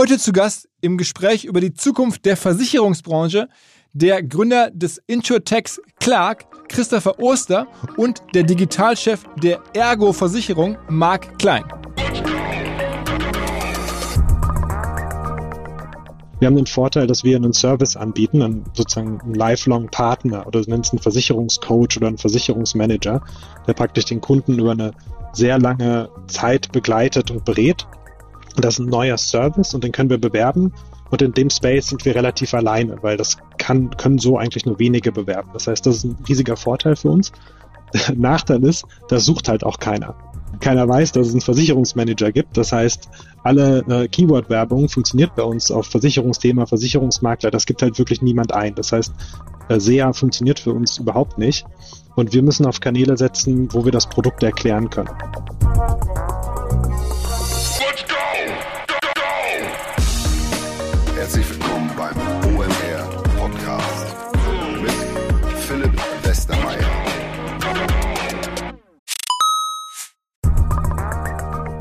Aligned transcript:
Heute 0.00 0.18
zu 0.18 0.32
Gast 0.32 0.66
im 0.80 0.96
Gespräch 0.96 1.44
über 1.44 1.60
die 1.60 1.74
Zukunft 1.74 2.24
der 2.24 2.38
Versicherungsbranche 2.38 3.50
der 3.92 4.22
Gründer 4.22 4.70
des 4.70 4.96
Insurtechs 5.06 5.78
Clark, 6.00 6.46
Christopher 6.70 7.18
Oster 7.18 7.66
und 7.98 8.22
der 8.32 8.44
Digitalchef 8.44 9.24
der 9.42 9.60
Ergo 9.74 10.14
Versicherung, 10.14 10.78
Mark 10.88 11.38
Klein. 11.38 11.64
Wir 16.38 16.46
haben 16.46 16.56
den 16.56 16.64
Vorteil, 16.64 17.06
dass 17.06 17.22
wir 17.22 17.36
einen 17.36 17.52
Service 17.52 17.94
anbieten, 17.94 18.40
einen, 18.40 18.64
sozusagen 18.72 19.20
einen 19.20 19.34
lifelong 19.34 19.90
Partner 19.90 20.46
oder 20.46 20.62
du 20.62 20.70
nennst 20.70 20.94
einen 20.94 21.02
Versicherungscoach 21.02 21.98
oder 21.98 22.06
einen 22.06 22.16
Versicherungsmanager, 22.16 23.22
der 23.66 23.74
praktisch 23.74 24.06
den 24.06 24.22
Kunden 24.22 24.60
über 24.60 24.70
eine 24.70 24.92
sehr 25.34 25.58
lange 25.58 26.08
Zeit 26.26 26.72
begleitet 26.72 27.30
und 27.30 27.44
berät. 27.44 27.86
Das 28.56 28.74
ist 28.74 28.80
ein 28.80 28.86
neuer 28.86 29.16
Service 29.18 29.74
und 29.74 29.84
den 29.84 29.92
können 29.92 30.10
wir 30.10 30.18
bewerben. 30.18 30.72
Und 31.10 31.22
in 31.22 31.32
dem 31.32 31.50
Space 31.50 31.88
sind 31.88 32.04
wir 32.04 32.14
relativ 32.14 32.54
alleine, 32.54 32.96
weil 33.02 33.16
das 33.16 33.38
kann, 33.58 33.90
können 33.96 34.18
so 34.18 34.38
eigentlich 34.38 34.64
nur 34.64 34.78
wenige 34.78 35.12
bewerben. 35.12 35.50
Das 35.52 35.66
heißt, 35.66 35.84
das 35.86 35.96
ist 35.96 36.04
ein 36.04 36.16
riesiger 36.28 36.56
Vorteil 36.56 36.96
für 36.96 37.10
uns. 37.10 37.32
Nachteil 38.14 38.62
ist, 38.64 38.84
da 39.08 39.18
sucht 39.18 39.48
halt 39.48 39.64
auch 39.64 39.78
keiner 39.78 40.14
keiner 40.58 40.88
weiß, 40.88 41.12
dass 41.12 41.28
es 41.28 41.32
einen 41.32 41.40
Versicherungsmanager 41.40 42.32
gibt. 42.32 42.56
Das 42.56 42.72
heißt, 42.72 43.08
alle 43.44 43.84
äh, 43.88 44.08
Keyword-Werbung 44.08 44.88
funktioniert 44.88 45.34
bei 45.36 45.42
uns 45.42 45.70
auf 45.70 45.86
Versicherungsthema, 45.86 46.66
Versicherungsmakler. 46.66 47.50
Das 47.50 47.66
gibt 47.66 47.82
halt 47.82 47.98
wirklich 47.98 48.22
niemand 48.22 48.52
ein. 48.52 48.74
Das 48.74 48.92
heißt, 48.92 49.12
äh, 49.68 49.78
SEA 49.78 50.12
funktioniert 50.12 50.58
für 50.58 50.72
uns 50.72 50.98
überhaupt 50.98 51.38
nicht. 51.38 51.66
Und 52.16 52.32
wir 52.32 52.42
müssen 52.42 52.66
auf 52.66 52.80
Kanäle 52.80 53.16
setzen, 53.16 53.68
wo 53.72 53.84
wir 53.84 53.92
das 53.92 54.08
Produkt 54.08 54.42
erklären 54.42 54.90
können. 54.90 55.10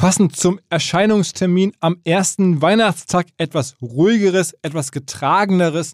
Passend 0.00 0.34
zum 0.34 0.58
Erscheinungstermin 0.70 1.74
am 1.80 1.98
ersten 2.04 2.62
Weihnachtstag 2.62 3.26
etwas 3.36 3.76
ruhigeres, 3.82 4.54
etwas 4.62 4.92
getrageneres, 4.92 5.92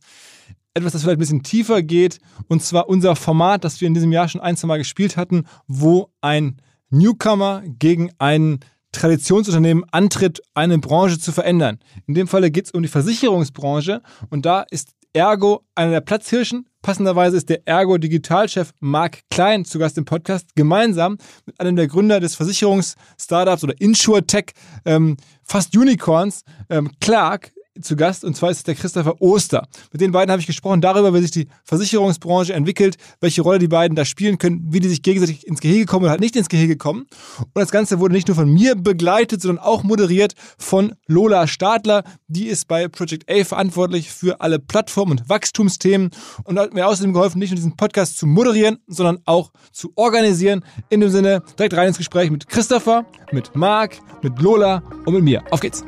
etwas, 0.74 0.92
das 0.92 1.02
vielleicht 1.02 1.16
ein 1.16 1.18
bisschen 1.18 1.42
tiefer 1.42 1.82
geht. 1.82 2.20
Und 2.46 2.62
zwar 2.62 2.88
unser 2.88 3.16
Format, 3.16 3.64
das 3.64 3.80
wir 3.80 3.88
in 3.88 3.94
diesem 3.94 4.12
Jahr 4.12 4.28
schon 4.28 4.40
ein, 4.40 4.56
zwei 4.56 4.68
Mal 4.68 4.78
gespielt 4.78 5.16
hatten, 5.16 5.44
wo 5.66 6.12
ein 6.20 6.62
Newcomer 6.88 7.64
gegen 7.66 8.12
ein 8.18 8.60
Traditionsunternehmen 8.92 9.84
antritt, 9.90 10.40
eine 10.54 10.78
Branche 10.78 11.18
zu 11.18 11.32
verändern. 11.32 11.80
In 12.06 12.14
dem 12.14 12.28
Falle 12.28 12.52
geht 12.52 12.66
es 12.66 12.70
um 12.70 12.82
die 12.82 12.88
Versicherungsbranche 12.88 14.02
und 14.30 14.46
da 14.46 14.64
ist 14.70 14.92
Ergo 15.16 15.64
einer 15.74 15.92
der 15.92 16.00
Platzhirschen. 16.02 16.68
Passenderweise 16.82 17.38
ist 17.38 17.48
der 17.48 17.66
Ergo 17.66 17.96
Digitalchef 17.96 18.72
Mark 18.80 19.20
Klein 19.30 19.64
zu 19.64 19.78
Gast 19.78 19.96
im 19.96 20.04
Podcast, 20.04 20.54
gemeinsam 20.54 21.16
mit 21.46 21.58
einem 21.58 21.74
der 21.74 21.86
Gründer 21.86 22.20
des 22.20 22.34
Versicherungsstartups 22.34 23.64
oder 23.64 23.80
InsurTech, 23.80 24.52
ähm, 24.84 25.16
fast 25.42 25.74
Unicorns, 25.74 26.42
ähm, 26.68 26.90
Clark, 27.00 27.52
zu 27.80 27.96
Gast 27.96 28.24
und 28.24 28.36
zwar 28.36 28.50
ist 28.50 28.58
es 28.58 28.62
der 28.64 28.74
Christopher 28.74 29.20
Oster. 29.20 29.68
Mit 29.92 30.00
den 30.00 30.12
beiden 30.12 30.30
habe 30.30 30.40
ich 30.40 30.46
gesprochen 30.46 30.80
darüber, 30.80 31.14
wie 31.14 31.20
sich 31.20 31.30
die 31.30 31.48
Versicherungsbranche 31.64 32.52
entwickelt, 32.52 32.96
welche 33.20 33.42
Rolle 33.42 33.58
die 33.58 33.68
beiden 33.68 33.96
da 33.96 34.04
spielen 34.04 34.38
können, 34.38 34.66
wie 34.70 34.80
die 34.80 34.88
sich 34.88 35.02
gegenseitig 35.02 35.46
ins 35.46 35.60
Gehege 35.60 35.86
kommen 35.86 36.04
oder 36.04 36.12
halt 36.12 36.20
nicht 36.20 36.36
ins 36.36 36.48
Gehege 36.48 36.76
kommen. 36.76 37.06
Und 37.38 37.54
das 37.54 37.70
Ganze 37.70 38.00
wurde 38.00 38.14
nicht 38.14 38.28
nur 38.28 38.34
von 38.34 38.52
mir 38.52 38.74
begleitet, 38.74 39.42
sondern 39.42 39.62
auch 39.62 39.82
moderiert 39.82 40.34
von 40.58 40.94
Lola 41.06 41.46
Stadler. 41.46 42.04
Die 42.28 42.46
ist 42.46 42.68
bei 42.68 42.88
Project 42.88 43.30
A 43.30 43.44
verantwortlich 43.44 44.10
für 44.10 44.40
alle 44.40 44.58
Plattform- 44.58 45.10
und 45.10 45.28
Wachstumsthemen 45.28 46.10
und 46.44 46.58
hat 46.58 46.74
mir 46.74 46.86
außerdem 46.86 47.12
geholfen, 47.12 47.38
nicht 47.38 47.50
nur 47.50 47.56
diesen 47.56 47.76
Podcast 47.76 48.18
zu 48.18 48.26
moderieren, 48.26 48.78
sondern 48.86 49.18
auch 49.24 49.52
zu 49.72 49.92
organisieren. 49.96 50.64
In 50.88 51.00
dem 51.00 51.10
Sinne 51.10 51.42
direkt 51.58 51.74
rein 51.74 51.88
ins 51.88 51.98
Gespräch 51.98 52.30
mit 52.30 52.48
Christopher, 52.48 53.06
mit 53.32 53.54
Marc, 53.54 53.98
mit 54.22 54.40
Lola 54.40 54.82
und 55.04 55.14
mit 55.14 55.22
mir. 55.22 55.42
Auf 55.50 55.60
geht's! 55.60 55.84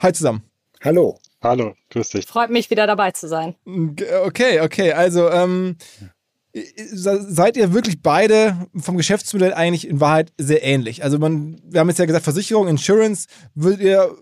Hi 0.00 0.12
zusammen. 0.12 0.42
Hallo. 0.82 1.18
Hallo, 1.42 1.74
grüß 1.90 2.08
dich. 2.10 2.26
Freut 2.26 2.50
mich, 2.50 2.70
wieder 2.70 2.86
dabei 2.86 3.12
zu 3.12 3.28
sein. 3.28 3.54
Okay, 4.24 4.60
okay. 4.60 4.92
Also, 4.92 5.30
ähm, 5.30 5.76
seid 6.74 7.56
ihr 7.56 7.72
wirklich 7.72 8.02
beide 8.02 8.68
vom 8.76 8.96
Geschäftsmodell 8.96 9.54
eigentlich 9.54 9.88
in 9.88 10.00
Wahrheit 10.00 10.32
sehr 10.36 10.64
ähnlich? 10.64 11.04
Also, 11.04 11.18
man, 11.18 11.60
wir 11.64 11.80
haben 11.80 11.88
jetzt 11.88 11.98
ja 11.98 12.06
gesagt, 12.06 12.24
Versicherung, 12.24 12.68
Insurance, 12.68 13.26
würdet 13.54 13.80
ihr 13.80 14.16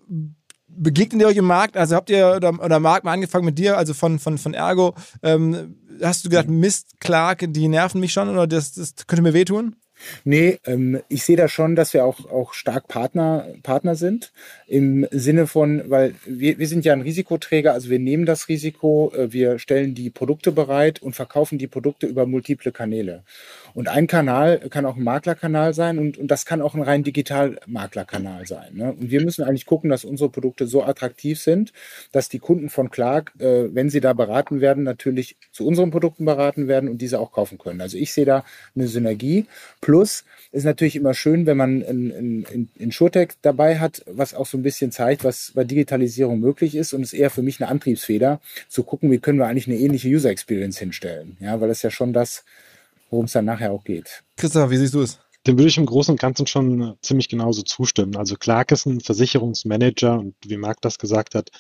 begegnet 0.79 1.23
ihr 1.23 1.29
euch 1.29 1.37
im 1.37 1.47
Markt? 1.47 1.77
Also 1.77 1.97
habt 1.97 2.11
ihr, 2.11 2.35
oder, 2.37 2.63
oder 2.63 2.81
Marc 2.81 3.05
mal 3.05 3.13
angefangen 3.13 3.47
mit 3.47 3.59
dir, 3.59 3.79
also 3.79 3.95
von, 3.95 4.19
von, 4.19 4.37
von 4.39 4.55
Ergo, 4.55 4.95
ähm, 5.23 5.77
hast 6.03 6.25
du 6.25 6.29
gesagt, 6.29 6.51
Mist, 6.51 7.01
Clark, 7.01 7.47
die 7.49 7.69
nerven 7.69 8.01
mich 8.01 8.13
schon 8.13 8.29
oder 8.29 8.47
das, 8.47 8.75
das 8.75 8.95
könnte 9.07 9.23
mir 9.23 9.33
wehtun? 9.33 9.77
Nee, 10.25 10.59
ähm, 10.67 11.01
ich 11.09 11.25
sehe 11.25 11.37
da 11.37 11.49
schon, 11.49 11.77
dass 11.77 11.95
wir 11.95 12.05
auch, 12.05 12.31
auch 12.31 12.53
stark 12.53 12.89
Partner, 12.89 13.49
Partner 13.63 13.95
sind. 13.97 14.33
Im 14.67 15.07
Sinne 15.11 15.47
von, 15.47 15.83
weil 15.89 16.15
wir, 16.27 16.59
wir 16.59 16.69
sind 16.69 16.85
ja 16.85 16.93
ein 16.93 17.03
Risikoträger, 17.03 17.73
also 17.73 17.91
wir 17.91 17.99
nehmen 17.99 18.27
das 18.27 18.49
Risiko, 18.49 19.13
äh, 19.15 19.33
wir 19.33 19.59
stellen 19.59 19.95
die 19.95 20.11
Produkte 20.11 20.53
bereit 20.53 21.01
und 21.03 21.17
verkaufen 21.17 21.59
die 21.59 21.67
Produkte 21.67 22.07
über 22.07 22.27
multiple 22.27 22.73
Kanäle. 22.73 23.25
Und 23.77 23.89
ein 23.89 24.07
Kanal 24.07 24.59
kann 24.71 24.87
auch 24.87 24.97
ein 24.97 25.05
Maklerkanal 25.05 25.75
sein 25.75 25.99
und, 25.99 26.17
und 26.17 26.31
das 26.31 26.47
kann 26.47 26.63
auch 26.63 26.75
ein 26.75 26.81
rein 26.81 27.05
digital 27.05 27.61
Maklerkanal 27.67 28.47
sein. 28.47 28.71
Ne? 28.73 28.93
Und 28.93 29.11
wir 29.11 29.23
müssen 29.23 29.45
eigentlich 29.45 29.67
gucken, 29.67 29.91
dass 29.91 30.03
unsere 30.03 30.31
Produkte 30.31 30.67
so 30.67 30.83
attraktiv 30.83 31.39
sind, 31.39 31.75
dass 32.11 32.31
die 32.31 32.39
Kunden 32.39 32.71
von 32.71 32.91
Clark, 32.91 33.35
äh, 33.39 33.75
wenn 33.75 33.91
sie 33.91 34.01
da 34.01 34.15
beraten 34.15 34.63
werden, 34.63 34.83
natürlich 34.83 35.37
zu 35.53 35.67
unseren 35.67 35.91
Produkten 35.91 36.25
beraten 36.25 36.69
werden 36.69 36.89
und 36.89 37.03
diese 37.03 37.21
auch 37.21 37.33
kaufen 37.33 37.59
können. 37.59 37.83
Also 37.83 37.99
ich 37.99 38.15
sehe 38.15 38.25
da 38.25 38.47
eine 38.75 38.89
Synergie. 38.89 39.45
Plus 39.83 40.25
ist 40.53 40.65
natürlich 40.65 40.97
immer 40.97 41.13
schön, 41.13 41.45
wenn 41.45 41.59
man 41.59 41.83
ein, 41.83 42.47
ein, 42.49 42.71
ein 42.81 42.91
SureTech 42.91 43.33
dabei 43.43 43.79
hat, 43.79 44.03
was 44.07 44.33
auch 44.33 44.47
so 44.47 44.57
ein 44.57 44.63
bisschen 44.63 44.91
zeigt, 44.91 45.23
was 45.23 45.53
bei 45.55 45.65
Digitalisierung 45.65 46.41
möglich 46.41 46.77
ist 46.77 46.95
und 46.95 47.03
ist 47.03 47.13
eher 47.13 47.29
für 47.29 47.43
mich 47.43 47.61
eine 47.61 47.69
Antriebsfeder, 47.71 48.41
zu 48.71 48.85
gucken, 48.85 49.11
wie 49.11 49.19
können 49.19 49.39
wir 49.39 49.49
eigentlich 49.49 49.67
eine 49.67 49.77
ähnliche 49.77 50.09
User 50.09 50.31
Experience 50.31 50.79
hinstellen. 50.79 51.37
Ja, 51.41 51.61
weil 51.61 51.69
das 51.69 51.83
ja 51.83 51.91
schon 51.91 52.15
das 52.15 52.43
worum 53.11 53.27
es 53.27 53.33
dann 53.33 53.45
nachher 53.45 53.73
auch 53.73 53.85
geht. 53.85 54.25
Christopher, 54.37 54.71
wie 54.71 54.77
siehst 54.77 54.95
du 54.95 55.03
es? 55.03 55.19
Dem 55.47 55.59
würde 55.59 55.69
ich 55.69 55.79
im 55.79 55.87
Großen 55.87 56.13
und 56.13 56.21
Ganzen 56.21 56.47
schon 56.47 56.97
ziemlich 57.03 57.29
genauso 57.29 57.63
zustimmen. 57.63 58.17
Also 58.17 58.35
Clark 58.37 58.73
ist 58.73 58.87
ein 58.87 59.01
Versicherungsmanager 59.01 60.19
und 60.19 60.35
wie 60.45 60.57
Marc 60.57 60.81
das 60.81 60.99
gesagt 60.99 61.37
hat, 61.37 61.51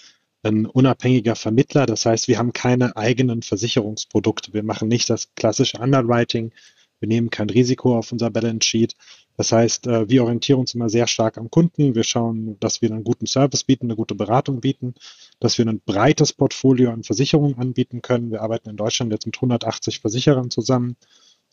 ein 0.42 0.66
unabhängiger 0.66 1.36
Vermittler. 1.36 1.86
Das 1.86 2.04
heißt, 2.04 2.28
wir 2.28 2.38
haben 2.38 2.52
keine 2.52 2.96
eigenen 2.96 3.42
Versicherungsprodukte. 3.42 4.52
Wir 4.52 4.64
machen 4.64 4.88
nicht 4.88 5.08
das 5.08 5.34
klassische 5.34 5.78
Underwriting. 5.78 6.52
Wir 6.98 7.08
nehmen 7.08 7.30
kein 7.30 7.50
Risiko 7.50 7.96
auf 7.96 8.10
unser 8.10 8.30
Balance 8.30 8.66
Sheet. 8.66 8.96
Das 9.36 9.52
heißt, 9.52 9.86
äh, 9.86 10.08
wir 10.08 10.24
orientieren 10.24 10.60
uns 10.60 10.74
immer 10.74 10.88
sehr 10.88 11.06
stark 11.06 11.36
am 11.36 11.50
Kunden. 11.50 11.94
Wir 11.94 12.04
schauen, 12.04 12.58
dass 12.58 12.80
wir 12.80 12.90
einen 12.90 13.04
guten 13.04 13.26
Service 13.26 13.64
bieten, 13.64 13.86
eine 13.86 13.96
gute 13.96 14.14
Beratung 14.14 14.60
bieten, 14.60 14.94
dass 15.40 15.58
wir 15.58 15.66
ein 15.66 15.80
breites 15.84 16.32
Portfolio 16.32 16.90
an 16.90 17.04
Versicherungen 17.04 17.58
anbieten 17.58 18.00
können. 18.00 18.30
Wir 18.30 18.40
arbeiten 18.40 18.70
in 18.70 18.76
Deutschland 18.76 19.12
jetzt 19.12 19.26
mit 19.26 19.36
180 19.36 20.00
Versicherern 20.00 20.50
zusammen 20.50 20.96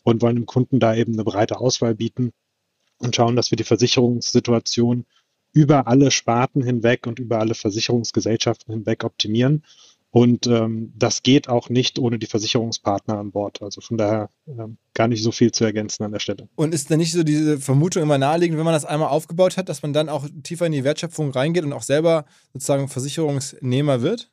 und 0.04 0.22
wollen 0.22 0.36
dem 0.36 0.46
Kunden 0.46 0.78
da 0.78 0.94
eben 0.94 1.14
eine 1.14 1.24
breite 1.24 1.58
Auswahl 1.58 1.96
bieten 1.96 2.32
und 2.98 3.16
schauen, 3.16 3.34
dass 3.34 3.50
wir 3.50 3.56
die 3.56 3.64
Versicherungssituation 3.64 5.04
über 5.52 5.86
alle 5.86 6.10
Sparten 6.10 6.62
hinweg 6.62 7.06
und 7.06 7.18
über 7.18 7.38
alle 7.38 7.54
Versicherungsgesellschaften 7.54 8.72
hinweg 8.72 9.04
optimieren. 9.04 9.64
Und 10.10 10.46
ähm, 10.46 10.92
das 10.96 11.24
geht 11.24 11.48
auch 11.48 11.70
nicht 11.70 11.98
ohne 11.98 12.20
die 12.20 12.26
Versicherungspartner 12.26 13.18
an 13.18 13.32
Bord. 13.32 13.62
Also 13.62 13.80
von 13.80 13.96
daher 13.96 14.30
ähm, 14.46 14.76
gar 14.94 15.08
nicht 15.08 15.24
so 15.24 15.32
viel 15.32 15.50
zu 15.50 15.64
ergänzen 15.64 16.04
an 16.04 16.12
der 16.12 16.20
Stelle. 16.20 16.48
Und 16.54 16.72
ist 16.72 16.88
denn 16.88 16.98
nicht 16.98 17.12
so 17.12 17.24
diese 17.24 17.58
Vermutung 17.58 18.04
immer 18.04 18.16
naheliegend, 18.16 18.56
wenn 18.56 18.64
man 18.64 18.74
das 18.74 18.84
einmal 18.84 19.08
aufgebaut 19.08 19.56
hat, 19.56 19.68
dass 19.68 19.82
man 19.82 19.92
dann 19.92 20.08
auch 20.08 20.24
tiefer 20.44 20.66
in 20.66 20.72
die 20.72 20.84
Wertschöpfung 20.84 21.30
reingeht 21.32 21.64
und 21.64 21.72
auch 21.72 21.82
selber 21.82 22.26
sozusagen 22.52 22.86
Versicherungsnehmer 22.86 24.02
wird 24.02 24.30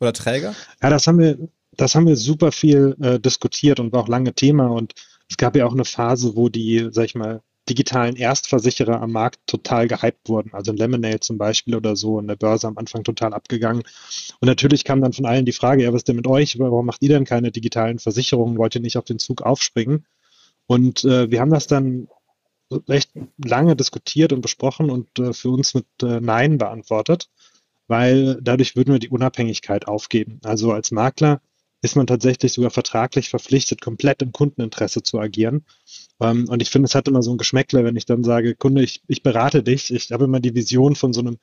oder 0.00 0.12
Träger? 0.12 0.56
Ja, 0.82 0.90
das 0.90 1.06
haben 1.06 1.20
wir, 1.20 1.38
das 1.76 1.94
haben 1.94 2.06
wir 2.06 2.16
super 2.16 2.52
viel 2.52 2.96
äh, 3.00 3.18
diskutiert 3.18 3.80
und 3.80 3.92
war 3.92 4.02
auch 4.02 4.08
lange 4.08 4.34
Thema. 4.34 4.66
Und 4.66 4.94
es 5.28 5.36
gab 5.36 5.56
ja 5.56 5.66
auch 5.66 5.72
eine 5.72 5.84
Phase, 5.84 6.36
wo 6.36 6.48
die, 6.48 6.88
sag 6.90 7.06
ich 7.06 7.14
mal, 7.14 7.42
digitalen 7.68 8.16
Erstversicherer 8.16 9.00
am 9.00 9.12
Markt 9.12 9.38
total 9.46 9.86
gehypt 9.86 10.28
wurden. 10.28 10.52
Also 10.52 10.72
Lemonade 10.72 11.20
zum 11.20 11.38
Beispiel 11.38 11.76
oder 11.76 11.94
so 11.94 12.18
in 12.18 12.26
der 12.26 12.36
Börse 12.36 12.66
am 12.66 12.76
Anfang 12.76 13.04
total 13.04 13.32
abgegangen. 13.32 13.82
Und 14.40 14.46
natürlich 14.48 14.84
kam 14.84 15.00
dann 15.00 15.12
von 15.12 15.26
allen 15.26 15.46
die 15.46 15.52
Frage, 15.52 15.84
ja, 15.84 15.92
was 15.92 16.00
ist 16.00 16.08
denn 16.08 16.16
mit 16.16 16.26
euch? 16.26 16.58
Warum 16.58 16.86
macht 16.86 17.02
ihr 17.02 17.10
denn 17.10 17.24
keine 17.24 17.52
digitalen 17.52 17.98
Versicherungen? 17.98 18.58
Wollt 18.58 18.74
ihr 18.74 18.80
nicht 18.80 18.96
auf 18.96 19.04
den 19.04 19.20
Zug 19.20 19.42
aufspringen? 19.42 20.04
Und 20.66 21.04
äh, 21.04 21.30
wir 21.30 21.40
haben 21.40 21.50
das 21.50 21.68
dann 21.68 22.08
recht 22.88 23.12
lange 23.42 23.76
diskutiert 23.76 24.32
und 24.32 24.40
besprochen 24.40 24.90
und 24.90 25.18
äh, 25.18 25.32
für 25.32 25.50
uns 25.50 25.74
mit 25.74 25.86
äh, 26.02 26.20
Nein 26.20 26.58
beantwortet, 26.58 27.28
weil 27.86 28.38
dadurch 28.42 28.76
würden 28.76 28.92
wir 28.92 28.98
die 28.98 29.10
Unabhängigkeit 29.10 29.86
aufgeben. 29.86 30.40
Also 30.42 30.72
als 30.72 30.90
Makler 30.90 31.40
ist 31.82 31.96
man 31.96 32.06
tatsächlich 32.06 32.52
sogar 32.52 32.70
vertraglich 32.70 33.28
verpflichtet, 33.28 33.80
komplett 33.80 34.22
im 34.22 34.32
Kundeninteresse 34.32 35.02
zu 35.02 35.18
agieren. 35.18 35.64
Ähm, 36.20 36.48
und 36.48 36.62
ich 36.62 36.70
finde, 36.70 36.86
es 36.86 36.94
hat 36.94 37.08
immer 37.08 37.22
so 37.22 37.32
ein 37.32 37.38
Geschmäckle, 37.38 37.84
wenn 37.84 37.96
ich 37.96 38.06
dann 38.06 38.22
sage, 38.22 38.54
Kunde, 38.54 38.82
ich, 38.82 39.02
ich 39.08 39.22
berate 39.22 39.62
dich. 39.62 39.92
Ich 39.92 40.12
habe 40.12 40.24
immer 40.24 40.40
die 40.40 40.54
Vision 40.54 40.94
von 40.94 41.12
so 41.12 41.20
einem 41.20 41.38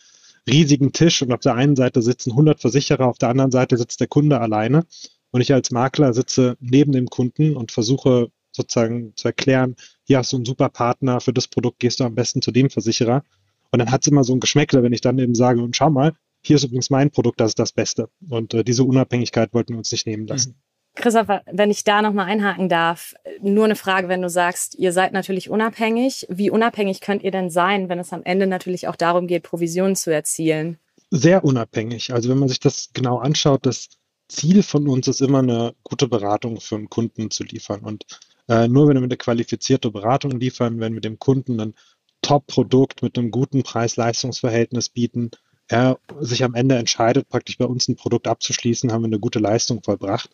riesigen 0.47 0.94
Tisch 0.94 1.21
und 1.21 1.33
auf 1.33 1.41
der 1.41 1.56
einen 1.56 1.75
Seite 1.75 2.01
sitzen 2.01 2.31
100 2.31 2.62
Versicherer, 2.62 3.07
auf 3.07 3.18
der 3.18 3.30
anderen 3.30 3.51
Seite 3.51 3.77
sitzt 3.77 4.00
der 4.00 4.07
Kunde 4.07 4.39
alleine. 4.39 4.86
Und 5.31 5.41
ich 5.41 5.53
als 5.53 5.71
Makler 5.71 6.13
sitze 6.13 6.57
neben 6.62 6.94
dem 6.94 7.07
Kunden 7.07 7.56
und 7.56 7.71
versuche 7.71 8.31
sozusagen 8.51 9.13
zu 9.15 9.27
erklären, 9.27 9.75
hier 10.06 10.18
hast 10.18 10.31
du 10.31 10.38
einen 10.38 10.45
super 10.45 10.69
Partner, 10.69 11.19
für 11.19 11.33
das 11.33 11.47
Produkt 11.47 11.80
gehst 11.80 12.00
du 12.00 12.06
am 12.06 12.15
besten 12.15 12.41
zu 12.41 12.51
dem 12.51 12.69
Versicherer. 12.69 13.24
Und 13.71 13.80
dann 13.80 13.91
hat 13.91 14.01
es 14.01 14.07
immer 14.07 14.24
so 14.24 14.33
ein 14.33 14.39
Geschmäckle, 14.39 14.81
wenn 14.81 14.94
ich 14.94 15.01
dann 15.01 15.19
eben 15.19 15.36
sage, 15.36 15.62
und 15.62 15.75
schau 15.75 15.89
mal, 15.89 16.13
hier 16.41 16.56
ist 16.56 16.63
übrigens 16.63 16.89
mein 16.89 17.12
Produkt, 17.12 17.39
das 17.39 17.51
ist 17.51 17.59
das 17.59 17.71
Beste. 17.71 18.09
Und 18.30 18.53
äh, 18.53 18.63
diese 18.63 18.83
Unabhängigkeit 18.83 19.53
wollten 19.53 19.74
wir 19.74 19.77
uns 19.77 19.91
nicht 19.91 20.07
nehmen 20.07 20.27
lassen. 20.27 20.56
Christopher, 20.95 21.44
wenn 21.51 21.71
ich 21.71 21.83
da 21.83 22.01
nochmal 22.01 22.25
einhaken 22.25 22.68
darf, 22.68 23.13
nur 23.41 23.65
eine 23.65 23.75
Frage, 23.75 24.09
wenn 24.09 24.21
du 24.21 24.30
sagst, 24.30 24.75
ihr 24.75 24.91
seid 24.91 25.13
natürlich 25.13 25.50
unabhängig. 25.50 26.25
Wie 26.30 26.50
unabhängig 26.50 27.00
könnt 27.00 27.24
ihr 27.24 27.31
denn 27.31 27.50
sein, 27.50 27.89
wenn 27.89 28.00
es 28.00 28.12
am 28.12 28.24
Ende 28.24 28.47
natürlich 28.47 28.88
auch 28.88 28.95
darum 28.95 29.27
geht, 29.27 29.44
Provisionen 29.44 29.95
zu 29.95 30.12
erzielen? 30.12 30.77
Sehr 31.12 31.44
unabhängig. 31.44 32.13
Also 32.13 32.30
wenn 32.30 32.39
man 32.39 32.50
sich 32.50 32.59
das 32.59 32.89
genau 32.94 33.18
anschaut, 33.18 33.65
das 33.65 33.89
Ziel 34.27 34.62
von 34.62 34.88
uns 34.88 35.07
ist 35.07 35.21
immer 35.21 35.39
eine 35.39 35.74
gute 35.83 36.07
Beratung 36.07 36.59
für 36.59 36.75
einen 36.75 36.89
Kunden 36.89 37.31
zu 37.31 37.44
liefern. 37.44 37.81
Und 37.81 38.06
äh, 38.47 38.68
nur 38.68 38.88
wenn 38.88 38.97
wir 38.97 39.03
eine 39.03 39.18
qualifizierte 39.18 39.91
Beratung 39.91 40.39
liefern, 40.39 40.80
wenn 40.80 40.94
wir 40.94 41.01
dem 41.01 41.18
Kunden 41.18 41.59
ein 41.59 41.75
Top-Produkt 42.21 43.01
mit 43.01 43.18
einem 43.18 43.31
guten 43.31 43.63
Preis-Leistungs-Verhältnis 43.63 44.89
bieten, 44.89 45.31
er 45.69 46.00
sich 46.19 46.44
am 46.44 46.56
Ende 46.56 46.75
entscheidet, 46.75 47.30
praktisch 47.30 47.57
bei 47.57 47.66
uns 47.66 47.88
ein 47.88 47.95
Produkt 47.95 48.27
abzuschließen, 48.27 48.92
haben 48.92 49.04
wir 49.04 49.07
eine 49.07 49.19
gute 49.19 49.39
Leistung 49.39 49.81
vollbracht. 49.83 50.31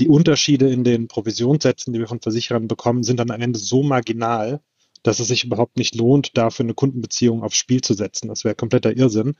Die 0.00 0.08
Unterschiede 0.08 0.68
in 0.70 0.82
den 0.82 1.06
Provisionssätzen, 1.08 1.92
die 1.92 2.00
wir 2.00 2.08
von 2.08 2.20
Versicherern 2.20 2.66
bekommen, 2.66 3.04
sind 3.04 3.18
dann 3.20 3.30
am 3.30 3.40
Ende 3.40 3.58
so 3.58 3.84
marginal, 3.84 4.60
dass 5.04 5.20
es 5.20 5.28
sich 5.28 5.44
überhaupt 5.44 5.76
nicht 5.76 5.94
lohnt, 5.94 6.36
dafür 6.36 6.64
eine 6.64 6.74
Kundenbeziehung 6.74 7.42
aufs 7.44 7.56
Spiel 7.56 7.80
zu 7.80 7.94
setzen. 7.94 8.28
Das 8.28 8.44
wäre 8.44 8.56
kompletter 8.56 8.96
Irrsinn. 8.96 9.36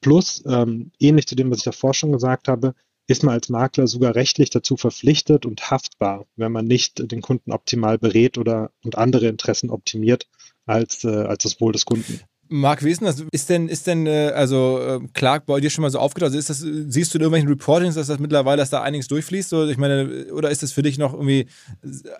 Plus, 0.00 0.44
ähm, 0.46 0.92
ähnlich 1.00 1.26
zu 1.26 1.34
dem, 1.34 1.50
was 1.50 1.58
ich 1.58 1.64
davor 1.64 1.92
schon 1.94 2.12
gesagt 2.12 2.46
habe, 2.46 2.74
ist 3.08 3.24
man 3.24 3.34
als 3.34 3.48
Makler 3.48 3.88
sogar 3.88 4.14
rechtlich 4.14 4.50
dazu 4.50 4.76
verpflichtet 4.76 5.46
und 5.46 5.70
haftbar, 5.70 6.26
wenn 6.36 6.52
man 6.52 6.66
nicht 6.66 7.10
den 7.10 7.22
Kunden 7.22 7.50
optimal 7.52 7.98
berät 7.98 8.38
oder 8.38 8.70
und 8.84 8.96
andere 8.96 9.26
Interessen 9.26 9.70
optimiert 9.70 10.28
als, 10.66 11.02
äh, 11.04 11.08
als 11.08 11.42
das 11.42 11.60
Wohl 11.60 11.72
des 11.72 11.86
Kunden. 11.86 12.20
Marc, 12.48 12.84
wie 12.84 12.90
ist 12.90 13.00
denn 13.00 13.06
das? 13.06 13.22
Ist 13.30 13.48
denn, 13.48 13.68
ist 13.68 13.86
denn 13.86 14.06
äh, 14.06 14.32
also 14.34 14.80
äh, 14.80 15.00
Clark 15.14 15.46
bei 15.46 15.60
dir 15.60 15.70
schon 15.70 15.82
mal 15.82 15.90
so 15.90 15.98
aufgetaucht? 15.98 16.28
Also 16.28 16.38
ist 16.38 16.50
das, 16.50 16.58
siehst 16.58 17.12
du 17.12 17.18
in 17.18 17.22
irgendwelchen 17.22 17.48
Reportings, 17.48 17.94
dass 17.94 18.06
das 18.06 18.18
mittlerweile, 18.18 18.58
dass 18.58 18.70
da 18.70 18.82
einiges 18.82 19.08
durchfließt? 19.08 19.52
Oder, 19.52 19.68
ich 19.68 19.76
meine, 19.76 20.26
oder 20.32 20.50
ist 20.50 20.62
das 20.62 20.72
für 20.72 20.82
dich 20.82 20.98
noch 20.98 21.12
irgendwie 21.12 21.46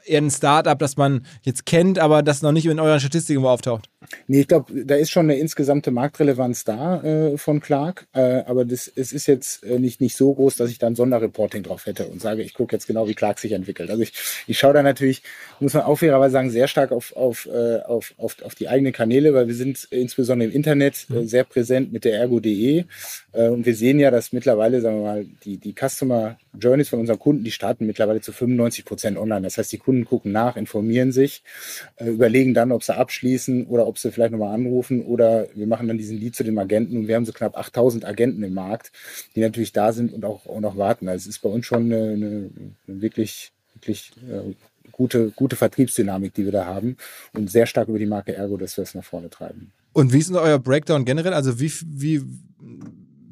eher 0.04 0.20
ein 0.20 0.30
Startup, 0.30 0.78
das 0.78 0.96
man 0.96 1.26
jetzt 1.42 1.66
kennt, 1.66 1.98
aber 1.98 2.22
das 2.22 2.42
noch 2.42 2.52
nicht 2.52 2.66
in 2.66 2.80
euren 2.80 3.00
Statistiken 3.00 3.44
auftaucht? 3.44 3.88
Nee, 4.26 4.40
ich 4.40 4.48
glaube, 4.48 4.84
da 4.84 4.94
ist 4.94 5.10
schon 5.10 5.26
eine 5.26 5.38
insgesamte 5.38 5.90
Marktrelevanz 5.90 6.64
da 6.64 7.02
äh, 7.02 7.38
von 7.38 7.60
Clark, 7.60 8.06
äh, 8.12 8.42
aber 8.46 8.64
das, 8.64 8.90
es 8.94 9.12
ist 9.12 9.26
jetzt 9.26 9.64
äh, 9.64 9.78
nicht, 9.78 10.00
nicht 10.00 10.16
so 10.16 10.32
groß, 10.32 10.56
dass 10.56 10.70
ich 10.70 10.78
da 10.78 10.86
ein 10.86 10.94
Sonderreporting 10.94 11.62
drauf 11.62 11.86
hätte 11.86 12.06
und 12.06 12.20
sage, 12.20 12.42
ich 12.42 12.54
gucke 12.54 12.76
jetzt 12.76 12.86
genau, 12.86 13.08
wie 13.08 13.14
Clark 13.14 13.38
sich 13.38 13.52
entwickelt. 13.52 13.90
Also 13.90 14.02
ich, 14.02 14.12
ich 14.46 14.58
schaue 14.58 14.74
da 14.74 14.82
natürlich, 14.82 15.22
muss 15.60 15.74
man 15.74 15.82
auch 15.84 15.96
fairerweise 15.96 16.32
sagen, 16.32 16.50
sehr 16.50 16.68
stark 16.68 16.92
auf, 16.92 17.14
auf, 17.16 17.48
auf, 17.48 18.14
auf, 18.16 18.36
auf 18.42 18.54
die 18.54 18.68
eigenen 18.68 18.92
Kanäle, 18.92 19.34
weil 19.34 19.48
wir 19.48 19.54
sind 19.54 19.88
insbesondere 20.18 20.50
im 20.50 20.56
Internet 20.56 21.06
äh, 21.10 21.24
sehr 21.26 21.44
präsent 21.44 21.92
mit 21.92 22.04
der 22.04 22.18
ergo.de 22.18 22.84
äh, 23.32 23.48
und 23.48 23.64
wir 23.64 23.74
sehen 23.76 24.00
ja, 24.00 24.10
dass 24.10 24.32
mittlerweile, 24.32 24.80
sagen 24.80 24.96
wir 24.96 25.04
mal, 25.04 25.26
die, 25.44 25.58
die 25.58 25.72
Customer 25.72 26.38
Journeys 26.58 26.88
von 26.88 26.98
unseren 26.98 27.20
Kunden, 27.20 27.44
die 27.44 27.52
starten 27.52 27.86
mittlerweile 27.86 28.20
zu 28.20 28.32
95 28.32 28.84
Prozent 28.84 29.16
online. 29.16 29.42
Das 29.42 29.58
heißt, 29.58 29.70
die 29.70 29.78
Kunden 29.78 30.04
gucken 30.04 30.32
nach, 30.32 30.56
informieren 30.56 31.12
sich, 31.12 31.44
äh, 31.96 32.08
überlegen 32.08 32.52
dann, 32.52 32.72
ob 32.72 32.82
sie 32.82 32.96
abschließen 32.96 33.66
oder 33.66 33.86
ob 33.86 33.98
sie 33.98 34.10
vielleicht 34.10 34.32
nochmal 34.32 34.54
anrufen 34.54 35.02
oder 35.02 35.46
wir 35.54 35.68
machen 35.68 35.86
dann 35.86 35.98
diesen 35.98 36.18
Lead 36.18 36.34
zu 36.34 36.42
dem 36.42 36.58
Agenten 36.58 36.96
und 36.96 37.08
wir 37.08 37.14
haben 37.14 37.24
so 37.24 37.32
knapp 37.32 37.56
8000 37.56 38.04
Agenten 38.04 38.42
im 38.42 38.54
Markt, 38.54 38.90
die 39.36 39.40
natürlich 39.40 39.72
da 39.72 39.92
sind 39.92 40.12
und 40.12 40.24
auch, 40.24 40.46
und 40.46 40.64
auch 40.64 40.76
warten. 40.76 41.08
Also 41.08 41.28
es 41.28 41.36
ist 41.36 41.42
bei 41.42 41.48
uns 41.48 41.64
schon 41.64 41.92
eine, 41.92 42.10
eine 42.10 42.50
wirklich, 42.86 43.52
wirklich 43.74 44.10
äh, 44.28 44.52
gute, 44.90 45.30
gute 45.30 45.54
Vertriebsdynamik, 45.54 46.34
die 46.34 46.44
wir 46.44 46.52
da 46.52 46.64
haben 46.64 46.96
und 47.34 47.48
sehr 47.48 47.66
stark 47.66 47.86
über 47.86 48.00
die 48.00 48.06
Marke 48.06 48.34
Ergo, 48.34 48.56
dass 48.56 48.76
wir 48.76 48.82
es 48.82 48.96
nach 48.96 49.04
vorne 49.04 49.30
treiben. 49.30 49.72
Und 49.92 50.12
wie 50.12 50.18
ist 50.18 50.28
denn 50.28 50.36
euer 50.36 50.58
Breakdown 50.58 51.04
generell? 51.04 51.34
Also 51.34 51.60
wie, 51.60 51.72
wie 51.86 52.22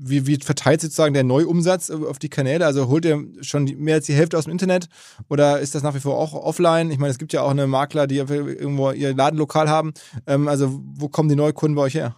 wie, 0.09 0.27
wie 0.27 0.37
verteilt 0.37 0.81
sozusagen 0.81 1.15
der 1.15 1.25
Neuumsatz 1.25 1.91
auf 1.91 2.19
die 2.19 2.29
Kanäle? 2.29 2.65
Also 2.67 2.89
holt 2.89 3.05
ihr 3.05 3.25
schon 3.41 3.65
mehr 3.79 3.97
als 3.97 4.07
die 4.07 4.15
Hälfte 4.15 4.39
aus 4.39 4.45
dem 4.45 4.53
Internet 4.53 4.89
oder 5.29 5.61
ist 5.61 5.75
das 5.75 5.83
nach 5.83 5.95
wie 5.95 6.01
vor 6.01 6.19
auch 6.19 6.35
offline? 6.35 6.91
Ich 6.91 6.99
meine, 6.99 7.11
es 7.11 7.19
gibt 7.19 7.33
ja 7.33 7.43
auch 7.43 7.51
eine 7.51 7.67
Makler, 7.67 8.07
die 8.07 8.17
irgendwo 8.17 8.91
ihr 8.93 9.15
Ladenlokal 9.15 9.69
haben. 9.69 9.95
Ähm, 10.27 10.49
also 10.49 10.81
wo 10.95 11.09
kommen 11.09 11.29
die 11.29 11.37
Neukunden 11.37 11.75
bei 11.75 11.83
euch 11.83 11.95
her? 11.95 12.17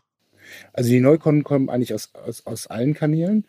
Also 0.72 0.90
die 0.90 1.00
Neukunden 1.00 1.44
kommen 1.44 1.68
eigentlich 1.68 1.92
aus, 1.92 2.10
aus, 2.14 2.46
aus 2.46 2.66
allen 2.68 2.94
Kanälen. 2.94 3.44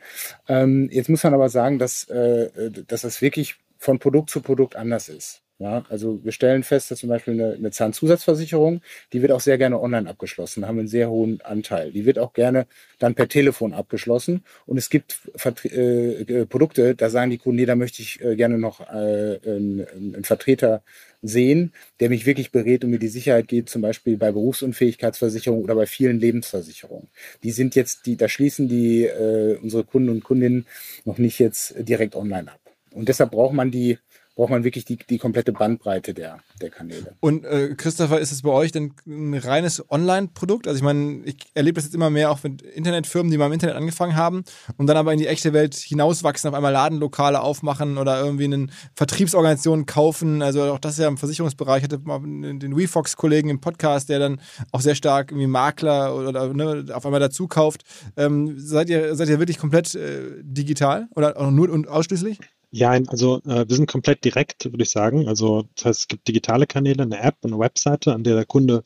Ähm, 0.47 0.89
jetzt 0.91 1.09
muss 1.09 1.23
man 1.23 1.33
aber 1.33 1.49
sagen, 1.49 1.79
dass, 1.79 2.03
äh, 2.05 2.71
dass 2.87 3.01
das 3.01 3.21
wirklich 3.21 3.55
von 3.77 3.99
Produkt 3.99 4.29
zu 4.29 4.41
Produkt 4.41 4.75
anders 4.75 5.07
ist. 5.07 5.41
Ja, 5.61 5.83
also 5.89 6.23
wir 6.23 6.31
stellen 6.31 6.63
fest, 6.63 6.89
dass 6.89 6.99
zum 6.99 7.09
Beispiel 7.09 7.33
eine, 7.33 7.53
eine 7.53 7.71
Zahnzusatzversicherung, 7.71 8.79
die 9.11 9.21
wird 9.21 9.33
auch 9.33 9.41
sehr 9.41 9.57
gerne 9.57 9.81
online 9.81 10.09
abgeschlossen, 10.09 10.65
haben 10.65 10.79
einen 10.79 10.87
sehr 10.87 11.09
hohen 11.09 11.41
Anteil. 11.41 11.91
Die 11.91 12.05
wird 12.05 12.17
auch 12.17 12.31
gerne 12.31 12.65
dann 12.97 13.13
per 13.13 13.27
Telefon 13.27 13.73
abgeschlossen. 13.73 14.45
Und 14.65 14.77
es 14.77 14.89
gibt 14.89 15.19
äh, 15.65 16.21
äh, 16.21 16.45
Produkte, 16.45 16.95
da 16.95 17.09
sagen 17.09 17.29
die 17.29 17.39
Kunden, 17.39 17.57
nee, 17.57 17.65
da 17.65 17.75
möchte 17.75 18.01
ich 18.01 18.21
äh, 18.21 18.37
gerne 18.37 18.57
noch 18.57 18.79
äh, 18.79 19.37
einen, 19.45 19.85
einen 20.15 20.23
Vertreter 20.23 20.81
sehen, 21.21 21.73
der 21.99 22.07
mich 22.07 22.25
wirklich 22.25 22.53
berät 22.53 22.85
und 22.85 22.91
mir 22.91 22.99
die 22.99 23.09
Sicherheit 23.09 23.49
gibt, 23.49 23.69
zum 23.69 23.81
Beispiel 23.81 24.15
bei 24.15 24.31
Berufsunfähigkeitsversicherung 24.31 25.61
oder 25.61 25.75
bei 25.75 25.87
vielen 25.87 26.21
Lebensversicherungen. 26.21 27.09
Die 27.43 27.51
sind 27.51 27.75
jetzt, 27.75 28.05
die, 28.05 28.15
da 28.15 28.29
schließen 28.29 28.69
die 28.69 29.03
äh, 29.07 29.57
unsere 29.61 29.83
Kunden 29.83 30.07
und 30.07 30.23
Kundinnen 30.23 30.67
noch 31.03 31.17
nicht 31.17 31.37
jetzt 31.37 31.75
direkt 31.77 32.15
online 32.15 32.49
ab. 32.49 32.61
Und 32.93 33.09
deshalb 33.09 33.31
braucht 33.31 33.53
man 33.53 33.71
die 33.71 33.97
braucht 34.39 34.51
man 34.51 34.63
wirklich 34.63 34.85
die, 34.85 34.95
die 34.95 35.17
komplette 35.17 35.51
Bandbreite 35.51 36.13
der, 36.13 36.39
der 36.61 36.69
Kanäle. 36.69 37.13
Und 37.19 37.43
äh, 37.43 37.75
Christopher, 37.75 38.21
ist 38.21 38.31
es 38.31 38.41
bei 38.41 38.51
euch 38.51 38.71
denn 38.71 38.93
ein 39.05 39.33
reines 39.33 39.83
Online-Produkt? 39.91 40.65
Also 40.65 40.77
ich 40.77 40.83
meine, 40.83 41.25
ich 41.25 41.35
erlebe 41.55 41.75
das 41.75 41.83
jetzt 41.83 41.93
immer 41.93 42.09
mehr 42.09 42.31
auch 42.31 42.41
mit 42.43 42.61
Internetfirmen, 42.61 43.29
die 43.29 43.37
mal 43.37 43.47
im 43.47 43.51
Internet 43.51 43.75
angefangen 43.75 44.15
haben 44.15 44.45
und 44.77 44.87
dann 44.87 44.95
aber 44.95 45.11
in 45.11 45.19
die 45.19 45.27
echte 45.27 45.51
Welt 45.51 45.75
hinauswachsen, 45.75 46.47
auf 46.47 46.55
einmal 46.55 46.71
Ladenlokale 46.71 47.41
aufmachen 47.41 47.97
oder 47.97 48.21
irgendwie 48.23 48.45
eine 48.45 48.67
Vertriebsorganisation 48.95 49.85
kaufen. 49.85 50.41
Also 50.41 50.71
auch 50.71 50.79
das 50.79 50.93
ist 50.93 50.99
ja 50.99 51.09
im 51.09 51.17
Versicherungsbereich. 51.17 51.79
Ich 51.79 51.91
hatte 51.91 51.99
mal 51.99 52.21
den 52.21 52.77
WeFox-Kollegen 52.77 53.49
im 53.49 53.59
Podcast, 53.59 54.07
der 54.07 54.19
dann 54.19 54.39
auch 54.71 54.79
sehr 54.79 54.95
stark 54.95 55.31
irgendwie 55.31 55.47
Makler 55.47 56.15
oder 56.15 56.53
ne, 56.53 56.85
auf 56.93 57.05
einmal 57.05 57.19
dazu 57.19 57.49
kauft. 57.49 57.83
Ähm, 58.15 58.57
seid, 58.57 58.89
ihr, 58.89 59.17
seid 59.17 59.27
ihr 59.27 59.39
wirklich 59.39 59.57
komplett 59.57 59.95
äh, 59.95 60.41
digital 60.43 61.09
oder 61.13 61.35
auch 61.35 61.51
nur 61.51 61.69
und 61.69 61.89
ausschließlich? 61.89 62.39
Ja, 62.71 62.91
also 62.91 63.41
äh, 63.45 63.67
wir 63.67 63.75
sind 63.75 63.87
komplett 63.87 64.23
direkt, 64.23 64.65
würde 64.65 64.83
ich 64.83 64.91
sagen. 64.91 65.27
Also 65.27 65.63
das 65.75 65.85
heißt, 65.85 65.99
es 66.01 66.07
gibt 66.07 66.27
digitale 66.27 66.67
Kanäle, 66.67 67.03
eine 67.03 67.19
App, 67.19 67.37
eine 67.43 67.57
Webseite, 67.57 68.13
an 68.13 68.23
der 68.23 68.35
der 68.35 68.45
Kunde 68.45 68.83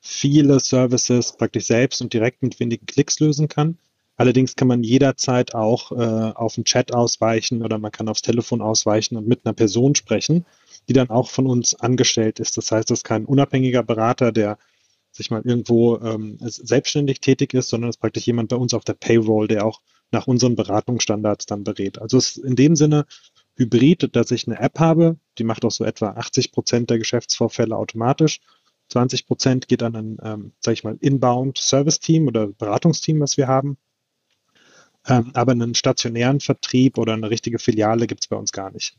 viele 0.00 0.60
Services 0.60 1.36
praktisch 1.36 1.66
selbst 1.66 2.00
und 2.02 2.12
direkt 2.12 2.42
mit 2.42 2.60
wenigen 2.60 2.86
Klicks 2.86 3.18
lösen 3.20 3.48
kann. 3.48 3.78
Allerdings 4.16 4.56
kann 4.56 4.68
man 4.68 4.82
jederzeit 4.84 5.54
auch 5.54 5.92
äh, 5.92 5.96
auf 5.96 6.54
den 6.54 6.64
Chat 6.64 6.94
ausweichen 6.94 7.62
oder 7.62 7.78
man 7.78 7.92
kann 7.92 8.08
aufs 8.08 8.22
Telefon 8.22 8.62
ausweichen 8.62 9.16
und 9.16 9.26
mit 9.28 9.44
einer 9.44 9.52
Person 9.54 9.94
sprechen, 9.94 10.46
die 10.88 10.92
dann 10.94 11.10
auch 11.10 11.28
von 11.28 11.46
uns 11.46 11.74
angestellt 11.74 12.40
ist. 12.40 12.56
Das 12.56 12.70
heißt, 12.72 12.90
es 12.90 13.00
ist 13.00 13.04
kein 13.04 13.26
unabhängiger 13.26 13.82
Berater, 13.82 14.32
der 14.32 14.58
sich 15.12 15.30
mal 15.30 15.42
irgendwo 15.44 15.98
ähm, 15.98 16.38
selbstständig 16.40 17.20
tätig 17.20 17.54
ist, 17.54 17.68
sondern 17.70 17.90
es 17.90 17.96
ist 17.96 18.00
praktisch 18.00 18.26
jemand 18.26 18.50
bei 18.50 18.56
uns 18.56 18.74
auf 18.74 18.84
der 18.84 18.94
Payroll, 18.94 19.48
der 19.48 19.66
auch 19.66 19.80
nach 20.12 20.26
unseren 20.26 20.56
Beratungsstandards 20.56 21.46
dann 21.46 21.64
berät. 21.64 22.00
Also 22.00 22.18
es 22.18 22.36
ist 22.36 22.44
in 22.44 22.56
dem 22.56 22.76
Sinne 22.76 23.06
hybrid, 23.56 24.14
dass 24.14 24.30
ich 24.30 24.46
eine 24.46 24.58
App 24.60 24.78
habe, 24.78 25.18
die 25.38 25.44
macht 25.44 25.64
auch 25.64 25.70
so 25.70 25.84
etwa 25.84 26.10
80 26.10 26.52
Prozent 26.52 26.90
der 26.90 26.98
Geschäftsvorfälle 26.98 27.76
automatisch. 27.76 28.40
20 28.88 29.26
Prozent 29.26 29.68
geht 29.68 29.82
an 29.82 29.96
ein, 29.96 30.18
ähm, 30.22 30.52
sag 30.60 30.74
ich 30.74 30.84
mal, 30.84 30.96
Inbound 31.00 31.58
Service 31.58 31.98
Team 31.98 32.28
oder 32.28 32.46
Beratungsteam, 32.46 33.20
was 33.20 33.36
wir 33.36 33.48
haben. 33.48 33.78
Ähm, 35.08 35.30
aber 35.34 35.52
einen 35.52 35.74
stationären 35.74 36.40
Vertrieb 36.40 36.98
oder 36.98 37.14
eine 37.14 37.30
richtige 37.30 37.58
Filiale 37.58 38.06
gibt 38.06 38.24
es 38.24 38.28
bei 38.28 38.36
uns 38.36 38.52
gar 38.52 38.70
nicht. 38.70 38.96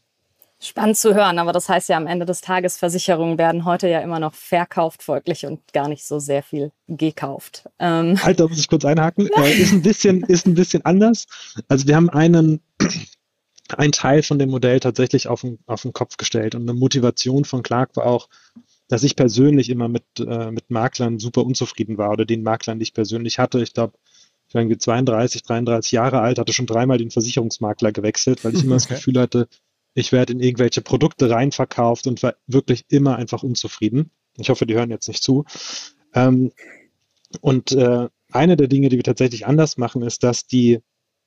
Spannend 0.59 0.97
zu 0.97 1.13
hören, 1.13 1.37
aber 1.37 1.51
das 1.51 1.69
heißt 1.69 1.87
ja 1.89 1.97
am 1.97 2.07
Ende 2.07 2.25
des 2.25 2.41
Tages, 2.41 2.77
Versicherungen 2.77 3.37
werden 3.37 3.63
heute 3.63 3.87
ja 3.87 3.99
immer 3.99 4.19
noch 4.19 4.33
verkauft, 4.33 5.03
folglich 5.03 5.45
und 5.45 5.61
gar 5.71 5.87
nicht 5.87 6.03
so 6.03 6.17
sehr 6.17 6.41
viel 6.41 6.71
gekauft. 6.87 7.69
Ähm. 7.77 8.21
Halt, 8.23 8.39
da 8.39 8.47
muss 8.47 8.57
ich 8.59 8.67
kurz 8.67 8.83
einhaken. 8.83 9.29
Äh, 9.35 9.53
ist, 9.53 9.71
ein 9.71 9.83
bisschen, 9.83 10.23
ist 10.23 10.47
ein 10.47 10.55
bisschen 10.55 10.83
anders. 10.83 11.27
Also 11.67 11.87
wir 11.87 11.95
haben 11.95 12.09
einen, 12.09 12.61
einen 13.77 13.91
Teil 13.91 14.23
von 14.23 14.39
dem 14.39 14.49
Modell 14.49 14.79
tatsächlich 14.79 15.27
auf 15.27 15.41
den, 15.41 15.59
auf 15.67 15.83
den 15.83 15.93
Kopf 15.93 16.17
gestellt 16.17 16.55
und 16.55 16.63
eine 16.63 16.73
Motivation 16.73 17.45
von 17.45 17.61
Clark 17.61 17.95
war 17.95 18.07
auch, 18.07 18.27
dass 18.87 19.03
ich 19.03 19.15
persönlich 19.15 19.69
immer 19.69 19.89
mit, 19.89 20.05
äh, 20.19 20.49
mit 20.49 20.71
Maklern 20.71 21.19
super 21.19 21.45
unzufrieden 21.45 21.99
war 21.99 22.11
oder 22.11 22.25
den 22.25 22.41
Maklern, 22.41 22.79
die 22.79 22.83
ich 22.83 22.93
persönlich 22.95 23.37
hatte. 23.37 23.61
Ich 23.61 23.73
glaube, 23.73 23.93
ich 24.47 24.55
war 24.55 24.61
irgendwie 24.61 24.77
32, 24.77 25.43
33 25.43 25.91
Jahre 25.91 26.21
alt, 26.21 26.39
hatte 26.39 26.53
schon 26.53 26.65
dreimal 26.65 26.97
den 26.97 27.11
Versicherungsmakler 27.11 27.91
gewechselt, 27.91 28.43
weil 28.43 28.55
ich 28.55 28.63
immer 28.63 28.75
okay. 28.75 28.85
das 28.87 28.87
Gefühl 28.87 29.19
hatte, 29.19 29.47
ich 29.97 30.11
werde 30.11 30.33
in 30.33 30.39
irgendwelche 30.39 30.81
Produkte 30.81 31.27
reinverkauft 31.31 32.05
und 32.05 32.21
war 32.21 32.35
wirklich 32.45 32.85
immer 32.87 33.15
einfach 33.15 33.41
unzufrieden. 33.41 34.11
Ich 34.37 34.49
hoffe, 34.49 34.67
die 34.67 34.75
hören 34.75 34.91
jetzt 34.91 35.07
nicht 35.07 35.23
zu. 35.23 35.43
Ähm, 36.13 36.51
und 37.41 37.71
äh, 37.71 38.07
eine 38.31 38.57
der 38.57 38.67
Dinge, 38.67 38.89
die 38.89 38.97
wir 38.97 39.03
tatsächlich 39.03 39.47
anders 39.47 39.77
machen, 39.77 40.03
ist, 40.03 40.21
dass 40.21 40.45
die 40.45 40.81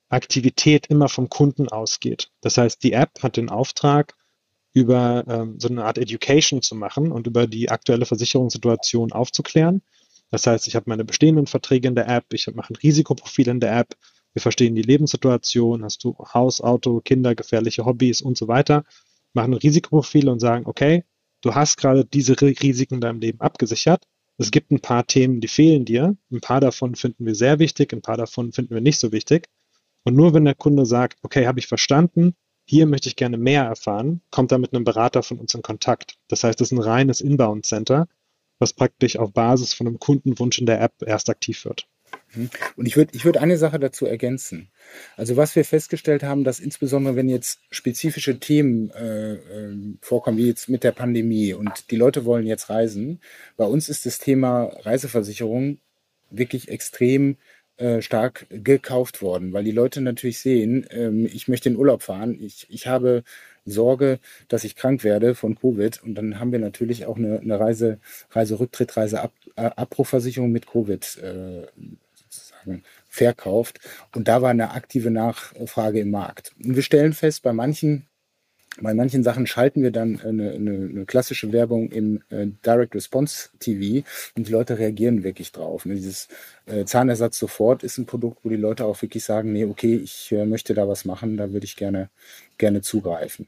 Aktivität 0.07 0.87
immer 0.87 1.09
vom 1.09 1.27
Kunden 1.27 1.67
ausgeht. 1.67 2.31
Das 2.39 2.57
heißt, 2.57 2.81
die 2.81 2.93
App 2.93 3.21
hat 3.21 3.35
den 3.35 3.49
Auftrag, 3.49 4.15
über 4.71 5.25
ähm, 5.27 5.59
so 5.59 5.67
eine 5.67 5.83
Art 5.83 5.97
Education 5.97 6.61
zu 6.61 6.75
machen 6.75 7.11
und 7.11 7.27
über 7.27 7.47
die 7.47 7.69
aktuelle 7.69 8.05
Versicherungssituation 8.05 9.11
aufzuklären. 9.11 9.81
Das 10.29 10.47
heißt, 10.47 10.65
ich 10.69 10.77
habe 10.77 10.85
meine 10.87 11.03
bestehenden 11.03 11.45
Verträge 11.45 11.89
in 11.89 11.95
der 11.95 12.07
App, 12.07 12.31
ich 12.31 12.47
mache 12.55 12.71
ein 12.71 12.77
Risikoprofil 12.77 13.49
in 13.49 13.59
der 13.59 13.77
App, 13.77 13.97
wir 14.33 14.41
verstehen 14.41 14.75
die 14.75 14.81
Lebenssituation, 14.81 15.83
hast 15.83 16.03
du 16.03 16.15
Haus, 16.33 16.61
Auto, 16.61 17.01
Kinder, 17.01 17.35
gefährliche 17.35 17.85
Hobbys 17.85 18.21
und 18.21 18.37
so 18.37 18.47
weiter, 18.47 18.83
machen 19.33 19.53
Risikoprofile 19.53 20.31
und 20.31 20.39
sagen, 20.39 20.65
okay, 20.67 21.03
du 21.41 21.53
hast 21.53 21.77
gerade 21.77 22.05
diese 22.05 22.39
Risiken 22.39 22.95
in 22.95 23.01
deinem 23.01 23.19
Leben 23.19 23.41
abgesichert. 23.41 24.05
Es 24.37 24.51
gibt 24.51 24.71
ein 24.71 24.79
paar 24.79 25.05
Themen, 25.05 25.41
die 25.41 25.47
fehlen 25.47 25.85
dir. 25.85 26.15
Ein 26.31 26.41
paar 26.41 26.61
davon 26.61 26.95
finden 26.95 27.25
wir 27.25 27.35
sehr 27.35 27.59
wichtig, 27.59 27.93
ein 27.93 28.01
paar 28.01 28.17
davon 28.17 28.53
finden 28.53 28.73
wir 28.73 28.81
nicht 28.81 28.99
so 28.99 29.11
wichtig. 29.11 29.47
Und 30.03 30.15
nur 30.15 30.33
wenn 30.33 30.45
der 30.45 30.55
Kunde 30.55 30.85
sagt, 30.85 31.19
okay, 31.21 31.45
habe 31.45 31.59
ich 31.59 31.67
verstanden, 31.67 32.35
hier 32.65 32.85
möchte 32.85 33.09
ich 33.09 33.15
gerne 33.15 33.37
mehr 33.37 33.63
erfahren, 33.63 34.21
kommt 34.31 34.51
er 34.51 34.57
mit 34.57 34.73
einem 34.73 34.83
Berater 34.83 35.23
von 35.23 35.39
uns 35.39 35.53
in 35.53 35.61
Kontakt. 35.61 36.17
Das 36.27 36.43
heißt, 36.43 36.61
es 36.61 36.71
ist 36.71 36.77
ein 36.77 36.81
reines 36.81 37.21
Inbound 37.21 37.65
Center, 37.65 38.07
was 38.59 38.73
praktisch 38.73 39.17
auf 39.17 39.33
Basis 39.33 39.73
von 39.73 39.87
einem 39.87 39.99
Kundenwunsch 39.99 40.59
in 40.59 40.65
der 40.65 40.81
App 40.81 40.93
erst 41.05 41.29
aktiv 41.29 41.65
wird. 41.65 41.87
Mhm. 42.35 42.49
Und 42.75 42.85
ich 42.85 42.97
würde 42.97 43.11
ich 43.15 43.25
würd 43.25 43.37
eine 43.37 43.57
Sache 43.57 43.79
dazu 43.79 44.05
ergänzen. 44.05 44.69
Also 45.17 45.37
was 45.37 45.55
wir 45.55 45.65
festgestellt 45.65 46.23
haben, 46.23 46.43
dass 46.43 46.59
insbesondere 46.59 47.15
wenn 47.15 47.29
jetzt 47.29 47.59
spezifische 47.71 48.39
Themen 48.39 48.91
äh, 48.91 49.33
äh, 49.33 49.77
vorkommen, 50.01 50.37
wie 50.37 50.47
jetzt 50.47 50.69
mit 50.69 50.83
der 50.83 50.91
Pandemie 50.91 51.53
und 51.53 51.91
die 51.91 51.97
Leute 51.97 52.25
wollen 52.25 52.47
jetzt 52.47 52.69
reisen, 52.69 53.19
bei 53.57 53.65
uns 53.65 53.89
ist 53.89 54.05
das 54.05 54.19
Thema 54.19 54.63
Reiseversicherung 54.83 55.79
wirklich 56.29 56.69
extrem 56.69 57.37
äh, 57.77 58.01
stark 58.01 58.45
gekauft 58.49 59.21
worden, 59.21 59.53
weil 59.53 59.63
die 59.63 59.71
Leute 59.71 60.01
natürlich 60.01 60.39
sehen, 60.39 60.85
ähm, 60.91 61.25
ich 61.25 61.47
möchte 61.47 61.69
in 61.69 61.77
Urlaub 61.77 62.03
fahren, 62.03 62.37
ich, 62.39 62.67
ich 62.69 62.85
habe 62.87 63.23
Sorge, 63.65 64.19
dass 64.49 64.63
ich 64.63 64.75
krank 64.75 65.03
werde 65.03 65.35
von 65.35 65.55
Covid 65.55 66.03
und 66.03 66.15
dann 66.15 66.39
haben 66.39 66.51
wir 66.51 66.59
natürlich 66.59 67.05
auch 67.05 67.17
eine, 67.17 67.39
eine 67.39 67.59
Reise, 67.59 67.99
Reiserücktritt, 68.31 68.95
Reiseabbruchversicherung 68.95 70.51
mit 70.51 70.67
Covid 70.67 71.17
äh, 71.23 71.67
sozusagen 72.61 72.83
verkauft. 73.07 73.79
Und 74.15 74.27
da 74.27 74.41
war 74.41 74.49
eine 74.49 74.71
aktive 74.71 75.11
Nachfrage 75.11 75.99
im 75.99 76.11
Markt. 76.11 76.53
Und 76.63 76.75
wir 76.75 76.83
stellen 76.83 77.13
fest, 77.13 77.43
bei 77.43 77.53
manchen 77.53 78.07
bei 78.79 78.93
manchen 78.93 79.21
Sachen 79.21 79.47
schalten 79.47 79.83
wir 79.83 79.91
dann 79.91 80.21
eine, 80.21 80.51
eine, 80.51 80.71
eine 80.71 81.05
klassische 81.05 81.51
Werbung 81.51 81.91
im 81.91 82.23
äh, 82.29 82.47
Direct 82.65 82.95
Response 82.95 83.49
TV 83.59 84.07
und 84.37 84.47
die 84.47 84.51
Leute 84.51 84.79
reagieren 84.79 85.23
wirklich 85.23 85.51
drauf. 85.51 85.85
Und 85.85 85.93
dieses 85.93 86.29
äh, 86.67 86.85
Zahnersatz 86.85 87.37
sofort 87.37 87.83
ist 87.83 87.97
ein 87.97 88.05
Produkt, 88.05 88.45
wo 88.45 88.49
die 88.49 88.55
Leute 88.55 88.85
auch 88.85 89.01
wirklich 89.01 89.25
sagen, 89.25 89.51
nee, 89.51 89.65
okay, 89.65 89.97
ich 89.97 90.31
äh, 90.31 90.45
möchte 90.45 90.73
da 90.73 90.87
was 90.87 91.03
machen, 91.03 91.35
da 91.35 91.51
würde 91.51 91.65
ich 91.65 91.75
gerne, 91.75 92.09
gerne 92.57 92.81
zugreifen. 92.81 93.47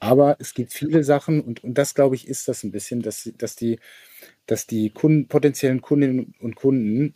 Aber 0.00 0.36
es 0.38 0.54
gibt 0.54 0.72
viele 0.72 1.04
Sachen 1.04 1.42
und, 1.42 1.62
und 1.62 1.76
das, 1.76 1.94
glaube 1.94 2.14
ich, 2.14 2.26
ist 2.26 2.48
das 2.48 2.64
ein 2.64 2.72
bisschen, 2.72 3.02
dass, 3.02 3.30
dass 3.36 3.56
die, 3.56 3.78
dass 4.46 4.66
die 4.66 4.88
Kunden, 4.88 5.28
potenziellen 5.28 5.82
Kundinnen 5.82 6.34
und 6.40 6.56
Kunden 6.56 7.12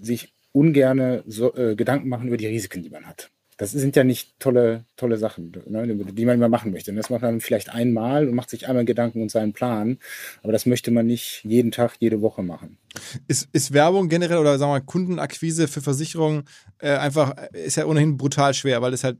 sich 0.00 0.33
ungerne 0.54 1.24
so, 1.26 1.54
äh, 1.56 1.76
Gedanken 1.76 2.08
machen 2.08 2.28
über 2.28 2.36
die 2.36 2.46
Risiken, 2.46 2.82
die 2.82 2.90
man 2.90 3.06
hat. 3.06 3.33
Das 3.56 3.72
sind 3.72 3.96
ja 3.96 4.04
nicht 4.04 4.38
tolle, 4.40 4.84
tolle 4.96 5.16
Sachen, 5.16 5.52
ne, 5.66 5.86
die 5.86 6.24
man 6.24 6.36
immer 6.36 6.48
machen 6.48 6.72
möchte. 6.72 6.92
Das 6.92 7.10
macht 7.10 7.22
man 7.22 7.40
vielleicht 7.40 7.70
einmal 7.70 8.28
und 8.28 8.34
macht 8.34 8.50
sich 8.50 8.68
einmal 8.68 8.84
Gedanken 8.84 9.22
und 9.22 9.30
seinen 9.30 9.52
Plan. 9.52 9.98
Aber 10.42 10.52
das 10.52 10.66
möchte 10.66 10.90
man 10.90 11.06
nicht 11.06 11.42
jeden 11.44 11.70
Tag, 11.70 11.96
jede 12.00 12.20
Woche 12.20 12.42
machen. 12.42 12.78
Ist, 13.26 13.48
ist 13.52 13.72
Werbung 13.72 14.08
generell 14.08 14.38
oder 14.38 14.56
sagen 14.56 14.70
wir 14.70 14.78
mal 14.78 14.84
Kundenakquise 14.84 15.66
für 15.66 15.80
Versicherungen 15.80 16.44
äh, 16.78 16.90
einfach, 16.90 17.34
ist 17.52 17.76
ja 17.76 17.86
ohnehin 17.86 18.16
brutal 18.16 18.54
schwer, 18.54 18.82
weil 18.82 18.92
es 18.92 19.02
halt 19.02 19.18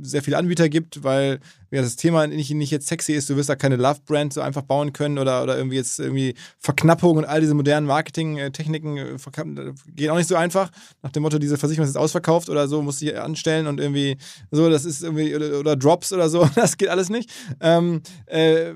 sehr 0.00 0.22
viele 0.22 0.36
Anbieter 0.36 0.68
gibt, 0.68 1.02
weil 1.02 1.40
ja, 1.72 1.82
das 1.82 1.96
Thema 1.96 2.26
nicht, 2.28 2.52
nicht 2.52 2.70
jetzt 2.70 2.86
sexy 2.86 3.14
ist, 3.14 3.28
du 3.28 3.36
wirst 3.36 3.48
da 3.48 3.56
keine 3.56 3.76
Love-Brand 3.76 4.32
so 4.32 4.40
einfach 4.40 4.62
bauen 4.62 4.92
können 4.92 5.18
oder, 5.18 5.42
oder 5.42 5.56
irgendwie 5.56 5.76
jetzt 5.76 5.98
irgendwie 5.98 6.34
Verknappung 6.60 7.16
und 7.16 7.24
all 7.24 7.40
diese 7.40 7.54
modernen 7.54 7.86
Marketing-Techniken 7.86 8.96
äh, 8.96 9.16
gehen 9.88 10.10
auch 10.10 10.16
nicht 10.16 10.28
so 10.28 10.36
einfach. 10.36 10.70
Nach 11.02 11.10
dem 11.10 11.24
Motto, 11.24 11.38
diese 11.38 11.58
Versicherung 11.58 11.84
ist 11.84 11.94
jetzt 11.94 12.00
ausverkauft 12.00 12.48
oder 12.48 12.68
so, 12.68 12.82
du 12.82 12.92
hier 12.92 13.24
anstellen 13.24 13.66
und 13.66 13.75
irgendwie 13.80 14.16
so, 14.50 14.68
das 14.68 14.84
ist 14.84 15.02
irgendwie, 15.02 15.34
oder, 15.34 15.60
oder 15.60 15.76
Drops 15.76 16.12
oder 16.12 16.28
so, 16.28 16.48
das 16.54 16.76
geht 16.76 16.88
alles 16.88 17.08
nicht. 17.08 17.30
Ähm, 17.60 18.02
äh, 18.26 18.72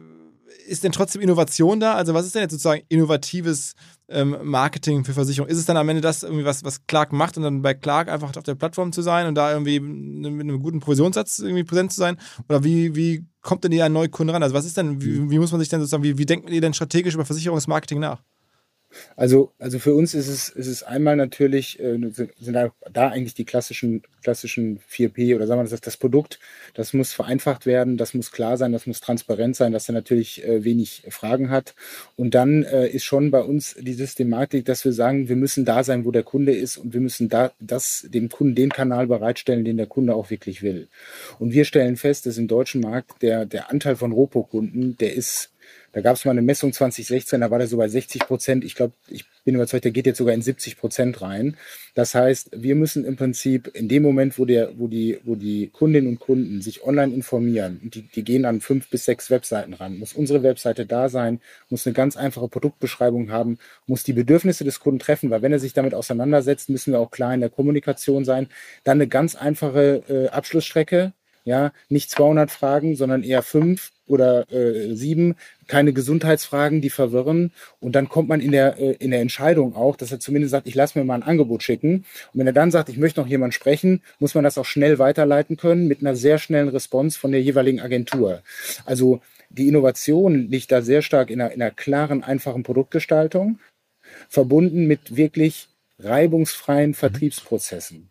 ist 0.66 0.84
denn 0.84 0.92
trotzdem 0.92 1.20
Innovation 1.20 1.80
da? 1.80 1.94
Also 1.94 2.14
was 2.14 2.26
ist 2.26 2.34
denn 2.34 2.42
jetzt 2.42 2.52
sozusagen 2.52 2.82
innovatives 2.88 3.74
ähm, 4.08 4.36
Marketing 4.42 5.04
für 5.04 5.12
Versicherungen? 5.12 5.50
Ist 5.50 5.58
es 5.58 5.64
dann 5.64 5.76
am 5.76 5.88
Ende 5.88 6.00
das 6.00 6.22
irgendwie 6.22 6.44
was, 6.44 6.64
was 6.64 6.86
Clark 6.86 7.12
macht 7.12 7.36
und 7.36 7.42
dann 7.42 7.62
bei 7.62 7.74
Clark 7.74 8.08
einfach 8.08 8.34
auf 8.36 8.42
der 8.44 8.54
Plattform 8.54 8.92
zu 8.92 9.02
sein 9.02 9.26
und 9.26 9.34
da 9.34 9.52
irgendwie 9.52 9.80
mit 9.80 10.40
einem 10.40 10.62
guten 10.62 10.78
Provisionssatz 10.80 11.40
irgendwie 11.40 11.64
präsent 11.64 11.92
zu 11.92 11.98
sein? 11.98 12.18
Oder 12.48 12.62
wie, 12.62 12.94
wie 12.94 13.26
kommt 13.42 13.64
denn 13.64 13.72
ihr 13.72 13.84
ein 13.84 13.92
neuer 13.92 14.08
Kunde 14.08 14.32
ran? 14.32 14.42
Also 14.42 14.54
was 14.54 14.64
ist 14.64 14.76
denn, 14.76 15.02
wie, 15.02 15.30
wie 15.30 15.38
muss 15.38 15.50
man 15.50 15.60
sich 15.60 15.68
denn 15.68 15.80
sozusagen, 15.80 16.04
wie, 16.04 16.18
wie 16.18 16.26
denkt 16.26 16.48
ihr 16.48 16.60
denn 16.60 16.74
strategisch 16.74 17.14
über 17.14 17.24
Versicherungsmarketing 17.24 17.98
nach? 17.98 18.22
Also, 19.16 19.52
also 19.58 19.78
für 19.78 19.94
uns 19.94 20.14
ist 20.14 20.28
es, 20.28 20.48
ist 20.48 20.66
es 20.66 20.82
einmal 20.82 21.16
natürlich, 21.16 21.78
äh, 21.78 21.98
sind, 22.10 22.32
sind 22.40 22.54
da, 22.54 22.72
da 22.90 23.08
eigentlich 23.08 23.34
die 23.34 23.44
klassischen, 23.44 24.02
klassischen 24.22 24.80
4P 24.90 25.36
oder 25.36 25.46
sagen 25.46 25.60
wir 25.60 25.68
das, 25.68 25.80
das 25.80 25.96
Produkt, 25.96 26.40
das 26.74 26.92
muss 26.92 27.12
vereinfacht 27.12 27.66
werden, 27.66 27.96
das 27.96 28.14
muss 28.14 28.32
klar 28.32 28.56
sein, 28.56 28.72
das 28.72 28.86
muss 28.86 29.00
transparent 29.00 29.56
sein, 29.56 29.72
dass 29.72 29.88
er 29.88 29.94
natürlich 29.94 30.44
äh, 30.44 30.64
wenig 30.64 31.04
Fragen 31.08 31.50
hat. 31.50 31.74
Und 32.16 32.34
dann 32.34 32.64
äh, 32.64 32.88
ist 32.88 33.04
schon 33.04 33.30
bei 33.30 33.40
uns 33.40 33.74
die 33.78 33.94
Systematik, 33.94 34.64
dass 34.64 34.84
wir 34.84 34.92
sagen, 34.92 35.28
wir 35.28 35.36
müssen 35.36 35.64
da 35.64 35.84
sein, 35.84 36.04
wo 36.04 36.10
der 36.10 36.24
Kunde 36.24 36.52
ist 36.52 36.76
und 36.76 36.92
wir 36.92 37.00
müssen 37.00 37.28
da 37.28 37.52
das 37.60 38.06
dem 38.08 38.28
Kunden 38.28 38.54
den 38.54 38.70
Kanal 38.70 39.06
bereitstellen, 39.06 39.64
den 39.64 39.76
der 39.76 39.86
Kunde 39.86 40.14
auch 40.14 40.30
wirklich 40.30 40.62
will. 40.62 40.88
Und 41.38 41.52
wir 41.52 41.64
stellen 41.64 41.96
fest, 41.96 42.26
dass 42.26 42.38
im 42.38 42.48
deutschen 42.48 42.80
Markt 42.80 43.22
der, 43.22 43.46
der 43.46 43.70
Anteil 43.70 43.96
von 43.96 44.12
Ropo-Kunden, 44.12 44.96
der 44.98 45.14
ist 45.14 45.50
da 45.92 46.00
gab 46.00 46.16
es 46.16 46.24
mal 46.24 46.32
eine 46.32 46.42
Messung 46.42 46.72
2016, 46.72 47.40
da 47.40 47.50
war 47.50 47.58
der 47.58 47.66
so 47.66 47.76
bei 47.76 47.88
60 47.88 48.22
Prozent. 48.26 48.64
Ich 48.64 48.74
glaube, 48.74 48.94
ich 49.08 49.24
bin 49.44 49.54
überzeugt, 49.56 49.84
der 49.84 49.90
geht 49.90 50.06
jetzt 50.06 50.18
sogar 50.18 50.34
in 50.34 50.42
70 50.42 50.76
Prozent 50.76 51.20
rein. 51.20 51.56
Das 51.94 52.14
heißt, 52.14 52.50
wir 52.52 52.76
müssen 52.76 53.04
im 53.04 53.16
Prinzip 53.16 53.68
in 53.74 53.88
dem 53.88 54.02
Moment, 54.02 54.38
wo, 54.38 54.44
der, 54.44 54.78
wo, 54.78 54.86
die, 54.86 55.18
wo 55.24 55.34
die 55.34 55.68
Kundinnen 55.68 56.08
und 56.08 56.20
Kunden 56.20 56.62
sich 56.62 56.84
online 56.84 57.12
informieren, 57.12 57.80
die, 57.82 58.02
die 58.02 58.22
gehen 58.22 58.44
an 58.44 58.60
fünf 58.60 58.88
bis 58.88 59.04
sechs 59.04 59.30
Webseiten 59.30 59.74
ran, 59.74 59.98
muss 59.98 60.12
unsere 60.12 60.42
Webseite 60.42 60.86
da 60.86 61.08
sein, 61.08 61.40
muss 61.68 61.86
eine 61.86 61.94
ganz 61.94 62.16
einfache 62.16 62.48
Produktbeschreibung 62.48 63.30
haben, 63.32 63.58
muss 63.86 64.04
die 64.04 64.12
Bedürfnisse 64.12 64.64
des 64.64 64.78
Kunden 64.78 65.00
treffen, 65.00 65.30
weil 65.30 65.42
wenn 65.42 65.52
er 65.52 65.58
sich 65.58 65.72
damit 65.72 65.94
auseinandersetzt, 65.94 66.70
müssen 66.70 66.92
wir 66.92 67.00
auch 67.00 67.10
klar 67.10 67.34
in 67.34 67.40
der 67.40 67.50
Kommunikation 67.50 68.24
sein. 68.24 68.48
Dann 68.84 68.98
eine 68.98 69.08
ganz 69.08 69.34
einfache 69.34 70.02
äh, 70.08 70.28
Abschlussstrecke, 70.28 71.12
ja, 71.44 71.72
nicht 71.88 72.10
200 72.10 72.50
Fragen, 72.50 72.96
sondern 72.96 73.22
eher 73.22 73.42
fünf 73.42 73.90
oder 74.06 74.50
äh, 74.52 74.94
sieben, 74.94 75.36
keine 75.68 75.92
Gesundheitsfragen, 75.92 76.80
die 76.80 76.90
verwirren. 76.90 77.52
Und 77.78 77.94
dann 77.94 78.08
kommt 78.08 78.28
man 78.28 78.40
in 78.40 78.52
der, 78.52 78.78
äh, 78.78 78.96
in 78.98 79.10
der 79.12 79.20
Entscheidung 79.20 79.76
auch, 79.76 79.96
dass 79.96 80.12
er 80.12 80.20
zumindest 80.20 80.50
sagt, 80.50 80.66
ich 80.66 80.74
lasse 80.74 80.98
mir 80.98 81.04
mal 81.04 81.14
ein 81.14 81.22
Angebot 81.22 81.62
schicken. 81.62 82.04
Und 82.32 82.40
wenn 82.40 82.46
er 82.46 82.52
dann 82.52 82.70
sagt, 82.70 82.88
ich 82.88 82.98
möchte 82.98 83.20
noch 83.20 83.28
jemand 83.28 83.54
sprechen, 83.54 84.02
muss 84.18 84.34
man 84.34 84.44
das 84.44 84.58
auch 84.58 84.64
schnell 84.64 84.98
weiterleiten 84.98 85.56
können 85.56 85.86
mit 85.86 86.00
einer 86.00 86.16
sehr 86.16 86.38
schnellen 86.38 86.68
Response 86.68 87.18
von 87.18 87.30
der 87.30 87.42
jeweiligen 87.42 87.80
Agentur. 87.80 88.42
Also 88.84 89.20
die 89.48 89.68
Innovation 89.68 90.48
liegt 90.48 90.72
da 90.72 90.82
sehr 90.82 91.02
stark 91.02 91.30
in 91.30 91.40
einer, 91.40 91.52
in 91.52 91.62
einer 91.62 91.70
klaren, 91.70 92.22
einfachen 92.22 92.62
Produktgestaltung, 92.62 93.58
verbunden 94.28 94.86
mit 94.86 95.16
wirklich 95.16 95.68
reibungsfreien 95.98 96.94
Vertriebsprozessen. 96.94 98.10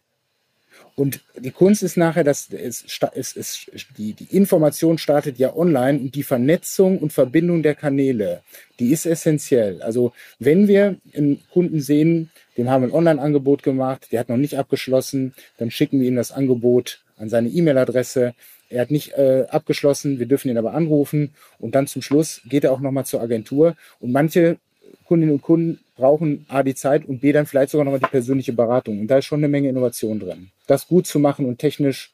Und 0.95 1.21
die 1.37 1.51
Kunst 1.51 1.83
ist 1.83 1.97
nachher, 1.97 2.23
dass 2.23 2.49
es, 2.51 2.83
es, 3.13 3.35
es, 3.35 3.67
die, 3.97 4.13
die 4.13 4.35
Information 4.35 4.97
startet 4.97 5.37
ja 5.39 5.55
online 5.55 5.99
und 5.99 6.15
die 6.15 6.23
Vernetzung 6.23 6.99
und 6.99 7.13
Verbindung 7.13 7.63
der 7.63 7.75
Kanäle, 7.75 8.41
die 8.79 8.91
ist 8.91 9.05
essentiell. 9.05 9.81
Also 9.81 10.13
wenn 10.39 10.67
wir 10.67 10.97
einen 11.15 11.41
Kunden 11.51 11.79
sehen, 11.79 12.31
dem 12.57 12.69
haben 12.69 12.83
wir 12.83 12.89
ein 12.89 12.93
Online-Angebot 12.93 13.63
gemacht, 13.63 14.07
der 14.11 14.19
hat 14.19 14.29
noch 14.29 14.37
nicht 14.37 14.57
abgeschlossen, 14.57 15.33
dann 15.57 15.71
schicken 15.71 16.01
wir 16.01 16.07
ihm 16.07 16.15
das 16.15 16.31
Angebot 16.31 17.01
an 17.17 17.29
seine 17.29 17.49
E-Mail-Adresse. 17.49 18.33
Er 18.69 18.81
hat 18.81 18.91
nicht 18.91 19.13
äh, 19.13 19.45
abgeschlossen, 19.49 20.19
wir 20.19 20.25
dürfen 20.25 20.49
ihn 20.49 20.57
aber 20.57 20.73
anrufen 20.73 21.33
und 21.59 21.75
dann 21.75 21.87
zum 21.87 22.01
Schluss 22.01 22.41
geht 22.45 22.63
er 22.63 22.71
auch 22.71 22.79
nochmal 22.79 23.05
zur 23.05 23.21
Agentur. 23.21 23.75
Und 23.99 24.11
manche 24.11 24.57
Kundinnen 25.05 25.35
und 25.35 25.41
Kunden 25.41 25.79
brauchen 25.95 26.45
A 26.49 26.63
die 26.63 26.75
Zeit 26.75 27.05
und 27.07 27.19
B 27.21 27.31
dann 27.31 27.45
vielleicht 27.45 27.71
sogar 27.71 27.85
nochmal 27.85 27.99
die 27.99 28.07
persönliche 28.07 28.53
Beratung. 28.53 28.99
Und 28.99 29.07
da 29.07 29.17
ist 29.17 29.25
schon 29.25 29.39
eine 29.39 29.47
Menge 29.47 29.69
Innovation 29.69 30.19
drin. 30.19 30.51
Das 30.67 30.87
gut 30.87 31.07
zu 31.07 31.19
machen 31.19 31.45
und 31.45 31.59
technisch 31.59 32.13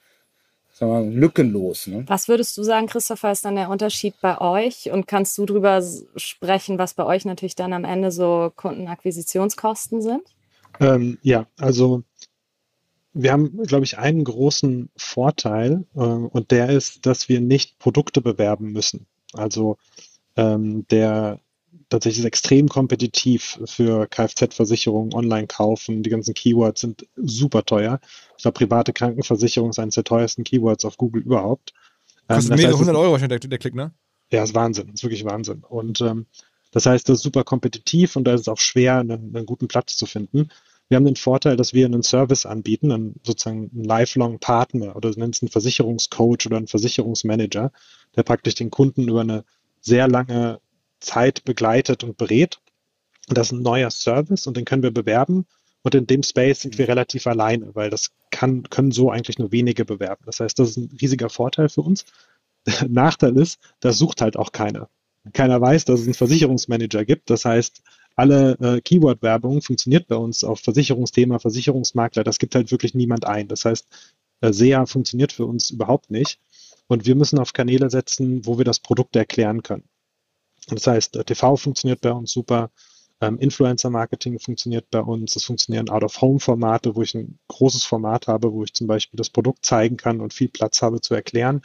sagen 0.76 0.92
wir, 0.92 1.00
mal, 1.02 1.14
lückenlos. 1.14 1.88
Ne? 1.88 2.04
Was 2.08 2.28
würdest 2.28 2.58
du 2.58 2.64
sagen, 2.64 2.88
Christopher, 2.88 3.32
ist 3.32 3.46
dann 3.46 3.56
der 3.56 3.70
Unterschied 3.70 4.16
bei 4.22 4.40
euch? 4.40 4.92
Und 4.92 5.08
kannst 5.08 5.38
du 5.38 5.46
darüber 5.46 5.82
sprechen, 6.18 6.78
was 6.78 6.94
bei 6.94 7.06
euch 7.06 7.26
natürlich 7.26 7.56
dann 7.56 7.74
am 7.74 7.86
Ende 7.86 8.12
so 8.12 8.52
Kundenakquisitionskosten 8.56 10.02
sind? 10.02 10.24
Ähm, 10.80 11.18
ja, 11.22 11.48
also 11.58 12.04
wir 13.14 13.32
haben, 13.32 13.64
glaube 13.64 13.86
ich, 13.86 13.98
einen 13.98 14.26
großen 14.26 14.90
Vorteil 14.98 15.86
äh, 15.96 16.00
und 16.00 16.52
der 16.52 16.70
ist, 16.70 17.06
dass 17.06 17.30
wir 17.30 17.40
nicht 17.40 17.80
Produkte 17.80 18.20
bewerben 18.20 18.74
müssen. 18.74 19.08
Also 19.34 19.78
ähm, 20.36 20.86
der 20.90 21.40
tatsächlich 21.90 22.20
ist 22.20 22.26
extrem 22.26 22.68
kompetitiv 22.68 23.60
für 23.66 24.08
Kfz-Versicherungen, 24.08 25.14
online 25.14 25.48
kaufen. 25.48 26.04
Die 26.04 26.10
ganzen 26.10 26.34
Keywords 26.34 26.82
sind 26.82 27.08
super 27.16 27.64
teuer. 27.64 28.00
Ich 28.38 28.44
glaube, 28.44 28.58
private 28.58 28.94
Krankenversicherung 28.94 29.70
ist 29.70 29.80
eines 29.80 29.96
der 29.96 30.04
teuersten 30.04 30.44
Keywords 30.44 30.86
auf 30.86 30.98
Google 30.98 31.24
überhaupt. 31.24 31.74
Ähm, 32.30 32.36
Kostet 32.36 32.52
ähm, 32.54 32.58
mehrere 32.58 32.80
hundert 32.80 32.96
Euro 32.96 33.12
wahrscheinlich 33.12 33.40
der, 33.40 33.50
der 33.50 33.60
Klick, 33.60 33.76
ne? 33.76 33.92
Ja, 34.32 34.44
ist 34.44 34.56
Wahnsinn. 34.56 34.90
Ist 34.94 35.04
wirklich 35.04 35.26
Wahnsinn. 35.26 35.64
Und 35.68 36.02
ähm, 36.02 36.26
das 36.72 36.86
heißt, 36.86 37.08
das 37.08 37.18
ist 37.18 37.24
super 37.24 37.44
kompetitiv 37.44 38.16
und 38.16 38.26
da 38.26 38.34
ist 38.34 38.42
es 38.42 38.48
auch 38.48 38.60
schwer, 38.60 38.98
einen, 38.98 39.36
einen, 39.36 39.46
guten 39.46 39.68
Platz 39.68 39.96
zu 39.96 40.06
finden. 40.06 40.50
Wir 40.90 40.98
haben 40.98 41.06
den 41.06 41.16
Vorteil, 41.16 41.56
dass 41.56 41.74
wir 41.74 41.86
einen 41.86 42.04
Service 42.04 42.46
anbieten, 42.46 42.92
einen, 42.92 43.16
sozusagen 43.24 43.72
einen 43.74 43.86
lifelong 43.86 44.40
Partner 44.40 44.96
oder 44.96 45.10
nennt 45.16 45.36
es 45.36 45.42
einen 45.42 45.50
Versicherungscoach 45.50 46.46
oder 46.46 46.58
einen 46.58 46.68
Versicherungsmanager, 46.68 47.72
der 48.16 48.24
praktisch 48.24 48.56
den 48.56 48.72
Kunden 48.72 49.08
über 49.08 49.22
eine 49.22 49.46
sehr 49.82 50.08
lange 50.08 50.60
Zeit 51.06 51.44
begleitet 51.46 52.04
und 52.04 52.18
berät. 52.18 52.60
Und 53.30 53.38
das 53.38 53.48
ist 53.48 53.54
ein 53.54 53.62
neuer 53.62 53.92
Service 53.92 54.48
und 54.48 54.58
den 54.58 54.66
können 54.66 54.84
wir 54.84 54.92
bewerben. 54.92 55.46
Und 55.84 55.96
in 55.96 56.08
dem 56.08 56.24
Space 56.24 56.62
sind 56.62 56.78
wir 56.78 56.88
relativ 56.88 57.28
alleine, 57.28 57.76
weil 57.76 57.90
das 57.90 58.12
kann, 58.32 58.64
können 58.64 58.92
so 58.92 59.12
eigentlich 59.12 59.38
nur 59.38 59.52
wenige 59.52 59.86
bewerben. 59.86 60.24
Das 60.26 60.40
heißt, 60.40 60.58
das 60.58 60.72
ist 60.72 60.78
ein 60.78 60.98
riesiger 61.00 61.30
Vorteil 61.30 61.70
für 61.70 61.82
uns. 61.82 62.06
Der 62.66 62.86
Nachteil 62.90 63.38
ist, 63.38 63.60
das 63.80 63.98
sucht 63.98 64.22
halt 64.22 64.36
auch 64.36 64.52
keiner. 64.52 64.90
Keiner 65.34 65.62
weiß, 65.62 65.86
dass 65.86 66.02
es 66.02 66.06
einen 66.06 66.16
Versicherungsmanager 66.16 67.06
gibt. 67.06 67.30
Das 67.30 67.46
heißt, 67.46 67.82
alle 68.16 68.58
äh, 68.60 68.82
Keyword-Werbung 68.82 69.62
funktioniert 69.62 70.08
bei 70.08 70.16
uns 70.16 70.44
auf 70.44 70.60
Versicherungsthema, 70.60 71.40
Versicherungsmakler. 71.40 72.24
Das 72.24 72.40
gibt 72.40 72.56
halt 72.56 72.72
wirklich 72.72 72.94
niemand 72.94 73.26
ein. 73.26 73.48
Das 73.48 73.66
heißt, 73.66 73.88
äh, 74.42 74.54
SEA 74.54 74.86
funktioniert 74.86 75.34
für 75.34 75.46
uns 75.46 75.70
überhaupt 75.70 76.10
nicht. 76.10 76.40
Und 76.88 77.06
wir 77.06 77.16
müssen 77.16 77.40
auf 77.40 77.54
Kanäle 77.54 77.90
setzen, 77.90 78.46
wo 78.46 78.58
wir 78.58 78.66
das 78.66 78.80
Produkt 78.80 79.16
erklären 79.16 79.64
können. 79.64 79.88
Das 80.70 80.88
heißt, 80.88 81.16
äh, 81.16 81.24
TV 81.24 81.56
funktioniert 81.56 82.02
bei 82.02 82.12
uns 82.12 82.32
super, 82.32 82.72
ähm, 83.22 83.40
Influencer-Marketing 83.40 84.40
funktioniert 84.40 84.90
bei 84.92 85.00
uns, 85.00 85.36
es 85.36 85.46
funktionieren 85.46 85.90
Out-of-Home-Formate, 85.90 86.96
wo 86.96 87.02
ich 87.02 87.16
ein 87.16 87.40
großes 87.48 87.86
Format 87.86 88.28
habe, 88.28 88.52
wo 88.52 88.64
ich 88.64 88.74
zum 88.74 88.88
Beispiel 88.88 89.18
das 89.18 89.30
Produkt 89.30 89.66
zeigen 89.66 89.96
kann 89.96 90.20
und 90.20 90.34
viel 90.34 90.50
Platz 90.50 90.82
habe 90.82 91.00
zu 91.00 91.14
erklären. 91.14 91.62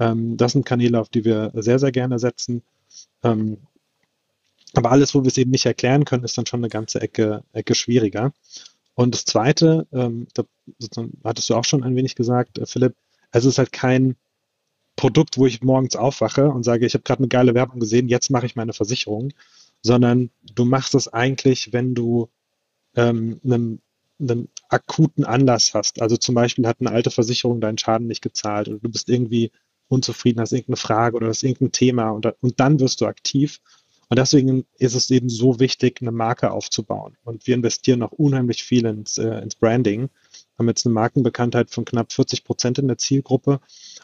Ähm, 0.00 0.36
das 0.36 0.52
sind 0.52 0.66
Kanäle, 0.66 1.00
auf 1.00 1.08
die 1.08 1.24
wir 1.24 1.52
sehr, 1.54 1.78
sehr 1.78 1.92
gerne 1.92 2.18
setzen. 2.18 2.62
Ähm, 3.22 3.58
aber 4.74 4.90
alles, 4.90 5.14
wo 5.14 5.22
wir 5.22 5.28
es 5.28 5.38
eben 5.38 5.50
nicht 5.50 5.66
erklären 5.66 6.04
können, 6.04 6.24
ist 6.24 6.36
dann 6.36 6.46
schon 6.46 6.60
eine 6.60 6.68
ganze 6.68 7.00
Ecke, 7.00 7.44
Ecke 7.52 7.74
schwieriger. 7.74 8.32
Und 8.94 9.14
das 9.14 9.24
Zweite, 9.24 9.86
ähm, 9.92 10.26
da 10.34 10.44
hattest 11.24 11.48
du 11.48 11.54
auch 11.54 11.64
schon 11.64 11.84
ein 11.84 11.96
wenig 11.96 12.14
gesagt, 12.14 12.58
äh, 12.58 12.66
Philipp, 12.66 12.94
es 13.30 13.44
ist 13.44 13.58
halt 13.58 13.72
kein 13.72 14.16
Produkt, 14.96 15.38
wo 15.38 15.46
ich 15.46 15.62
morgens 15.62 15.96
aufwache 15.96 16.48
und 16.48 16.64
sage, 16.64 16.86
ich 16.86 16.94
habe 16.94 17.02
gerade 17.02 17.20
eine 17.20 17.28
geile 17.28 17.54
Werbung 17.54 17.80
gesehen, 17.80 18.08
jetzt 18.08 18.30
mache 18.30 18.46
ich 18.46 18.56
meine 18.56 18.72
Versicherung, 18.72 19.32
sondern 19.82 20.30
du 20.54 20.64
machst 20.64 20.94
es 20.94 21.08
eigentlich, 21.08 21.72
wenn 21.72 21.94
du 21.94 22.28
ähm, 22.94 23.40
einen, 23.44 23.80
einen 24.20 24.48
akuten 24.68 25.24
Anlass 25.24 25.74
hast. 25.74 26.00
Also 26.00 26.16
zum 26.16 26.34
Beispiel 26.34 26.66
hat 26.66 26.78
eine 26.80 26.90
alte 26.90 27.10
Versicherung 27.10 27.60
deinen 27.60 27.78
Schaden 27.78 28.06
nicht 28.06 28.22
gezahlt 28.22 28.68
oder 28.68 28.78
du 28.78 28.90
bist 28.90 29.08
irgendwie 29.08 29.50
unzufrieden, 29.88 30.40
hast 30.40 30.52
irgendeine 30.52 30.76
Frage 30.76 31.16
oder 31.16 31.28
hast 31.28 31.42
irgendein 31.42 31.72
Thema 31.72 32.10
und, 32.10 32.26
und 32.40 32.60
dann 32.60 32.80
wirst 32.80 33.00
du 33.00 33.06
aktiv. 33.06 33.60
Und 34.08 34.18
deswegen 34.18 34.66
ist 34.76 34.94
es 34.94 35.10
eben 35.10 35.30
so 35.30 35.58
wichtig, 35.58 36.02
eine 36.02 36.12
Marke 36.12 36.50
aufzubauen. 36.50 37.16
Und 37.24 37.46
wir 37.46 37.54
investieren 37.54 38.02
auch 38.02 38.12
unheimlich 38.12 38.62
viel 38.62 38.84
ins, 38.84 39.16
äh, 39.16 39.40
ins 39.40 39.54
Branding, 39.54 40.10
haben 40.58 40.68
jetzt 40.68 40.84
eine 40.84 40.92
Markenbekanntheit 40.92 41.70
von 41.70 41.86
knapp 41.86 42.12
40 42.12 42.44
Prozent 42.44 42.78
in 42.78 42.88
der 42.88 42.98
Zielgruppe 42.98 43.60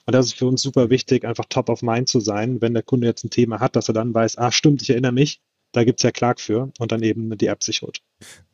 und 0.09 0.15
das 0.15 0.25
ist 0.25 0.39
für 0.39 0.47
uns 0.47 0.63
super 0.63 0.89
wichtig, 0.89 1.27
einfach 1.27 1.45
top 1.51 1.69
of 1.69 1.83
mind 1.83 2.09
zu 2.09 2.19
sein, 2.19 2.63
wenn 2.63 2.73
der 2.73 2.83
Kunde 2.83 3.07
jetzt 3.07 3.25
ein 3.25 3.31
Thema 3.31 3.61
hat, 3.61 3.77
dass 3.77 3.89
er 3.89 3.93
dann 3.93 4.15
weiß, 4.15 4.39
ah 4.39 4.51
stimmt, 4.51 4.81
ich 4.81 4.89
erinnere 4.89 5.13
mich, 5.13 5.43
da 5.73 5.85
gibt 5.85 6.01
es 6.01 6.03
ja 6.03 6.11
Clark 6.11 6.41
für 6.41 6.73
und 6.79 6.93
dann 6.93 7.03
eben 7.03 7.37
die 7.37 7.49
App 7.49 7.63
sich 7.63 7.83
holt. 7.83 8.01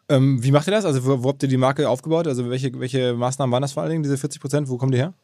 Ähm, 0.08 0.42
wie 0.42 0.50
macht 0.50 0.66
ihr 0.66 0.72
das? 0.72 0.84
Also 0.84 1.06
wo, 1.06 1.22
wo, 1.22 1.28
habt 1.28 1.44
ihr 1.44 1.48
die 1.48 1.56
Marke 1.56 1.88
aufgebaut? 1.88 2.26
Also 2.26 2.50
welche, 2.50 2.76
welche 2.80 3.14
Maßnahmen 3.14 3.52
waren 3.52 3.62
das 3.62 3.74
vor 3.74 3.84
allen 3.84 3.92
Dingen, 3.92 4.02
diese 4.02 4.18
40 4.18 4.40
Prozent? 4.40 4.68
Wo 4.68 4.78
kommen 4.78 4.90
die 4.90 4.98
her? 4.98 5.14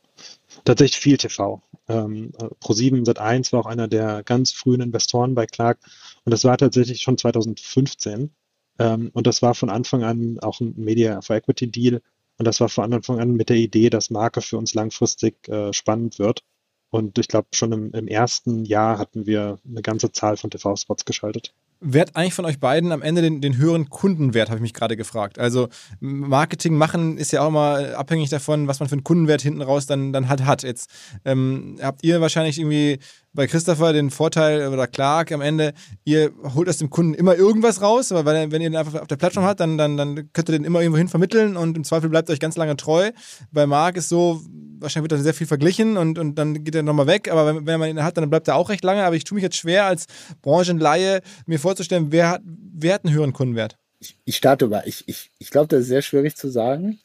Tatsächlich 0.64 1.00
viel 1.00 1.16
TV. 1.16 1.62
Ähm, 1.88 2.30
Pro7 2.62 3.04
Sat1 3.04 3.52
war 3.52 3.62
auch 3.62 3.66
einer 3.66 3.88
der 3.88 4.22
ganz 4.22 4.52
frühen 4.52 4.82
Investoren 4.82 5.34
bei 5.34 5.46
Clark 5.46 5.80
und 6.24 6.30
das 6.30 6.44
war 6.44 6.56
tatsächlich 6.56 7.02
schon 7.02 7.18
2015. 7.18 8.30
Ähm, 8.78 9.10
und 9.14 9.26
das 9.26 9.42
war 9.42 9.56
von 9.56 9.68
Anfang 9.68 10.04
an 10.04 10.38
auch 10.38 10.60
ein 10.60 10.74
Media 10.76 11.22
for 11.22 11.34
Equity 11.34 11.68
Deal, 11.72 12.02
und 12.40 12.46
das 12.46 12.58
war 12.58 12.70
von 12.70 12.90
Anfang 12.94 13.20
an 13.20 13.34
mit 13.34 13.50
der 13.50 13.58
Idee, 13.58 13.90
dass 13.90 14.08
Marke 14.08 14.40
für 14.40 14.56
uns 14.56 14.72
langfristig 14.72 15.46
äh, 15.46 15.74
spannend 15.74 16.18
wird. 16.18 16.42
Und 16.88 17.18
ich 17.18 17.28
glaube, 17.28 17.48
schon 17.52 17.70
im, 17.70 17.92
im, 17.92 18.08
ersten 18.08 18.64
Jahr 18.64 18.96
hatten 18.96 19.26
wir 19.26 19.58
eine 19.68 19.82
ganze 19.82 20.10
Zahl 20.10 20.38
von 20.38 20.50
TV-Spots 20.50 21.04
geschaltet. 21.04 21.52
wer 21.80 22.00
hat 22.00 22.16
eigentlich 22.16 22.32
von 22.32 22.46
euch 22.46 22.58
beiden 22.58 22.92
am 22.92 23.02
Ende 23.02 23.20
den, 23.20 23.42
den 23.42 23.58
höheren 23.58 23.90
Kundenwert, 23.90 24.48
habe 24.48 24.56
ich 24.56 24.62
mich 24.62 24.72
gerade 24.72 24.96
gefragt. 24.96 25.38
Also 25.38 25.68
Marketing 26.00 26.76
machen 26.76 27.18
ist 27.18 27.30
ja 27.30 27.42
auch 27.42 27.48
immer 27.48 27.94
abhängig 27.98 28.30
davon, 28.30 28.68
was 28.68 28.80
man 28.80 28.88
für 28.88 28.94
einen 28.94 29.04
Kundenwert 29.04 29.42
hinten 29.42 29.60
raus 29.60 29.84
dann, 29.84 30.14
dann 30.14 30.30
halt 30.30 30.46
hat. 30.46 30.62
Jetzt 30.62 30.90
ähm, 31.26 31.76
habt 31.82 32.02
ihr 32.02 32.22
wahrscheinlich 32.22 32.58
irgendwie 32.58 33.00
bei 33.32 33.46
Christopher 33.46 33.92
den 33.92 34.10
Vorteil 34.10 34.68
oder 34.68 34.86
Clark 34.86 35.32
am 35.32 35.40
Ende, 35.40 35.72
ihr 36.04 36.30
holt 36.54 36.68
aus 36.68 36.78
dem 36.78 36.90
Kunden 36.90 37.14
immer 37.14 37.36
irgendwas 37.36 37.80
raus, 37.80 38.10
weil, 38.10 38.24
wenn 38.24 38.62
ihr 38.62 38.70
den 38.70 38.76
einfach 38.76 39.00
auf 39.00 39.06
der 39.06 39.16
Plattform 39.16 39.44
habt, 39.44 39.60
dann, 39.60 39.78
dann, 39.78 39.96
dann 39.96 40.32
könnt 40.32 40.48
ihr 40.48 40.52
den 40.52 40.64
immer 40.64 40.80
irgendwo 40.80 40.98
hin 40.98 41.08
vermitteln 41.08 41.56
und 41.56 41.76
im 41.76 41.84
Zweifel 41.84 42.08
bleibt 42.08 42.30
euch 42.30 42.40
ganz 42.40 42.56
lange 42.56 42.76
treu. 42.76 43.10
Bei 43.52 43.66
Marc 43.66 43.96
ist 43.96 44.08
so, 44.08 44.40
wahrscheinlich 44.80 45.10
wird 45.10 45.20
da 45.20 45.22
sehr 45.22 45.34
viel 45.34 45.46
verglichen 45.46 45.96
und, 45.96 46.18
und 46.18 46.36
dann 46.36 46.64
geht 46.64 46.74
er 46.74 46.82
nochmal 46.82 47.06
weg, 47.06 47.30
aber 47.30 47.46
wenn, 47.46 47.66
wenn 47.66 47.80
man 47.80 47.90
ihn 47.90 48.02
hat, 48.02 48.16
dann 48.16 48.30
bleibt 48.30 48.48
er 48.48 48.56
auch 48.56 48.68
recht 48.68 48.84
lange. 48.84 49.04
Aber 49.04 49.16
ich 49.16 49.24
tue 49.24 49.36
mich 49.36 49.42
jetzt 49.42 49.56
schwer 49.56 49.86
als 49.86 50.06
Branchenlaie 50.42 51.20
mir 51.46 51.60
vorzustellen, 51.60 52.10
wer 52.10 52.30
hat, 52.30 52.42
wer 52.44 52.94
hat 52.94 53.04
einen 53.04 53.14
höheren 53.14 53.32
Kundenwert? 53.32 53.76
Ich, 54.00 54.16
ich 54.24 54.36
starte 54.36 54.64
über. 54.64 54.86
Ich, 54.86 55.06
ich, 55.06 55.30
ich 55.38 55.50
glaube, 55.50 55.68
das 55.68 55.82
ist 55.82 55.88
sehr 55.88 56.00
schwierig 56.00 56.34
zu 56.34 56.48
sagen. 56.48 57.00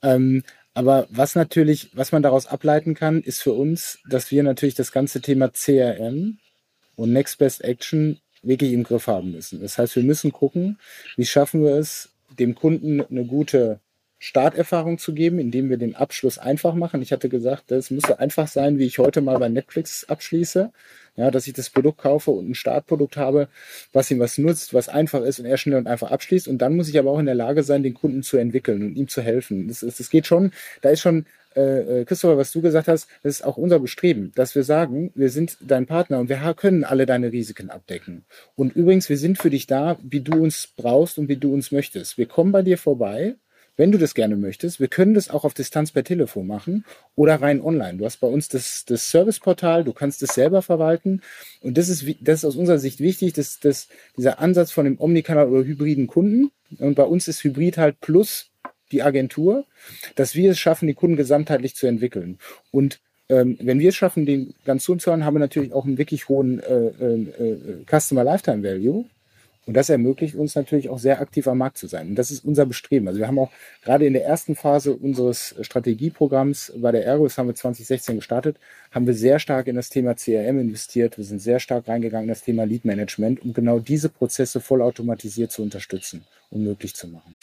Ähm, 0.00 0.42
aber 0.78 1.08
was 1.10 1.34
natürlich, 1.34 1.90
was 1.92 2.12
man 2.12 2.22
daraus 2.22 2.46
ableiten 2.46 2.94
kann, 2.94 3.20
ist 3.20 3.42
für 3.42 3.52
uns, 3.52 3.98
dass 4.08 4.30
wir 4.30 4.44
natürlich 4.44 4.76
das 4.76 4.92
ganze 4.92 5.20
Thema 5.20 5.48
CRM 5.48 6.38
und 6.94 7.12
Next 7.12 7.38
Best 7.38 7.64
Action 7.64 8.20
wirklich 8.44 8.72
im 8.72 8.84
Griff 8.84 9.08
haben 9.08 9.32
müssen. 9.32 9.60
Das 9.60 9.76
heißt, 9.76 9.96
wir 9.96 10.04
müssen 10.04 10.30
gucken, 10.30 10.78
wie 11.16 11.26
schaffen 11.26 11.64
wir 11.64 11.74
es, 11.74 12.10
dem 12.38 12.54
Kunden 12.54 13.00
eine 13.00 13.24
gute 13.24 13.80
Starterfahrung 14.18 14.98
zu 14.98 15.14
geben, 15.14 15.38
indem 15.38 15.70
wir 15.70 15.76
den 15.76 15.94
Abschluss 15.94 16.38
einfach 16.38 16.74
machen. 16.74 17.02
Ich 17.02 17.12
hatte 17.12 17.28
gesagt, 17.28 17.64
das 17.68 17.90
müsste 17.90 18.18
einfach 18.18 18.48
sein, 18.48 18.78
wie 18.78 18.86
ich 18.86 18.98
heute 18.98 19.20
mal 19.20 19.38
bei 19.38 19.48
Netflix 19.48 20.04
abschließe. 20.08 20.72
Ja, 21.16 21.32
dass 21.32 21.48
ich 21.48 21.52
das 21.52 21.68
Produkt 21.68 21.98
kaufe 21.98 22.30
und 22.30 22.48
ein 22.48 22.54
Startprodukt 22.54 23.16
habe, 23.16 23.48
was 23.92 24.08
ihm 24.08 24.20
was 24.20 24.38
nutzt, 24.38 24.72
was 24.72 24.88
einfach 24.88 25.20
ist 25.22 25.40
und 25.40 25.46
er 25.46 25.56
schnell 25.56 25.78
und 25.78 25.88
einfach 25.88 26.12
abschließt. 26.12 26.46
Und 26.46 26.58
dann 26.58 26.76
muss 26.76 26.88
ich 26.88 26.96
aber 26.96 27.10
auch 27.10 27.18
in 27.18 27.26
der 27.26 27.34
Lage 27.34 27.64
sein, 27.64 27.82
den 27.82 27.94
Kunden 27.94 28.22
zu 28.22 28.36
entwickeln 28.36 28.82
und 28.82 28.94
ihm 28.94 29.08
zu 29.08 29.20
helfen. 29.20 29.66
Das, 29.66 29.80
das, 29.80 29.96
das 29.96 30.10
geht 30.10 30.28
schon, 30.28 30.52
da 30.80 30.90
ist 30.90 31.00
schon, 31.00 31.26
äh, 31.56 32.02
äh, 32.02 32.04
Christopher, 32.04 32.36
was 32.36 32.52
du 32.52 32.62
gesagt 32.62 32.86
hast, 32.86 33.08
das 33.24 33.40
ist 33.40 33.44
auch 33.44 33.56
unser 33.56 33.80
Bestreben, 33.80 34.30
dass 34.36 34.54
wir 34.54 34.62
sagen, 34.62 35.10
wir 35.16 35.30
sind 35.30 35.56
dein 35.60 35.86
Partner 35.86 36.20
und 36.20 36.28
wir 36.28 36.54
können 36.54 36.84
alle 36.84 37.04
deine 37.04 37.32
Risiken 37.32 37.68
abdecken. 37.68 38.24
Und 38.54 38.76
übrigens, 38.76 39.08
wir 39.08 39.18
sind 39.18 39.38
für 39.38 39.50
dich 39.50 39.66
da, 39.66 39.98
wie 40.02 40.20
du 40.20 40.40
uns 40.40 40.68
brauchst 40.76 41.18
und 41.18 41.28
wie 41.28 41.36
du 41.36 41.52
uns 41.52 41.72
möchtest. 41.72 42.16
Wir 42.16 42.26
kommen 42.26 42.52
bei 42.52 42.62
dir 42.62 42.78
vorbei 42.78 43.34
wenn 43.78 43.92
du 43.92 43.96
das 43.96 44.14
gerne 44.14 44.36
möchtest, 44.36 44.80
wir 44.80 44.88
können 44.88 45.14
das 45.14 45.30
auch 45.30 45.44
auf 45.44 45.54
Distanz 45.54 45.92
per 45.92 46.04
Telefon 46.04 46.46
machen 46.46 46.84
oder 47.14 47.36
rein 47.36 47.62
online. 47.62 47.96
Du 47.96 48.04
hast 48.04 48.18
bei 48.18 48.26
uns 48.26 48.48
das, 48.48 48.84
das 48.84 49.10
Serviceportal, 49.10 49.84
du 49.84 49.94
kannst 49.94 50.22
es 50.22 50.34
selber 50.34 50.60
verwalten. 50.60 51.22
Und 51.62 51.78
das 51.78 51.88
ist, 51.88 52.04
das 52.20 52.40
ist 52.40 52.44
aus 52.44 52.56
unserer 52.56 52.78
Sicht 52.78 53.00
wichtig, 53.00 53.32
dass, 53.32 53.60
dass 53.60 53.88
dieser 54.16 54.40
Ansatz 54.40 54.72
von 54.72 54.84
dem 54.84 55.00
Omnikanal 55.00 55.48
oder 55.48 55.64
hybriden 55.64 56.08
Kunden, 56.08 56.50
und 56.78 56.96
bei 56.96 57.04
uns 57.04 57.28
ist 57.28 57.42
Hybrid 57.44 57.78
halt 57.78 58.00
plus 58.00 58.50
die 58.92 59.02
Agentur, 59.02 59.64
dass 60.16 60.34
wir 60.34 60.50
es 60.50 60.58
schaffen, 60.58 60.86
die 60.86 60.94
Kunden 60.94 61.16
gesamtheitlich 61.16 61.74
zu 61.74 61.86
entwickeln. 61.86 62.38
Und 62.70 63.00
ähm, 63.28 63.58
wenn 63.60 63.78
wir 63.78 63.90
es 63.90 63.96
schaffen, 63.96 64.26
den 64.26 64.54
ganz 64.64 64.84
zu 64.84 64.96
hören, 64.98 65.24
haben 65.24 65.34
wir 65.34 65.40
natürlich 65.40 65.72
auch 65.72 65.84
einen 65.84 65.98
wirklich 65.98 66.28
hohen 66.28 66.60
äh, 66.60 66.88
äh, 66.88 67.22
äh 67.22 67.84
Customer 67.86 68.24
Lifetime 68.24 68.62
Value. 68.62 69.04
Und 69.68 69.74
das 69.74 69.90
ermöglicht 69.90 70.34
uns 70.34 70.54
natürlich 70.54 70.88
auch 70.88 70.98
sehr 70.98 71.20
aktiv 71.20 71.46
am 71.46 71.58
Markt 71.58 71.76
zu 71.76 71.88
sein. 71.88 72.08
Und 72.08 72.14
das 72.14 72.30
ist 72.30 72.42
unser 72.42 72.64
Bestreben. 72.64 73.06
Also 73.06 73.20
wir 73.20 73.28
haben 73.28 73.38
auch 73.38 73.50
gerade 73.84 74.06
in 74.06 74.14
der 74.14 74.24
ersten 74.24 74.56
Phase 74.56 74.94
unseres 74.94 75.54
Strategieprogramms 75.60 76.72
bei 76.78 76.90
der 76.90 77.18
das 77.18 77.36
haben 77.36 77.48
wir 77.48 77.54
2016 77.54 78.16
gestartet, 78.16 78.56
haben 78.92 79.06
wir 79.06 79.12
sehr 79.12 79.38
stark 79.38 79.66
in 79.66 79.76
das 79.76 79.90
Thema 79.90 80.14
CRM 80.14 80.58
investiert. 80.58 81.18
Wir 81.18 81.24
sind 81.24 81.42
sehr 81.42 81.60
stark 81.60 81.86
reingegangen 81.86 82.24
in 82.24 82.28
das 82.30 82.40
Thema 82.40 82.64
Lead 82.64 82.86
Management, 82.86 83.42
um 83.42 83.52
genau 83.52 83.78
diese 83.78 84.08
Prozesse 84.08 84.62
vollautomatisiert 84.62 85.52
zu 85.52 85.60
unterstützen 85.60 86.24
und 86.48 86.64
möglich 86.64 86.94
zu 86.94 87.06
machen. 87.08 87.34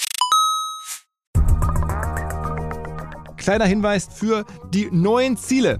Kleiner 3.38 3.66
Hinweis 3.66 4.08
für 4.12 4.46
die 4.74 4.90
neuen 4.92 5.38
Ziele 5.38 5.80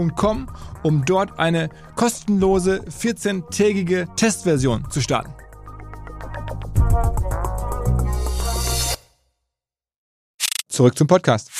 www.ecom, 0.00 0.48
um 0.82 1.04
dort 1.04 1.38
eine 1.38 1.68
kostenlose 1.96 2.82
14-tägige 2.82 4.14
Testversion 4.16 4.90
zu 4.90 5.00
starten. 5.00 5.32
Zurück 10.68 10.96
zum 10.96 11.06
Podcast. 11.06 11.50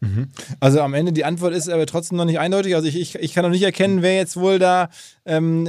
Mhm. 0.00 0.28
Also 0.60 0.80
am 0.80 0.94
Ende 0.94 1.12
die 1.12 1.24
Antwort 1.24 1.54
ist 1.54 1.68
aber 1.68 1.86
trotzdem 1.86 2.16
noch 2.16 2.24
nicht 2.24 2.38
eindeutig. 2.38 2.74
Also 2.74 2.88
ich, 2.88 2.96
ich, 2.96 3.14
ich 3.16 3.34
kann 3.34 3.42
noch 3.42 3.50
nicht 3.50 3.62
erkennen, 3.62 4.02
wer 4.02 4.16
jetzt 4.16 4.36
wohl 4.36 4.58
da 4.58 4.88
ähm, 5.24 5.62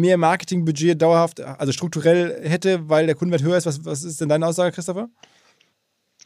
mehr 0.00 0.18
Marketingbudget 0.18 1.00
dauerhaft, 1.00 1.40
also 1.40 1.72
strukturell 1.72 2.40
hätte, 2.42 2.88
weil 2.88 3.06
der 3.06 3.14
Kundenwert 3.14 3.42
höher 3.42 3.56
ist. 3.56 3.66
Was, 3.66 3.84
was 3.84 4.04
ist 4.04 4.20
denn 4.20 4.28
deine 4.28 4.46
Aussage, 4.46 4.72
Christopher? 4.72 5.08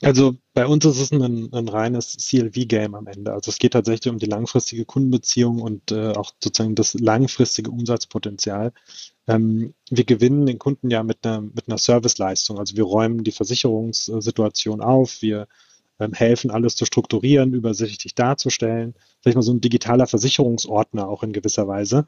Also 0.02 0.36
bei 0.52 0.66
uns 0.66 0.84
ist 0.84 1.00
es 1.00 1.10
ein, 1.10 1.52
ein 1.52 1.68
reines 1.68 2.16
CLV-Game 2.18 2.94
am 2.94 3.06
Ende. 3.06 3.32
Also 3.32 3.50
es 3.50 3.58
geht 3.58 3.72
tatsächlich 3.72 4.12
um 4.12 4.18
die 4.18 4.26
langfristige 4.26 4.84
Kundenbeziehung 4.84 5.62
und 5.62 5.90
äh, 5.90 6.12
auch 6.12 6.32
sozusagen 6.42 6.74
das 6.74 6.94
langfristige 6.94 7.70
Umsatzpotenzial. 7.70 8.72
Ähm, 9.26 9.74
wir 9.90 10.04
gewinnen 10.04 10.44
den 10.44 10.58
Kunden 10.58 10.90
ja 10.90 11.02
mit 11.02 11.24
einer, 11.24 11.40
mit 11.40 11.68
einer 11.68 11.78
Serviceleistung. 11.78 12.58
Also 12.58 12.76
wir 12.76 12.84
räumen 12.84 13.24
die 13.24 13.32
Versicherungssituation 13.32 14.82
auf, 14.82 15.22
wir 15.22 15.48
ähm, 15.98 16.12
helfen, 16.12 16.50
alles 16.50 16.76
zu 16.76 16.84
strukturieren, 16.84 17.54
übersichtlich 17.54 18.14
darzustellen. 18.14 18.94
Sag 19.22 19.30
ich 19.30 19.34
mal, 19.34 19.42
so 19.42 19.52
ein 19.52 19.62
digitaler 19.62 20.06
Versicherungsordner 20.06 21.08
auch 21.08 21.22
in 21.22 21.32
gewisser 21.32 21.68
Weise. 21.68 22.06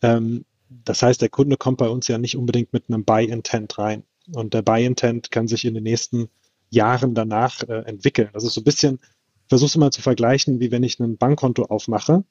Ähm, 0.00 0.46
das 0.68 1.02
heißt, 1.02 1.20
der 1.20 1.28
Kunde 1.28 1.56
kommt 1.58 1.78
bei 1.78 1.88
uns 1.88 2.08
ja 2.08 2.16
nicht 2.16 2.36
unbedingt 2.36 2.72
mit 2.72 2.84
einem 2.88 3.04
Buy-Intent 3.04 3.78
rein. 3.78 4.04
Und 4.32 4.54
der 4.54 4.62
Buy-Intent 4.62 5.30
kann 5.30 5.48
sich 5.48 5.64
in 5.64 5.74
den 5.74 5.84
nächsten 5.84 6.28
Jahren 6.70 7.14
danach 7.14 7.62
äh, 7.62 7.82
entwickeln. 7.86 8.30
Ist 8.34 8.44
so 8.44 8.60
ein 8.60 8.64
bisschen, 8.64 8.98
versuch's 9.48 9.76
mal 9.76 9.90
zu 9.90 10.02
vergleichen, 10.02 10.60
wie 10.60 10.70
wenn 10.70 10.82
ich 10.82 10.98
ein 11.00 11.16
Bankkonto 11.16 11.64
aufmache 11.64 12.24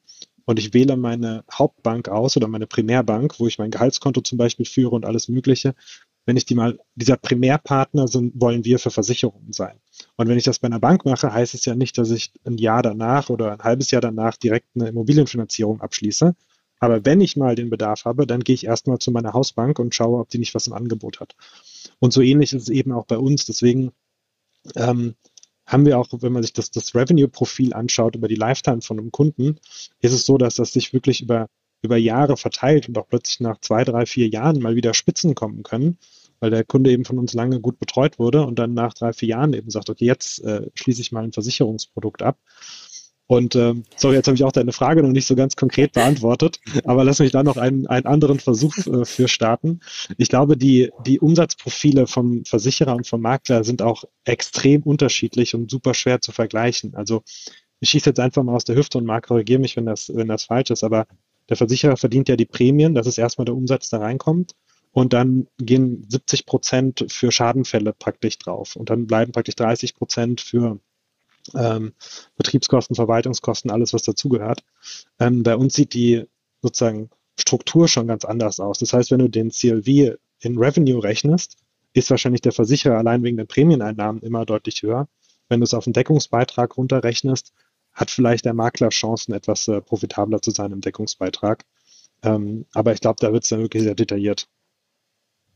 und 0.46 0.58
ich 0.60 0.72
wähle 0.72 0.96
meine 0.96 1.44
Hauptbank 1.52 2.08
aus 2.08 2.36
oder 2.36 2.48
meine 2.48 2.66
Primärbank, 2.66 3.38
wo 3.38 3.46
ich 3.46 3.58
mein 3.58 3.72
Gehaltskonto 3.72 4.20
zum 4.20 4.38
Beispiel 4.38 4.64
führe 4.64 4.94
und 4.94 5.04
alles 5.04 5.28
Mögliche. 5.28 5.74
Wenn 6.24 6.36
ich 6.36 6.46
die 6.46 6.54
mal, 6.54 6.78
dieser 6.94 7.16
Primärpartner 7.16 8.08
sind, 8.08 8.32
wollen 8.40 8.64
wir 8.64 8.78
für 8.78 8.90
Versicherungen 8.90 9.52
sein. 9.52 9.78
Und 10.16 10.28
wenn 10.28 10.38
ich 10.38 10.44
das 10.44 10.60
bei 10.60 10.66
einer 10.66 10.80
Bank 10.80 11.04
mache, 11.04 11.32
heißt 11.32 11.54
es 11.54 11.64
ja 11.64 11.74
nicht, 11.74 11.98
dass 11.98 12.10
ich 12.10 12.32
ein 12.44 12.58
Jahr 12.58 12.82
danach 12.82 13.28
oder 13.28 13.52
ein 13.52 13.62
halbes 13.62 13.90
Jahr 13.90 14.00
danach 14.00 14.36
direkt 14.36 14.68
eine 14.74 14.88
Immobilienfinanzierung 14.88 15.80
abschließe. 15.80 16.34
Aber 16.78 17.04
wenn 17.04 17.20
ich 17.20 17.36
mal 17.36 17.54
den 17.54 17.70
Bedarf 17.70 18.04
habe, 18.04 18.26
dann 18.26 18.40
gehe 18.40 18.54
ich 18.54 18.66
erstmal 18.66 18.98
zu 18.98 19.10
meiner 19.10 19.32
Hausbank 19.32 19.78
und 19.78 19.94
schaue, 19.94 20.20
ob 20.20 20.28
die 20.30 20.38
nicht 20.38 20.54
was 20.54 20.66
im 20.66 20.74
Angebot 20.74 21.20
hat. 21.20 21.34
Und 21.98 22.12
so 22.12 22.20
ähnlich 22.20 22.52
ist 22.52 22.62
es 22.62 22.68
eben 22.68 22.92
auch 22.92 23.06
bei 23.06 23.18
uns. 23.18 23.46
Deswegen 23.46 23.92
ähm, 24.74 25.14
haben 25.66 25.84
wir 25.84 25.98
auch, 25.98 26.08
wenn 26.20 26.32
man 26.32 26.42
sich 26.42 26.52
das, 26.52 26.70
das 26.70 26.94
Revenue-Profil 26.94 27.74
anschaut 27.74 28.14
über 28.14 28.28
die 28.28 28.36
Lifetime 28.36 28.82
von 28.82 28.98
einem 28.98 29.10
Kunden, 29.10 29.58
ist 30.00 30.12
es 30.12 30.24
so, 30.24 30.38
dass 30.38 30.54
das 30.56 30.72
sich 30.72 30.92
wirklich 30.92 31.22
über, 31.22 31.48
über 31.82 31.96
Jahre 31.96 32.36
verteilt 32.36 32.88
und 32.88 32.96
auch 32.98 33.08
plötzlich 33.08 33.40
nach 33.40 33.58
zwei, 33.60 33.84
drei, 33.84 34.06
vier 34.06 34.28
Jahren 34.28 34.60
mal 34.60 34.76
wieder 34.76 34.94
Spitzen 34.94 35.34
kommen 35.34 35.64
können, 35.64 35.98
weil 36.38 36.50
der 36.50 36.64
Kunde 36.64 36.90
eben 36.92 37.04
von 37.04 37.18
uns 37.18 37.34
lange 37.34 37.60
gut 37.60 37.78
betreut 37.78 38.18
wurde 38.18 38.46
und 38.46 38.58
dann 38.58 38.74
nach 38.74 38.94
drei, 38.94 39.12
vier 39.12 39.30
Jahren 39.30 39.54
eben 39.54 39.70
sagt, 39.70 39.90
okay, 39.90 40.04
jetzt 40.04 40.42
äh, 40.44 40.70
schließe 40.74 41.00
ich 41.00 41.10
mal 41.10 41.24
ein 41.24 41.32
Versicherungsprodukt 41.32 42.22
ab. 42.22 42.38
Und 43.28 43.56
ähm, 43.56 43.84
sorry, 43.96 44.14
jetzt 44.14 44.28
habe 44.28 44.36
ich 44.36 44.44
auch 44.44 44.52
deine 44.52 44.72
Frage 44.72 45.02
noch 45.02 45.10
nicht 45.10 45.26
so 45.26 45.34
ganz 45.34 45.56
konkret 45.56 45.92
beantwortet, 45.92 46.60
aber 46.84 47.04
lass 47.04 47.18
mich 47.18 47.32
da 47.32 47.42
noch 47.42 47.56
einen, 47.56 47.86
einen 47.88 48.06
anderen 48.06 48.38
Versuch 48.38 48.76
äh, 48.86 49.04
für 49.04 49.26
starten. 49.26 49.80
Ich 50.16 50.28
glaube, 50.28 50.56
die, 50.56 50.90
die 51.04 51.18
Umsatzprofile 51.18 52.06
vom 52.06 52.44
Versicherer 52.44 52.94
und 52.94 53.06
vom 53.06 53.20
Makler 53.20 53.64
sind 53.64 53.82
auch 53.82 54.04
extrem 54.24 54.82
unterschiedlich 54.82 55.54
und 55.54 55.70
super 55.70 55.94
schwer 55.94 56.20
zu 56.20 56.30
vergleichen. 56.30 56.94
Also 56.94 57.22
ich 57.80 57.90
schieße 57.90 58.10
jetzt 58.10 58.20
einfach 58.20 58.44
mal 58.44 58.54
aus 58.54 58.64
der 58.64 58.76
Hüfte 58.76 58.98
und 58.98 59.04
Marc, 59.04 59.26
korrigiere 59.26 59.60
mich, 59.60 59.76
wenn 59.76 59.86
das, 59.86 60.10
wenn 60.14 60.28
das 60.28 60.44
falsch 60.44 60.70
ist, 60.70 60.84
aber 60.84 61.06
der 61.48 61.56
Versicherer 61.56 61.96
verdient 61.96 62.28
ja 62.28 62.36
die 62.36 62.46
Prämien, 62.46 62.94
das 62.94 63.06
ist 63.06 63.18
erstmal 63.18 63.44
der 63.44 63.54
Umsatz, 63.54 63.90
der 63.90 64.00
reinkommt. 64.00 64.54
Und 64.92 65.12
dann 65.12 65.46
gehen 65.58 66.06
70 66.08 66.46
Prozent 66.46 67.04
für 67.08 67.30
Schadenfälle 67.30 67.92
praktisch 67.92 68.38
drauf. 68.38 68.76
Und 68.76 68.88
dann 68.88 69.06
bleiben 69.06 69.30
praktisch 69.30 69.54
30 69.56 69.94
Prozent 69.94 70.40
für 70.40 70.80
ähm, 71.54 71.92
Betriebskosten, 72.36 72.96
Verwaltungskosten, 72.96 73.70
alles, 73.70 73.92
was 73.92 74.02
dazugehört. 74.02 74.64
Ähm, 75.18 75.42
bei 75.42 75.56
uns 75.56 75.74
sieht 75.74 75.94
die 75.94 76.24
sozusagen 76.62 77.10
Struktur 77.38 77.88
schon 77.88 78.06
ganz 78.06 78.24
anders 78.24 78.60
aus. 78.60 78.78
Das 78.78 78.92
heißt, 78.92 79.10
wenn 79.10 79.20
du 79.20 79.28
den 79.28 79.50
CLV 79.50 80.16
in 80.40 80.58
Revenue 80.58 81.02
rechnest, 81.02 81.56
ist 81.92 82.10
wahrscheinlich 82.10 82.42
der 82.42 82.52
Versicherer 82.52 82.98
allein 82.98 83.22
wegen 83.22 83.36
den 83.36 83.46
Prämieneinnahmen 83.46 84.22
immer 84.22 84.44
deutlich 84.44 84.82
höher. 84.82 85.08
Wenn 85.48 85.60
du 85.60 85.64
es 85.64 85.74
auf 85.74 85.84
den 85.84 85.92
Deckungsbeitrag 85.92 86.76
runterrechnest, 86.76 87.52
hat 87.92 88.10
vielleicht 88.10 88.44
der 88.44 88.52
Makler 88.52 88.90
Chancen, 88.90 89.32
etwas 89.32 89.68
äh, 89.68 89.80
profitabler 89.80 90.42
zu 90.42 90.50
sein 90.50 90.72
im 90.72 90.80
Deckungsbeitrag. 90.82 91.64
Ähm, 92.22 92.66
aber 92.74 92.92
ich 92.92 93.00
glaube, 93.00 93.16
da 93.20 93.32
wird 93.32 93.44
es 93.44 93.48
dann 93.48 93.60
wirklich 93.60 93.82
sehr 93.82 93.94
detailliert. 93.94 94.48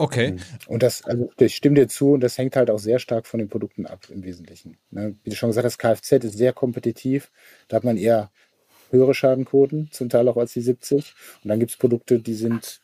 Okay. 0.01 0.33
Mhm. 0.33 0.39
Und 0.67 0.83
das, 0.83 1.05
also 1.05 1.31
ich 1.39 1.55
stimme 1.55 1.75
dir 1.75 1.87
zu 1.87 2.13
und 2.13 2.21
das 2.21 2.39
hängt 2.39 2.57
halt 2.57 2.71
auch 2.71 2.79
sehr 2.79 2.99
stark 2.99 3.27
von 3.27 3.37
den 3.37 3.51
Produkten 3.51 3.85
ab 3.85 4.07
im 4.09 4.25
Wesentlichen. 4.25 4.79
Ne? 4.91 5.15
Wie 5.23 5.29
du 5.29 5.37
schon 5.37 5.51
gesagt 5.51 5.67
hast, 5.67 5.77
Kfz 5.77 6.25
ist 6.25 6.39
sehr 6.39 6.55
kompetitiv. 6.55 7.31
Da 7.69 7.77
hat 7.77 7.85
man 7.85 7.99
eher 7.99 8.31
höhere 8.91 9.13
Schadenquoten, 9.13 9.91
zum 9.93 10.09
Teil 10.09 10.27
auch 10.29 10.39
als 10.39 10.55
die 10.55 10.63
70. 10.63 11.15
Und 11.45 11.49
dann 11.49 11.59
gibt 11.59 11.73
es 11.73 11.77
Produkte, 11.77 12.19
die 12.19 12.33
sind 12.33 12.81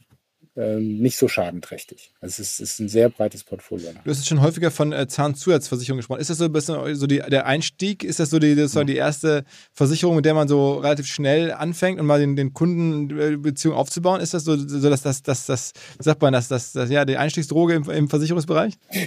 ähm, 0.56 0.98
nicht 0.98 1.18
so 1.18 1.28
schadenträchtig. 1.28 2.12
Also 2.20 2.40
es 2.42 2.52
ist, 2.52 2.60
ist, 2.60 2.80
ein 2.80 2.88
sehr 2.88 3.10
breites 3.10 3.44
Portfolio. 3.44 3.90
Du 4.04 4.10
hast 4.10 4.26
schon 4.26 4.40
häufiger 4.40 4.70
von 4.70 4.92
äh, 4.92 5.06
Zahnzusatzversicherung 5.06 5.98
gesprochen. 5.98 6.20
Ist 6.20 6.30
das 6.30 6.38
so 6.38 6.44
ein 6.44 6.52
bisschen 6.52 6.94
so 6.94 7.06
die, 7.06 7.18
der 7.18 7.46
Einstieg? 7.46 8.02
Ist 8.02 8.20
das 8.20 8.30
so 8.30 8.38
die, 8.38 8.54
das 8.54 8.72
die 8.72 8.96
erste 8.96 9.44
Versicherung, 9.72 10.16
mit 10.16 10.24
der 10.24 10.34
man 10.34 10.48
so 10.48 10.78
relativ 10.78 11.06
schnell 11.06 11.52
anfängt 11.52 12.00
und 12.00 12.06
mal 12.06 12.20
den, 12.20 12.36
den 12.36 12.54
Kundenbeziehung 12.54 13.74
aufzubauen? 13.74 14.20
Ist 14.20 14.32
das 14.32 14.44
so, 14.44 14.56
so 14.56 14.88
dass 14.88 15.02
das, 15.02 15.22
das, 15.22 15.44
das, 15.46 15.72
sagt 15.98 16.22
man, 16.22 16.32
das, 16.32 16.48
das, 16.48 16.72
das, 16.72 16.90
ja, 16.90 17.04
die 17.04 17.18
Einstiegsdroge 17.18 17.74
im, 17.74 17.90
im 17.90 18.08
Versicherungsbereich? 18.08 18.74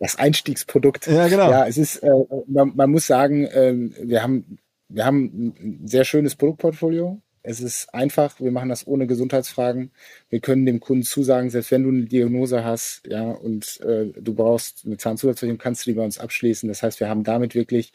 Das 0.00 0.16
Einstiegsprodukt. 0.16 1.06
Ja, 1.06 1.28
genau. 1.28 1.52
Ja, 1.52 1.64
es 1.68 1.78
ist, 1.78 1.98
äh, 1.98 2.10
man, 2.48 2.72
man, 2.74 2.90
muss 2.90 3.06
sagen, 3.06 3.46
äh, 3.46 3.72
wir 4.02 4.24
haben, 4.24 4.58
wir 4.88 5.04
haben 5.04 5.54
ein 5.60 5.86
sehr 5.86 6.04
schönes 6.04 6.34
Produktportfolio 6.34 7.22
es 7.42 7.60
ist 7.60 7.94
einfach, 7.94 8.40
wir 8.40 8.50
machen 8.50 8.68
das 8.68 8.86
ohne 8.86 9.06
Gesundheitsfragen. 9.06 9.90
Wir 10.28 10.40
können 10.40 10.66
dem 10.66 10.80
Kunden 10.80 11.04
zusagen, 11.04 11.50
selbst 11.50 11.70
wenn 11.70 11.84
du 11.84 11.90
eine 11.90 12.04
Diagnose 12.04 12.64
hast, 12.64 13.06
ja, 13.06 13.30
und 13.30 13.80
äh, 13.82 14.06
du 14.20 14.34
brauchst 14.34 14.84
eine 14.84 14.96
Zahnzusatzversicherung, 14.96 15.58
kannst 15.58 15.86
du 15.86 15.90
die 15.90 15.96
bei 15.96 16.04
uns 16.04 16.18
abschließen. 16.18 16.68
Das 16.68 16.82
heißt, 16.82 17.00
wir 17.00 17.08
haben 17.08 17.24
damit 17.24 17.54
wirklich 17.54 17.92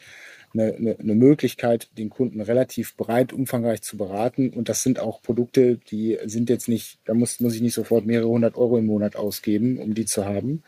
eine, 0.54 0.74
eine, 0.74 0.98
eine 0.98 1.14
Möglichkeit, 1.14 1.88
den 1.98 2.10
Kunden 2.10 2.40
relativ 2.40 2.96
breit, 2.96 3.32
umfangreich 3.32 3.82
zu 3.82 3.96
beraten. 3.96 4.50
Und 4.50 4.68
das 4.68 4.82
sind 4.82 4.98
auch 4.98 5.20
Produkte, 5.20 5.76
die 5.90 6.18
sind 6.24 6.48
jetzt 6.48 6.68
nicht, 6.68 6.98
da 7.04 7.14
muss, 7.14 7.40
muss 7.40 7.54
ich 7.54 7.60
nicht 7.60 7.74
sofort 7.74 8.06
mehrere 8.06 8.28
hundert 8.28 8.56
Euro 8.56 8.78
im 8.78 8.86
Monat 8.86 9.16
ausgeben, 9.16 9.78
um 9.78 9.94
die 9.94 10.06
zu 10.06 10.24
haben. 10.24 10.62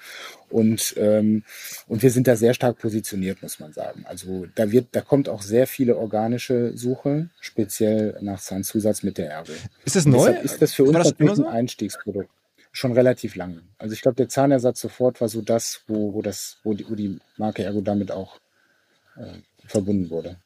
Und, 0.51 0.95
ähm, 0.99 1.43
und 1.89 2.03
wir 2.03 2.11
sind 2.11 2.27
da 2.27 2.37
sehr 2.37 2.55
stark 2.55 2.79
positioniert, 2.79 3.43
muss 3.43 3.59
man 3.59 3.73
sagen. 3.73 4.05
Also 4.07 4.47
da 4.55 4.71
wird, 4.71 4.89
da 4.93 5.01
kommt 5.01 5.29
auch 5.29 5.43
sehr 5.43 5.67
viele 5.67 5.97
organische 5.97 6.77
Suche, 6.77 7.31
speziell 7.41 8.19
nach 8.21 8.41
Zahnzusatz 8.41 9.03
mit 9.03 9.19
der 9.19 9.31
Erbe. 9.31 9.53
Ist 9.85 9.97
das 9.97 10.07
neu? 10.07 10.31
Ist 10.31 10.61
das 10.61 10.75
für 10.75 10.85
uns 10.85 10.99
das 10.99 11.19
ein 11.19 11.35
so? 11.35 11.47
Einstiegsprodukt? 11.47 12.31
Schon 12.73 12.93
relativ 12.93 13.37
lange. 13.37 13.63
Also 13.79 13.95
ich 13.95 14.03
glaube, 14.03 14.17
der 14.17 14.29
Zahnersatz 14.29 14.81
sofort 14.81 15.21
war 15.21 15.29
so 15.29 15.41
das, 15.41 15.81
wo, 15.89 16.13
wo 16.13 16.21
das, 16.21 16.59
wo 16.63 16.75
die, 16.75 16.89
wo 16.89 16.95
die 16.95 17.19
Marke 17.39 17.65
Ergo 17.65 17.81
damit 17.81 18.13
auch 18.13 18.39
äh, 19.17 19.39
verbunden 19.69 20.11
wurde. 20.11 20.37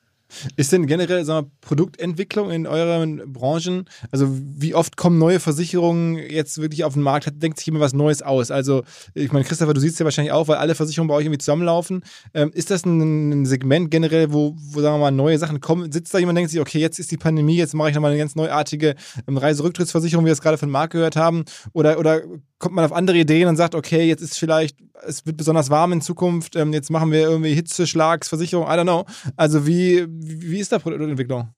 Ist 0.56 0.72
denn 0.72 0.87
generell 0.87 1.24
wir, 1.24 1.50
Produktentwicklung 1.61 2.50
in 2.50 2.66
euren 2.66 3.33
Branchen, 3.33 3.87
also 4.11 4.28
wie 4.30 4.74
oft 4.74 4.96
kommen 4.96 5.18
neue 5.18 5.40
Versicherungen 5.40 6.16
jetzt 6.16 6.59
wirklich 6.59 6.85
auf 6.85 6.94
den 6.94 7.02
Markt, 7.02 7.30
denkt 7.42 7.59
sich 7.59 7.68
immer 7.68 7.80
was 7.80 7.92
Neues 7.92 8.22
aus? 8.22 8.50
Also 8.50 8.83
ich 9.14 9.33
meine, 9.33 9.44
Christopher, 9.44 9.74
du 9.74 9.80
siehst 9.80 9.98
ja 9.98 10.04
wahrscheinlich 10.04 10.33
auch, 10.33 10.48
weil 10.48 10.56
alle 10.56 10.74
Versicherungen 10.74 11.09
bei 11.09 11.14
euch 11.14 11.24
irgendwie 11.24 11.38
zusammenlaufen. 11.38 12.04
Ähm, 12.35 12.50
ist 12.54 12.70
das 12.70 12.85
ein, 12.85 13.44
Segment 13.44 13.90
generell, 13.90 14.33
wo, 14.33 14.54
wo, 14.56 14.80
sagen 14.80 14.94
wir 14.94 15.00
mal, 15.00 15.11
neue 15.11 15.38
Sachen 15.38 15.61
kommen? 15.61 15.90
Sitzt 15.90 16.14
da 16.14 16.18
jemand 16.18 16.33
und 16.33 16.37
denkt 16.37 16.50
sich, 16.50 16.61
okay, 16.61 16.78
jetzt 16.78 16.98
ist 16.98 17.11
die 17.11 17.16
Pandemie, 17.16 17.56
jetzt 17.56 17.74
mache 17.74 17.88
ich 17.88 17.94
nochmal 17.94 18.12
eine 18.12 18.20
ganz 18.20 18.37
neuartige 18.37 18.94
ähm, 19.26 19.37
Reiserücktrittsversicherung, 19.37 20.24
wie 20.24 20.28
wir 20.28 20.33
es 20.33 20.42
gerade 20.42 20.59
von 20.59 20.70
Marc 20.70 20.92
gehört 20.92 21.16
haben? 21.16 21.44
Oder, 21.72 21.98
oder 21.98 22.22
kommt 22.61 22.75
man 22.77 22.85
auf 22.85 22.92
andere 22.92 23.18
Ideen 23.18 23.49
und 23.49 23.57
sagt, 23.57 23.75
okay, 23.75 24.07
jetzt 24.07 24.20
ist 24.20 24.38
vielleicht, 24.38 24.77
es 25.03 25.27
wird 25.27 25.37
besonders 25.37 25.70
warm 25.70 25.92
in 25.92 26.01
Zukunft, 26.01 26.55
ähm, 26.55 26.73
jetzt 26.73 26.90
machen 26.90 27.11
wir 27.11 27.23
irgendwie 27.23 27.55
Hitzeschlagsversicherung, 27.55 28.66
I 28.66 28.70
don't 28.70 28.83
know. 28.85 29.07
Also 29.37 29.66
wie, 29.66 30.07
wie 30.09 30.61
ist 30.61 30.70
da 30.70 30.79
Produktentwicklung? 30.79 31.53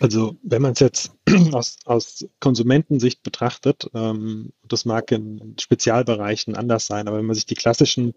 Also 0.00 0.36
wenn 0.42 0.62
man 0.62 0.72
es 0.72 0.80
jetzt 0.80 1.12
aus, 1.52 1.76
aus 1.84 2.26
Konsumentensicht 2.40 3.22
betrachtet, 3.22 3.88
ähm, 3.94 4.52
das 4.66 4.84
mag 4.84 5.12
in 5.12 5.54
Spezialbereichen 5.60 6.56
anders 6.56 6.86
sein, 6.86 7.08
aber 7.08 7.18
wenn 7.18 7.26
man 7.26 7.34
sich 7.34 7.46
die 7.46 7.54
klassischen 7.54 8.14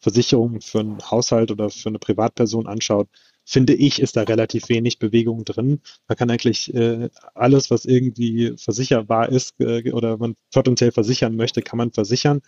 Versicherungen 0.00 0.60
für 0.60 0.80
einen 0.80 1.10
Haushalt 1.10 1.50
oder 1.50 1.70
für 1.70 1.88
eine 1.88 1.98
Privatperson 1.98 2.66
anschaut, 2.66 3.08
finde 3.48 3.72
ich, 3.72 3.98
ist 4.02 4.16
da 4.16 4.24
relativ 4.24 4.68
wenig 4.68 4.98
Bewegung 4.98 5.42
drin. 5.46 5.80
Man 6.06 6.18
kann 6.18 6.30
eigentlich 6.30 6.74
äh, 6.74 7.08
alles, 7.34 7.70
was 7.70 7.86
irgendwie 7.86 8.52
versicherbar 8.58 9.30
ist 9.30 9.58
äh, 9.58 9.90
oder 9.90 10.18
man 10.18 10.34
potenziell 10.52 10.92
versichern 10.92 11.34
möchte, 11.34 11.62
kann 11.62 11.78
man 11.78 11.90
versichern. 11.90 12.42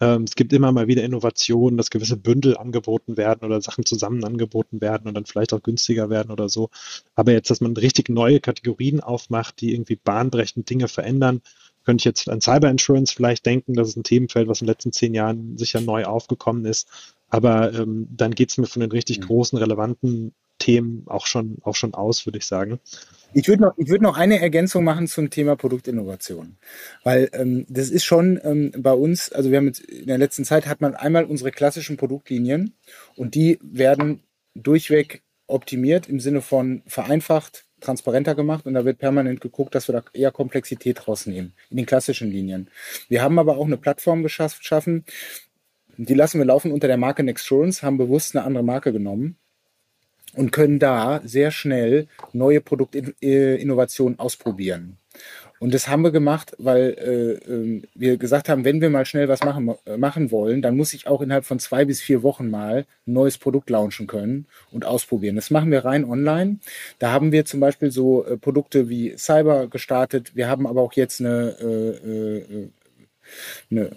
Ähm, 0.00 0.22
es 0.22 0.36
gibt 0.36 0.54
immer 0.54 0.72
mal 0.72 0.88
wieder 0.88 1.04
Innovationen, 1.04 1.76
dass 1.76 1.90
gewisse 1.90 2.16
Bündel 2.16 2.56
angeboten 2.56 3.18
werden 3.18 3.44
oder 3.44 3.60
Sachen 3.60 3.84
zusammen 3.84 4.24
angeboten 4.24 4.80
werden 4.80 5.08
und 5.08 5.14
dann 5.14 5.26
vielleicht 5.26 5.52
auch 5.52 5.62
günstiger 5.62 6.08
werden 6.08 6.30
oder 6.30 6.48
so. 6.48 6.70
Aber 7.14 7.32
jetzt, 7.32 7.50
dass 7.50 7.60
man 7.60 7.76
richtig 7.76 8.08
neue 8.08 8.40
Kategorien 8.40 9.00
aufmacht, 9.00 9.60
die 9.60 9.74
irgendwie 9.74 9.96
bahnbrechend 9.96 10.70
Dinge 10.70 10.88
verändern, 10.88 11.42
könnte 11.84 12.00
ich 12.00 12.06
jetzt 12.06 12.30
an 12.30 12.40
Cyber 12.40 12.70
Insurance 12.70 13.14
vielleicht 13.14 13.44
denken, 13.44 13.74
das 13.74 13.88
ist 13.88 13.96
ein 13.96 14.04
Themenfeld, 14.04 14.48
was 14.48 14.62
in 14.62 14.66
den 14.66 14.72
letzten 14.72 14.92
zehn 14.92 15.12
Jahren 15.12 15.58
sicher 15.58 15.82
neu 15.82 16.04
aufgekommen 16.04 16.64
ist. 16.64 16.88
Aber 17.30 17.72
ähm, 17.72 18.08
dann 18.10 18.34
geht 18.34 18.50
es 18.50 18.58
mir 18.58 18.66
von 18.66 18.80
den 18.80 18.90
richtig 18.90 19.20
mhm. 19.20 19.24
großen, 19.24 19.58
relevanten 19.58 20.34
Themen 20.58 21.04
auch 21.06 21.26
schon, 21.26 21.58
auch 21.62 21.74
schon 21.74 21.94
aus, 21.94 22.26
würde 22.26 22.38
ich 22.38 22.46
sagen. 22.46 22.78
Ich 23.32 23.48
würde 23.48 23.62
noch, 23.62 23.78
ich 23.78 23.88
würde 23.88 24.04
noch 24.04 24.16
eine 24.16 24.40
Ergänzung 24.40 24.84
machen 24.84 25.06
zum 25.06 25.30
Thema 25.30 25.56
Produktinnovation, 25.56 26.56
weil 27.04 27.30
ähm, 27.32 27.64
das 27.68 27.88
ist 27.88 28.04
schon 28.04 28.40
ähm, 28.44 28.72
bei 28.76 28.92
uns, 28.92 29.32
also 29.32 29.50
wir 29.50 29.58
haben 29.58 29.66
jetzt 29.66 29.80
in 29.80 30.06
der 30.06 30.18
letzten 30.18 30.44
Zeit 30.44 30.66
hat 30.66 30.80
man 30.80 30.94
einmal 30.94 31.24
unsere 31.24 31.50
klassischen 31.50 31.96
Produktlinien 31.96 32.74
und 33.16 33.34
die 33.34 33.58
werden 33.62 34.22
durchweg 34.54 35.22
optimiert 35.46 36.08
im 36.08 36.20
Sinne 36.20 36.42
von 36.42 36.82
vereinfacht, 36.86 37.66
transparenter 37.80 38.34
gemacht 38.34 38.66
und 38.66 38.74
da 38.74 38.84
wird 38.84 38.98
permanent 38.98 39.40
geguckt, 39.40 39.74
dass 39.74 39.88
wir 39.88 39.92
da 39.92 40.04
eher 40.12 40.32
Komplexität 40.32 41.08
rausnehmen 41.08 41.54
in 41.70 41.76
den 41.76 41.86
klassischen 41.86 42.30
Linien. 42.30 42.68
Wir 43.08 43.22
haben 43.22 43.38
aber 43.38 43.56
auch 43.56 43.66
eine 43.66 43.76
Plattform 43.76 44.22
geschaffen, 44.22 45.04
die 46.08 46.14
lassen 46.14 46.38
wir 46.38 46.46
laufen 46.46 46.72
unter 46.72 46.88
der 46.88 46.96
Marke 46.96 47.22
Nexturance, 47.22 47.82
haben 47.82 47.98
bewusst 47.98 48.34
eine 48.34 48.44
andere 48.44 48.64
Marke 48.64 48.92
genommen 48.92 49.36
und 50.34 50.52
können 50.52 50.78
da 50.78 51.20
sehr 51.24 51.50
schnell 51.50 52.06
neue 52.32 52.60
Produktinnovationen 52.60 54.18
ausprobieren. 54.18 54.96
Und 55.58 55.74
das 55.74 55.88
haben 55.88 56.02
wir 56.02 56.10
gemacht, 56.10 56.54
weil 56.56 56.96
äh, 56.98 57.52
ähm, 57.52 57.82
wir 57.94 58.16
gesagt 58.16 58.48
haben, 58.48 58.64
wenn 58.64 58.80
wir 58.80 58.88
mal 58.88 59.04
schnell 59.04 59.28
was 59.28 59.44
machen, 59.44 59.74
äh, 59.84 59.98
machen 59.98 60.30
wollen, 60.30 60.62
dann 60.62 60.74
muss 60.74 60.94
ich 60.94 61.06
auch 61.06 61.20
innerhalb 61.20 61.44
von 61.44 61.58
zwei 61.58 61.84
bis 61.84 62.00
vier 62.00 62.22
Wochen 62.22 62.48
mal 62.48 62.86
ein 63.06 63.12
neues 63.12 63.36
Produkt 63.36 63.68
launchen 63.68 64.06
können 64.06 64.46
und 64.72 64.86
ausprobieren. 64.86 65.36
Das 65.36 65.50
machen 65.50 65.70
wir 65.70 65.84
rein 65.84 66.06
online. 66.06 66.60
Da 66.98 67.12
haben 67.12 67.30
wir 67.30 67.44
zum 67.44 67.60
Beispiel 67.60 67.90
so 67.90 68.24
äh, 68.24 68.38
Produkte 68.38 68.88
wie 68.88 69.14
Cyber 69.18 69.66
gestartet. 69.66 70.34
Wir 70.34 70.48
haben 70.48 70.66
aber 70.66 70.80
auch 70.80 70.94
jetzt 70.94 71.20
eine, 71.20 71.54
äh, 71.60 72.08
äh, 72.08 72.70
eine 73.70 73.90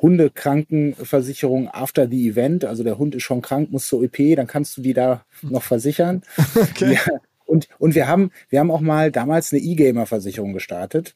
Hundekrankenversicherung 0.00 1.68
after 1.68 2.08
the 2.08 2.28
event. 2.28 2.64
Also 2.64 2.84
der 2.84 2.98
Hund 2.98 3.14
ist 3.14 3.22
schon 3.22 3.42
krank, 3.42 3.70
muss 3.70 3.86
zur 3.86 4.02
OP, 4.02 4.16
dann 4.36 4.46
kannst 4.46 4.76
du 4.76 4.82
die 4.82 4.94
da 4.94 5.24
noch 5.42 5.62
versichern. 5.62 6.22
Okay. 6.56 6.94
Ja, 6.94 7.20
und, 7.44 7.68
und 7.78 7.94
wir 7.94 8.08
haben, 8.08 8.32
wir 8.48 8.60
haben 8.60 8.70
auch 8.70 8.80
mal 8.80 9.12
damals 9.12 9.52
eine 9.52 9.62
E-Gamer-Versicherung 9.62 10.52
gestartet. 10.52 11.14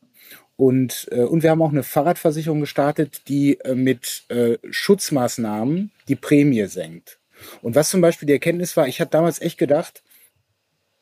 Und, 0.57 1.09
äh, 1.11 1.23
und 1.23 1.43
wir 1.43 1.51
haben 1.51 1.63
auch 1.63 1.73
eine 1.73 1.83
Fahrradversicherung 1.83 2.61
gestartet, 2.61 3.23
die 3.29 3.59
äh, 3.61 3.75
mit 3.75 4.25
äh, 4.29 4.59
Schutzmaßnahmen 4.71 5.91
die 6.09 6.17
Prämie 6.17 6.67
senkt. 6.67 7.19
Und 7.63 7.75
was 7.75 7.91
zum 7.91 8.01
Beispiel 8.01 8.27
die 8.27 8.35
Erkenntnis 8.35 8.77
war, 8.77 8.87
ich 8.87 9.01
hatte 9.01 9.13
damals 9.13 9.41
echt 9.41 9.59
gedacht, 9.59 10.03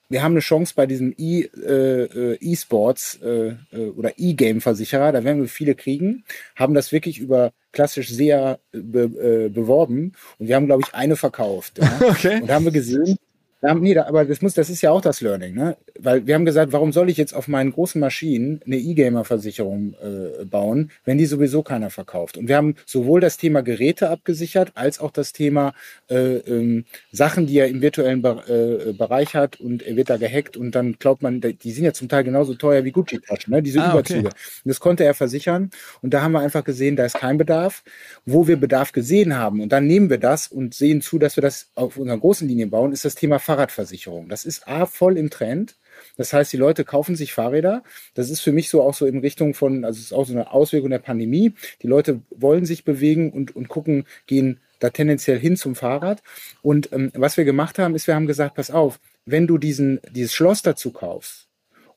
wir 0.08 0.22
haben 0.22 0.32
eine 0.32 0.40
Chance 0.40 0.72
bei 0.74 0.86
diesem 0.86 1.14
äh, 1.18 2.34
E-Sports 2.34 3.18
äh, 3.22 3.54
äh, 3.72 3.88
oder 3.96 4.12
E-Game-Versicherer, 4.16 5.12
da 5.12 5.24
werden 5.24 5.42
wir 5.42 5.48
viele 5.48 5.74
kriegen, 5.74 6.24
haben 6.56 6.74
das 6.74 6.92
wirklich 6.92 7.18
über 7.18 7.52
klassisch 7.72 8.08
sehr 8.08 8.58
be, 8.72 9.02
äh, 9.02 9.48
beworben 9.50 10.12
und 10.38 10.48
wir 10.48 10.56
haben, 10.56 10.66
glaube 10.66 10.82
ich, 10.86 10.94
eine 10.94 11.16
verkauft. 11.16 11.78
Ja? 11.78 12.00
Okay. 12.08 12.40
Und 12.40 12.50
haben 12.50 12.64
wir 12.64 12.72
gesehen, 12.72 13.18
ja, 13.60 13.74
nee, 13.74 13.98
aber 13.98 14.24
das 14.24 14.40
muss, 14.40 14.54
das 14.54 14.70
ist 14.70 14.82
ja 14.82 14.92
auch 14.92 15.00
das 15.00 15.20
Learning, 15.20 15.54
ne? 15.54 15.76
Weil 15.98 16.26
wir 16.26 16.36
haben 16.36 16.44
gesagt, 16.44 16.72
warum 16.72 16.92
soll 16.92 17.10
ich 17.10 17.16
jetzt 17.16 17.34
auf 17.34 17.48
meinen 17.48 17.72
großen 17.72 18.00
Maschinen 18.00 18.60
eine 18.64 18.76
E-Gamer-Versicherung 18.76 19.96
äh, 20.00 20.44
bauen, 20.44 20.92
wenn 21.04 21.18
die 21.18 21.26
sowieso 21.26 21.64
keiner 21.64 21.90
verkauft? 21.90 22.36
Und 22.36 22.46
wir 22.46 22.56
haben 22.56 22.76
sowohl 22.86 23.20
das 23.20 23.36
Thema 23.36 23.62
Geräte 23.62 24.10
abgesichert, 24.10 24.72
als 24.76 25.00
auch 25.00 25.10
das 25.10 25.32
Thema 25.32 25.74
äh, 26.08 26.36
ähm, 26.36 26.84
Sachen, 27.10 27.48
die 27.48 27.58
er 27.58 27.66
im 27.66 27.82
virtuellen 27.82 28.22
Be 28.22 28.88
äh, 28.88 28.92
Bereich 28.92 29.34
hat 29.34 29.58
und 29.60 29.82
er 29.82 29.96
wird 29.96 30.08
da 30.08 30.18
gehackt 30.18 30.56
und 30.56 30.76
dann 30.76 30.96
glaubt 31.00 31.22
man, 31.22 31.40
die 31.40 31.72
sind 31.72 31.84
ja 31.84 31.92
zum 31.92 32.08
Teil 32.08 32.22
genauso 32.22 32.54
teuer 32.54 32.84
wie 32.84 32.92
Gucci-Taschen, 32.92 33.52
ne? 33.52 33.60
Diese 33.60 33.82
ah, 33.82 33.90
Überzüge. 33.90 34.28
Okay. 34.28 34.36
Und 34.64 34.68
das 34.68 34.78
konnte 34.78 35.04
er 35.04 35.14
versichern. 35.14 35.70
Und 36.00 36.14
da 36.14 36.22
haben 36.22 36.32
wir 36.32 36.40
einfach 36.40 36.62
gesehen, 36.62 36.94
da 36.94 37.04
ist 37.04 37.16
kein 37.16 37.38
Bedarf. 37.38 37.82
Wo 38.24 38.46
wir 38.46 38.56
Bedarf 38.56 38.92
gesehen 38.92 39.36
haben, 39.36 39.60
und 39.60 39.72
dann 39.72 39.86
nehmen 39.86 40.10
wir 40.10 40.18
das 40.18 40.46
und 40.46 40.74
sehen 40.74 41.00
zu, 41.00 41.18
dass 41.18 41.36
wir 41.36 41.42
das 41.42 41.70
auf 41.74 41.96
unseren 41.96 42.20
großen 42.20 42.46
Linien 42.46 42.70
bauen, 42.70 42.92
ist 42.92 43.04
das 43.04 43.16
Thema 43.16 43.40
Fahrradversicherung. 43.48 44.28
Das 44.28 44.44
ist 44.44 44.68
A 44.68 44.84
voll 44.84 45.16
im 45.16 45.30
Trend. 45.30 45.76
Das 46.18 46.34
heißt, 46.34 46.52
die 46.52 46.58
Leute 46.58 46.84
kaufen 46.84 47.16
sich 47.16 47.32
Fahrräder. 47.32 47.82
Das 48.12 48.28
ist 48.28 48.42
für 48.42 48.52
mich 48.52 48.68
so 48.68 48.82
auch 48.82 48.92
so 48.92 49.06
in 49.06 49.20
Richtung 49.20 49.54
von, 49.54 49.86
also 49.86 49.96
es 49.98 50.06
ist 50.06 50.12
auch 50.12 50.26
so 50.26 50.34
eine 50.34 50.52
Auswirkung 50.52 50.90
der 50.90 50.98
Pandemie. 50.98 51.54
Die 51.80 51.86
Leute 51.86 52.20
wollen 52.28 52.66
sich 52.66 52.84
bewegen 52.84 53.32
und, 53.32 53.56
und 53.56 53.68
gucken, 53.68 54.04
gehen 54.26 54.60
da 54.80 54.90
tendenziell 54.90 55.38
hin 55.38 55.56
zum 55.56 55.76
Fahrrad. 55.76 56.22
Und 56.60 56.92
ähm, 56.92 57.10
was 57.14 57.38
wir 57.38 57.46
gemacht 57.46 57.78
haben, 57.78 57.94
ist, 57.94 58.06
wir 58.06 58.14
haben 58.14 58.26
gesagt, 58.26 58.54
pass 58.54 58.70
auf, 58.70 59.00
wenn 59.24 59.46
du 59.46 59.56
diesen, 59.56 60.00
dieses 60.10 60.34
Schloss 60.34 60.60
dazu 60.60 60.92
kaufst 60.92 61.48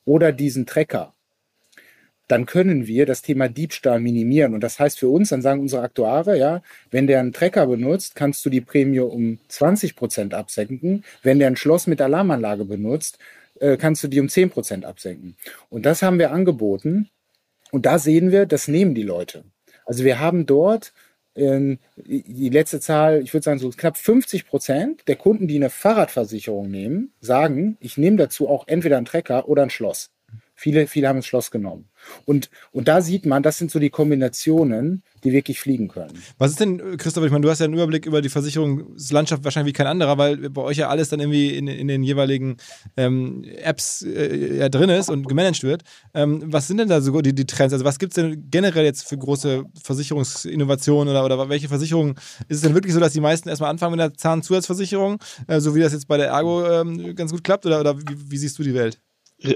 oder 0.06 0.32
diesen 0.32 0.66
Trecker, 0.66 1.14
dann 2.32 2.46
können 2.46 2.88
wir 2.88 3.06
das 3.06 3.22
Thema 3.22 3.50
Diebstahl 3.50 4.00
minimieren. 4.00 4.54
Und 4.54 4.62
das 4.62 4.80
heißt 4.80 5.00
für 5.00 5.10
uns, 5.10 5.30
dann 5.30 5.42
sagen 5.42 5.60
unsere 5.60 5.82
Aktuare, 5.82 6.38
ja, 6.38 6.62
wenn 6.90 7.06
der 7.06 7.20
einen 7.20 7.34
Trecker 7.34 7.68
benutzt, 7.68 8.16
kannst 8.16 8.46
du 8.46 8.50
die 8.50 8.62
Prämie 8.62 9.02
um 9.02 9.40
20 9.50 9.98
Prozent 9.98 10.34
absenken. 10.34 11.04
Wenn 11.24 11.40
der 11.40 11.48
ein 11.48 11.58
Schloss 11.58 11.88
mit 11.88 12.02
Alarmanlage 12.02 12.64
benutzt, 12.64 13.18
äh, 13.60 13.76
kannst 13.76 14.02
du 14.04 14.08
die 14.08 14.22
um 14.22 14.30
10 14.30 14.50
Prozent 14.50 14.86
absenken. 14.86 15.36
Und 15.70 15.86
das 15.86 16.02
haben 16.02 16.20
wir 16.20 16.32
angeboten. 16.32 17.10
Und 17.72 17.86
da 17.86 18.00
sehen 18.00 18.32
wir, 18.32 18.46
das 18.46 18.70
nehmen 18.70 18.96
die 18.96 19.04
Leute. 19.04 19.44
Also 19.86 20.06
wir 20.06 20.20
haben 20.20 20.46
dort 20.46 20.94
ähm, 21.36 21.80
die 21.98 22.50
letzte 22.50 22.80
Zahl, 22.80 23.22
ich 23.22 23.34
würde 23.34 23.44
sagen, 23.44 23.60
so 23.60 23.70
knapp 23.70 23.98
50 23.98 24.48
Prozent 24.48 25.08
der 25.10 25.18
Kunden, 25.18 25.48
die 25.48 25.58
eine 25.58 25.70
Fahrradversicherung 25.70 26.70
nehmen, 26.72 27.14
sagen, 27.20 27.78
ich 27.82 27.98
nehme 27.98 28.18
dazu 28.18 28.48
auch 28.48 28.68
entweder 28.68 28.96
einen 28.96 29.06
Trecker 29.06 29.50
oder 29.50 29.64
ein 29.64 29.70
Schloss. 29.70 30.12
Viele, 30.62 30.86
viele 30.86 31.08
haben 31.08 31.16
das 31.16 31.26
Schloss 31.26 31.50
genommen. 31.50 31.90
Und, 32.26 32.52
und 32.72 32.88
da 32.88 33.02
sieht 33.02 33.26
man, 33.26 33.42
das 33.42 33.58
sind 33.58 33.72
so 33.72 33.80
die 33.80 33.90
Kombinationen, 33.90 35.02
die 35.24 35.32
wirklich 35.32 35.60
fliegen 35.60 35.88
können. 35.88 36.14
Was 36.38 36.52
ist 36.52 36.60
denn, 36.60 36.98
Christoph, 36.98 37.26
ich 37.26 37.32
meine, 37.32 37.42
du 37.42 37.50
hast 37.50 37.58
ja 37.58 37.66
einen 37.66 37.74
Überblick 37.74 38.06
über 38.06 38.22
die 38.22 38.30
Versicherungslandschaft 38.30 39.44
wahrscheinlich 39.44 39.74
wie 39.74 39.76
kein 39.76 39.88
anderer, 39.88 40.20
weil 40.20 40.52
bei 40.52 40.62
euch 40.62 40.78
ja 40.78 40.88
alles 40.88 41.10
dann 41.10 41.20
irgendwie 41.20 41.58
in, 41.58 41.66
in 41.66 41.88
den 41.88 42.04
jeweiligen 42.04 42.58
ähm, 42.96 43.44
Apps 43.64 44.04
äh, 44.04 44.58
ja, 44.58 44.70
drin 44.70 44.92
ist 44.92 45.10
und 45.10 45.28
gemanagt 45.28 45.64
wird. 45.64 45.82
Ähm, 46.14 46.44
was 46.46 46.68
sind 46.68 46.78
denn 46.78 46.90
da 46.90 47.02
so 47.02 47.20
die, 47.22 47.34
die 47.34 47.48
Trends? 47.48 47.74
Also 47.74 47.84
was 47.84 47.98
gibt 47.98 48.12
es 48.12 48.24
denn 48.24 48.46
generell 48.52 48.86
jetzt 48.86 49.10
für 49.10 49.18
große 49.18 49.64
Versicherungsinnovationen 49.82 51.10
oder, 51.10 51.26
oder 51.26 51.50
welche 51.50 51.70
Versicherungen? 51.70 52.14
Ist 52.50 52.58
es 52.58 52.62
denn 52.62 52.76
wirklich 52.76 52.94
so, 52.94 53.00
dass 53.00 53.14
die 53.14 53.20
meisten 53.20 53.50
erstmal 53.50 53.72
anfangen 53.72 53.94
mit 53.94 54.00
der 54.00 54.14
Zahnzusatzversicherung, 54.14 55.18
äh, 55.48 55.60
so 55.60 55.74
wie 55.74 55.80
das 55.80 55.94
jetzt 55.94 56.08
bei 56.08 56.18
der 56.18 56.28
Ergo 56.28 56.64
ähm, 56.70 57.16
ganz 57.16 57.32
gut 57.32 57.44
klappt? 57.44 57.66
Oder, 57.66 57.80
oder 57.80 57.98
wie, 57.98 58.30
wie 58.30 58.38
siehst 58.38 58.60
du 58.60 58.64
die 58.64 58.76
Welt? 58.76 59.00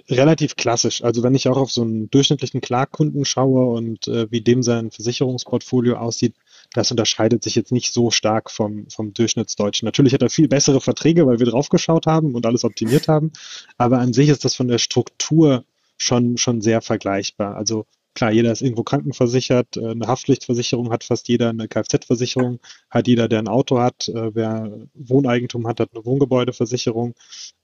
Relativ 0.10 0.56
klassisch. 0.56 1.04
Also 1.04 1.24
wenn 1.24 1.36
ich 1.36 1.48
auch 1.48 1.58
auf 1.58 1.72
so 1.72 1.82
einen 1.82 2.10
durchschnittlichen 2.10 2.62
Klarkunden 2.62 3.26
schaue 3.26 3.66
und 3.66 4.08
äh, 4.08 4.30
wie 4.32 4.42
dem 4.42 4.64
sein 4.64 4.92
Versicherungsportfolio 4.92 5.98
aussieht, 5.98 6.36
das 6.74 6.92
unterscheidet 6.92 7.44
sich 7.44 7.56
jetzt 7.56 7.72
nicht 7.72 7.94
so 7.94 8.12
stark 8.12 8.50
vom, 8.50 8.88
vom 8.90 9.14
Durchschnittsdeutschen. 9.14 9.86
Natürlich 9.86 10.14
hat 10.14 10.22
er 10.22 10.30
viel 10.30 10.48
bessere 10.48 10.82
Verträge, 10.82 11.28
weil 11.28 11.40
wir 11.40 11.46
draufgeschaut 11.46 12.08
haben 12.08 12.36
und 12.36 12.46
alles 12.46 12.64
optimiert 12.64 13.08
haben, 13.08 13.32
aber 13.78 14.00
an 14.00 14.14
sich 14.14 14.30
ist 14.30 14.44
das 14.44 14.56
von 14.56 14.68
der 14.68 14.80
Struktur 14.80 15.64
schon, 15.98 16.38
schon 16.38 16.62
sehr 16.62 16.82
vergleichbar. 16.82 17.56
Also 17.56 17.86
klar, 18.16 18.32
jeder 18.32 18.52
ist 18.52 18.62
irgendwo 18.62 18.84
krankenversichert, 18.84 19.78
äh, 19.78 19.92
eine 19.92 20.08
Haftpflichtversicherung 20.08 20.92
hat 20.92 21.04
fast 21.04 21.28
jeder, 21.28 21.50
eine 21.50 21.68
Kfz-Versicherung 21.68 22.60
hat 22.90 23.08
jeder, 23.08 23.28
der 23.28 23.40
ein 23.40 23.48
Auto 23.48 23.80
hat, 23.80 24.08
äh, 24.10 24.34
wer 24.34 24.88
Wohneigentum 24.96 25.68
hat, 25.68 25.80
hat 25.80 25.92
eine 25.94 26.06
Wohngebäudeversicherung, 26.06 27.14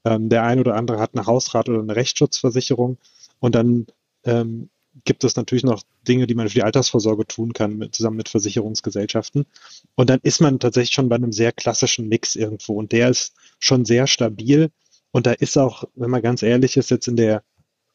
ähm, 0.04 0.28
der 0.28 0.44
ein 0.44 0.60
oder 0.60 0.76
andere 0.76 1.00
hat 1.00 1.14
eine 1.14 1.26
Hausrat- 1.26 1.68
oder 1.68 1.80
eine 1.80 1.96
Rechtsschutzversicherung 1.96 2.98
und 3.40 3.54
dann 3.54 3.86
ähm, 4.24 4.68
gibt 5.04 5.24
es 5.24 5.36
natürlich 5.36 5.64
noch 5.64 5.82
Dinge, 6.06 6.26
die 6.26 6.34
man 6.34 6.48
für 6.48 6.54
die 6.54 6.62
Altersvorsorge 6.62 7.26
tun 7.26 7.52
kann, 7.52 7.78
mit, 7.78 7.94
zusammen 7.94 8.16
mit 8.16 8.28
Versicherungsgesellschaften. 8.28 9.46
Und 9.94 10.10
dann 10.10 10.20
ist 10.22 10.40
man 10.40 10.58
tatsächlich 10.58 10.94
schon 10.94 11.08
bei 11.08 11.16
einem 11.16 11.32
sehr 11.32 11.52
klassischen 11.52 12.08
Mix 12.08 12.36
irgendwo 12.36 12.74
und 12.74 12.92
der 12.92 13.08
ist 13.08 13.34
schon 13.58 13.84
sehr 13.84 14.06
stabil. 14.06 14.70
Und 15.10 15.26
da 15.26 15.32
ist 15.32 15.58
auch, 15.58 15.84
wenn 15.94 16.10
man 16.10 16.22
ganz 16.22 16.42
ehrlich 16.42 16.76
ist, 16.76 16.90
jetzt 16.90 17.08
in 17.08 17.16
der 17.16 17.42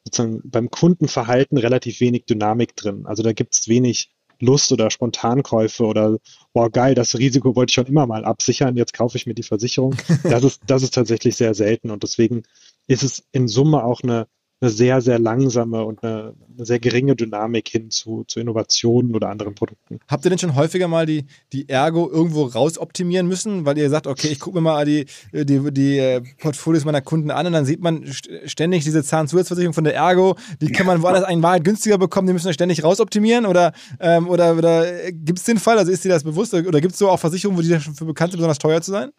sozusagen 0.08 0.40
beim 0.44 0.70
Kundenverhalten 0.70 1.58
relativ 1.58 2.00
wenig 2.00 2.24
Dynamik 2.26 2.76
drin. 2.76 3.06
Also 3.06 3.22
da 3.22 3.32
gibt 3.32 3.54
es 3.54 3.68
wenig 3.68 4.10
Lust 4.40 4.70
oder 4.72 4.90
Spontankäufe 4.90 5.84
oder 5.84 6.18
boah 6.52 6.70
geil, 6.70 6.94
das 6.94 7.18
Risiko 7.18 7.56
wollte 7.56 7.70
ich 7.70 7.74
schon 7.74 7.86
immer 7.86 8.06
mal 8.06 8.24
absichern, 8.24 8.76
jetzt 8.76 8.94
kaufe 8.94 9.16
ich 9.16 9.26
mir 9.26 9.34
die 9.34 9.42
Versicherung. 9.42 9.96
Das 10.22 10.44
ist, 10.44 10.62
das 10.66 10.82
ist 10.82 10.94
tatsächlich 10.94 11.36
sehr 11.36 11.54
selten 11.54 11.90
und 11.90 12.02
deswegen 12.02 12.42
ist 12.86 13.02
es 13.02 13.24
in 13.32 13.48
Summe 13.48 13.82
auch 13.82 14.02
eine 14.02 14.26
eine 14.60 14.70
sehr, 14.70 15.00
sehr 15.00 15.18
langsame 15.18 15.84
und 15.84 16.02
eine, 16.02 16.34
eine, 16.56 16.66
sehr 16.66 16.80
geringe 16.80 17.14
Dynamik 17.14 17.68
hin 17.68 17.90
zu, 17.90 18.24
zu 18.26 18.40
Innovationen 18.40 19.14
oder 19.14 19.28
anderen 19.28 19.54
Produkten. 19.54 20.00
Habt 20.08 20.24
ihr 20.24 20.30
denn 20.30 20.38
schon 20.38 20.56
häufiger 20.56 20.88
mal 20.88 21.06
die, 21.06 21.26
die 21.52 21.68
Ergo 21.68 22.10
irgendwo 22.10 22.44
rausoptimieren 22.44 23.28
müssen, 23.28 23.64
weil 23.64 23.78
ihr 23.78 23.88
sagt, 23.88 24.08
okay, 24.08 24.28
ich 24.28 24.40
gucke 24.40 24.56
mir 24.56 24.62
mal 24.62 24.84
die, 24.84 25.06
die, 25.32 25.72
die 25.72 25.98
äh, 25.98 26.22
Portfolios 26.38 26.84
meiner 26.84 27.02
Kunden 27.02 27.30
an 27.30 27.46
und 27.46 27.52
dann 27.52 27.66
sieht 27.66 27.80
man 27.80 28.04
ständig 28.46 28.82
diese 28.82 29.04
Zahnzusatzversicherung 29.04 29.74
von 29.74 29.84
der 29.84 29.94
Ergo, 29.94 30.36
die 30.60 30.72
kann 30.72 30.86
man 30.86 31.02
woanders 31.02 31.30
in 31.30 31.42
Wahrheit 31.42 31.64
günstiger 31.64 31.98
bekommen, 31.98 32.26
die 32.26 32.32
müssen 32.32 32.46
wir 32.46 32.52
ständig 32.52 32.82
rausoptimieren 32.82 33.46
oder, 33.46 33.72
ähm, 34.00 34.28
oder, 34.28 34.56
oder 34.56 35.04
äh, 35.04 35.12
gibt 35.12 35.38
es 35.38 35.44
den 35.44 35.58
Fall, 35.58 35.78
also 35.78 35.92
ist 35.92 36.04
dir 36.04 36.08
das 36.08 36.24
bewusst 36.24 36.52
oder 36.52 36.80
gibt 36.80 36.94
es 36.94 36.98
so 36.98 37.08
auch 37.08 37.20
Versicherungen, 37.20 37.56
wo 37.56 37.62
die 37.62 37.68
dafür 37.68 38.06
bekannt 38.06 38.32
sind, 38.32 38.38
besonders 38.38 38.58
teuer 38.58 38.80
zu 38.80 38.90
sein? 38.90 39.10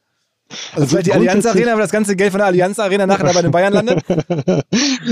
Also, 0.49 0.81
also 0.81 0.87
vielleicht 0.87 1.07
die 1.07 1.13
Allianz 1.13 1.45
Arena, 1.45 1.73
aber 1.73 1.81
das 1.81 1.91
ganze 1.91 2.15
Geld 2.15 2.31
von 2.31 2.39
der 2.39 2.47
Allianz 2.47 2.79
Arena 2.79 3.05
nachher 3.05 3.33
bei 3.33 3.41
den 3.41 3.51
Bayern 3.51 3.73
landet? 3.73 4.03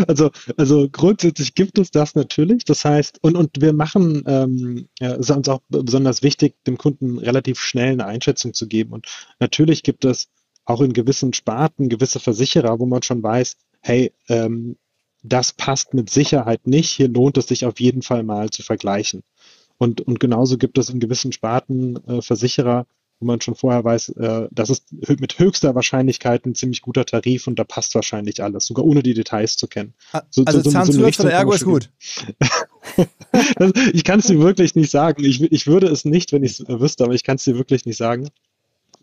Also, 0.08 0.32
also 0.58 0.88
grundsätzlich 0.90 1.56
gibt 1.56 1.78
es 1.78 1.92
das 1.92 2.16
natürlich. 2.16 2.66
Das 2.66 2.86
heißt, 2.86 3.20
und, 3.22 3.36
und 3.36 3.62
wir 3.62 3.74
machen, 3.74 4.24
ähm, 4.28 4.88
ja, 5.00 5.14
ist 5.14 5.32
uns 5.32 5.50
auch 5.50 5.62
besonders 5.70 6.24
wichtig, 6.24 6.56
dem 6.66 6.78
Kunden 6.78 7.18
relativ 7.20 7.60
schnell 7.60 7.94
eine 7.94 8.06
Einschätzung 8.06 8.54
zu 8.54 8.68
geben. 8.68 8.94
Und 8.94 9.08
natürlich 9.40 9.84
gibt 9.84 10.06
es 10.06 10.28
auch 10.66 10.82
in 10.82 10.94
gewissen 10.94 11.34
Sparten 11.34 11.90
gewisse 11.90 12.20
Versicherer, 12.20 12.80
wo 12.80 12.86
man 12.86 13.02
schon 13.04 13.24
weiß, 13.24 13.58
hey, 13.82 14.14
ähm, 14.28 14.78
das 15.24 15.54
passt 15.54 15.94
mit 15.94 16.10
Sicherheit 16.10 16.68
nicht. 16.68 16.90
Hier 16.90 17.08
lohnt 17.08 17.38
es 17.38 17.48
sich 17.48 17.66
auf 17.66 17.80
jeden 17.80 18.02
Fall 18.02 18.24
mal 18.24 18.50
zu 18.50 18.64
vergleichen. 18.64 19.24
Und, 19.78 20.02
und 20.02 20.20
genauso 20.20 20.58
gibt 20.58 20.78
es 20.78 20.90
in 20.90 21.00
gewissen 21.00 21.32
Sparten 21.32 21.98
äh, 22.08 22.22
Versicherer, 22.22 22.86
wo 23.20 23.26
man 23.26 23.42
schon 23.42 23.56
vorher 23.56 23.84
weiß, 23.84 24.10
äh, 24.10 24.48
das 24.52 24.70
ist 24.70 24.86
mit 25.20 25.40
höchster 25.40 25.76
Wahrscheinlichkeit 25.76 26.46
ein 26.46 26.56
ziemlich 26.56 26.82
guter 26.82 27.06
Tarif 27.06 27.48
und 27.48 27.58
da 27.58 27.64
passt 27.64 27.96
wahrscheinlich 27.96 28.44
alles, 28.44 28.68
sogar 28.68 28.86
ohne 28.86 29.04
die 29.04 29.14
Details 29.14 29.58
zu 29.58 29.68
kennen. 29.68 29.94
So, 30.30 30.44
also 30.46 30.62
so, 30.62 30.70
so 30.70 31.12
von 31.12 31.26
der 31.26 31.36
Ergo 31.36 31.54
ist 31.54 31.66
gut. 31.66 31.90
das, 33.56 33.72
ich 33.94 34.04
kann 34.04 34.20
es 34.20 34.28
dir 34.28 34.40
wirklich 34.40 34.76
nicht 34.76 34.92
sagen. 34.92 35.24
Ich, 35.24 35.42
ich 35.42 35.68
würde 35.68 35.88
es 35.88 36.06
nicht, 36.06 36.32
wenn 36.32 36.44
ich 36.44 36.60
es 36.60 36.68
wüsste, 36.68 37.04
aber 37.04 37.14
ich 37.14 37.24
kann 37.24 37.38
es 37.38 37.44
dir 37.44 37.58
wirklich 37.58 37.86
nicht 37.86 37.98
sagen 37.98 38.30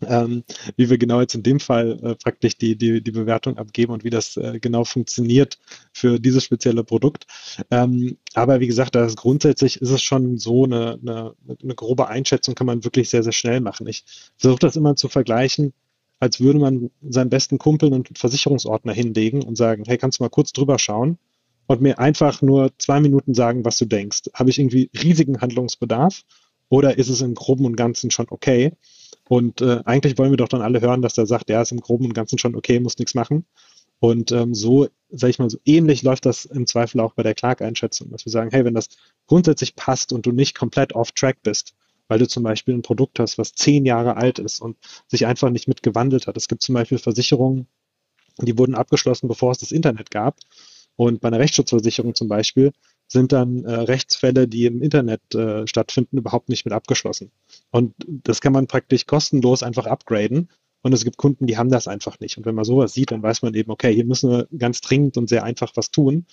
ähm, 0.01 0.43
wie 0.75 0.89
wir 0.89 0.97
genau 0.97 1.21
jetzt 1.21 1.35
in 1.35 1.43
dem 1.43 1.59
Fall 1.59 1.99
äh, 2.03 2.15
praktisch 2.15 2.57
die, 2.57 2.77
die, 2.77 3.01
die 3.01 3.11
Bewertung 3.11 3.57
abgeben 3.57 3.93
und 3.93 4.03
wie 4.03 4.09
das 4.09 4.37
äh, 4.37 4.59
genau 4.59 4.83
funktioniert 4.83 5.59
für 5.93 6.19
dieses 6.19 6.43
spezielle 6.43 6.83
Produkt. 6.83 7.27
Ähm, 7.71 8.17
aber 8.33 8.59
wie 8.59 8.67
gesagt, 8.67 8.95
das 8.95 9.15
grundsätzlich 9.15 9.81
ist 9.81 9.89
es 9.89 10.01
schon 10.01 10.37
so 10.37 10.65
eine, 10.65 10.99
eine, 11.01 11.33
eine 11.61 11.75
grobe 11.75 12.07
Einschätzung 12.07 12.55
kann 12.55 12.67
man 12.67 12.83
wirklich 12.83 13.09
sehr, 13.09 13.23
sehr 13.23 13.31
schnell 13.31 13.61
machen. 13.61 13.87
Ich 13.87 14.03
versuche 14.37 14.59
das 14.59 14.75
immer 14.75 14.95
zu 14.95 15.07
vergleichen, 15.07 15.73
als 16.19 16.39
würde 16.39 16.59
man 16.59 16.91
seinen 17.01 17.29
besten 17.29 17.57
Kumpel 17.57 17.93
einen 17.93 18.05
Versicherungsordner 18.13 18.93
hinlegen 18.93 19.43
und 19.43 19.57
sagen, 19.57 19.83
hey, 19.85 19.97
kannst 19.97 20.19
du 20.19 20.23
mal 20.23 20.29
kurz 20.29 20.53
drüber 20.53 20.79
schauen? 20.79 21.17
und 21.67 21.81
mir 21.81 21.99
einfach 21.99 22.41
nur 22.41 22.71
zwei 22.77 22.99
Minuten 22.99 23.33
sagen, 23.33 23.65
was 23.65 23.77
du 23.77 23.85
denkst. 23.85 24.23
Habe 24.33 24.49
ich 24.49 24.59
irgendwie 24.59 24.89
riesigen 25.01 25.41
Handlungsbedarf 25.41 26.23
oder 26.69 26.97
ist 26.97 27.09
es 27.09 27.21
im 27.21 27.35
Groben 27.35 27.65
und 27.65 27.75
Ganzen 27.75 28.11
schon 28.11 28.27
okay? 28.29 28.73
Und 29.27 29.61
äh, 29.61 29.81
eigentlich 29.85 30.17
wollen 30.17 30.31
wir 30.31 30.37
doch 30.37 30.47
dann 30.47 30.61
alle 30.61 30.81
hören, 30.81 31.01
dass 31.01 31.15
der 31.15 31.25
sagt, 31.25 31.49
ja, 31.49 31.61
ist 31.61 31.71
im 31.71 31.79
Groben 31.79 32.05
und 32.05 32.13
Ganzen 32.13 32.37
schon 32.37 32.55
okay, 32.55 32.79
muss 32.79 32.97
nichts 32.97 33.15
machen. 33.15 33.45
Und 33.99 34.31
ähm, 34.31 34.53
so, 34.53 34.87
sage 35.09 35.31
ich 35.31 35.39
mal, 35.39 35.49
so 35.49 35.57
ähnlich 35.65 36.03
läuft 36.03 36.25
das 36.25 36.45
im 36.45 36.67
Zweifel 36.67 36.99
auch 36.99 37.13
bei 37.13 37.23
der 37.23 37.33
Clark-Einschätzung, 37.33 38.11
dass 38.11 38.25
wir 38.25 38.31
sagen, 38.31 38.51
hey, 38.51 38.65
wenn 38.65 38.73
das 38.75 38.89
grundsätzlich 39.25 39.75
passt 39.75 40.13
und 40.13 40.25
du 40.25 40.31
nicht 40.31 40.55
komplett 40.55 40.93
off-track 40.93 41.37
bist, 41.43 41.73
weil 42.07 42.19
du 42.19 42.27
zum 42.27 42.43
Beispiel 42.43 42.75
ein 42.75 42.81
Produkt 42.81 43.19
hast, 43.19 43.37
was 43.37 43.53
zehn 43.53 43.85
Jahre 43.85 44.17
alt 44.17 44.37
ist 44.37 44.61
und 44.61 44.77
sich 45.07 45.25
einfach 45.25 45.49
nicht 45.49 45.67
mitgewandelt 45.67 46.27
hat. 46.27 46.37
Es 46.37 46.47
gibt 46.47 46.61
zum 46.61 46.75
Beispiel 46.75 46.99
Versicherungen, 46.99 47.67
die 48.41 48.57
wurden 48.57 48.75
abgeschlossen, 48.75 49.27
bevor 49.27 49.51
es 49.51 49.59
das 49.59 49.71
Internet 49.71 50.11
gab. 50.11 50.37
Und 50.97 51.21
bei 51.21 51.29
einer 51.29 51.39
Rechtsschutzversicherung 51.39 52.15
zum 52.15 52.27
Beispiel 52.27 52.73
sind 53.07 53.31
dann 53.31 53.63
äh, 53.65 53.71
Rechtsfälle, 53.71 54.47
die 54.47 54.65
im 54.65 54.81
Internet 54.81 55.35
äh, 55.35 55.67
stattfinden, 55.67 56.17
überhaupt 56.17 56.49
nicht 56.49 56.65
mit 56.65 56.73
abgeschlossen. 56.73 57.31
Und 57.71 57.93
das 58.07 58.41
kann 58.41 58.53
man 58.53 58.67
praktisch 58.67 59.05
kostenlos 59.05 59.63
einfach 59.63 59.85
upgraden. 59.85 60.49
Und 60.85 60.93
es 60.93 61.03
gibt 61.03 61.17
Kunden, 61.17 61.47
die 61.47 61.57
haben 61.57 61.71
das 61.71 61.87
einfach 61.87 62.19
nicht. 62.19 62.37
Und 62.37 62.45
wenn 62.45 62.53
man 62.53 62.63
sowas 62.63 62.93
sieht, 62.93 63.09
dann 63.09 63.23
weiß 63.23 63.41
man 63.41 63.55
eben, 63.55 63.71
okay, 63.71 63.91
hier 63.91 64.05
müssen 64.05 64.29
wir 64.29 64.47
ganz 64.55 64.81
dringend 64.81 65.17
und 65.17 65.27
sehr 65.27 65.43
einfach 65.43 65.71
was 65.73 65.89
tun. 65.89 66.27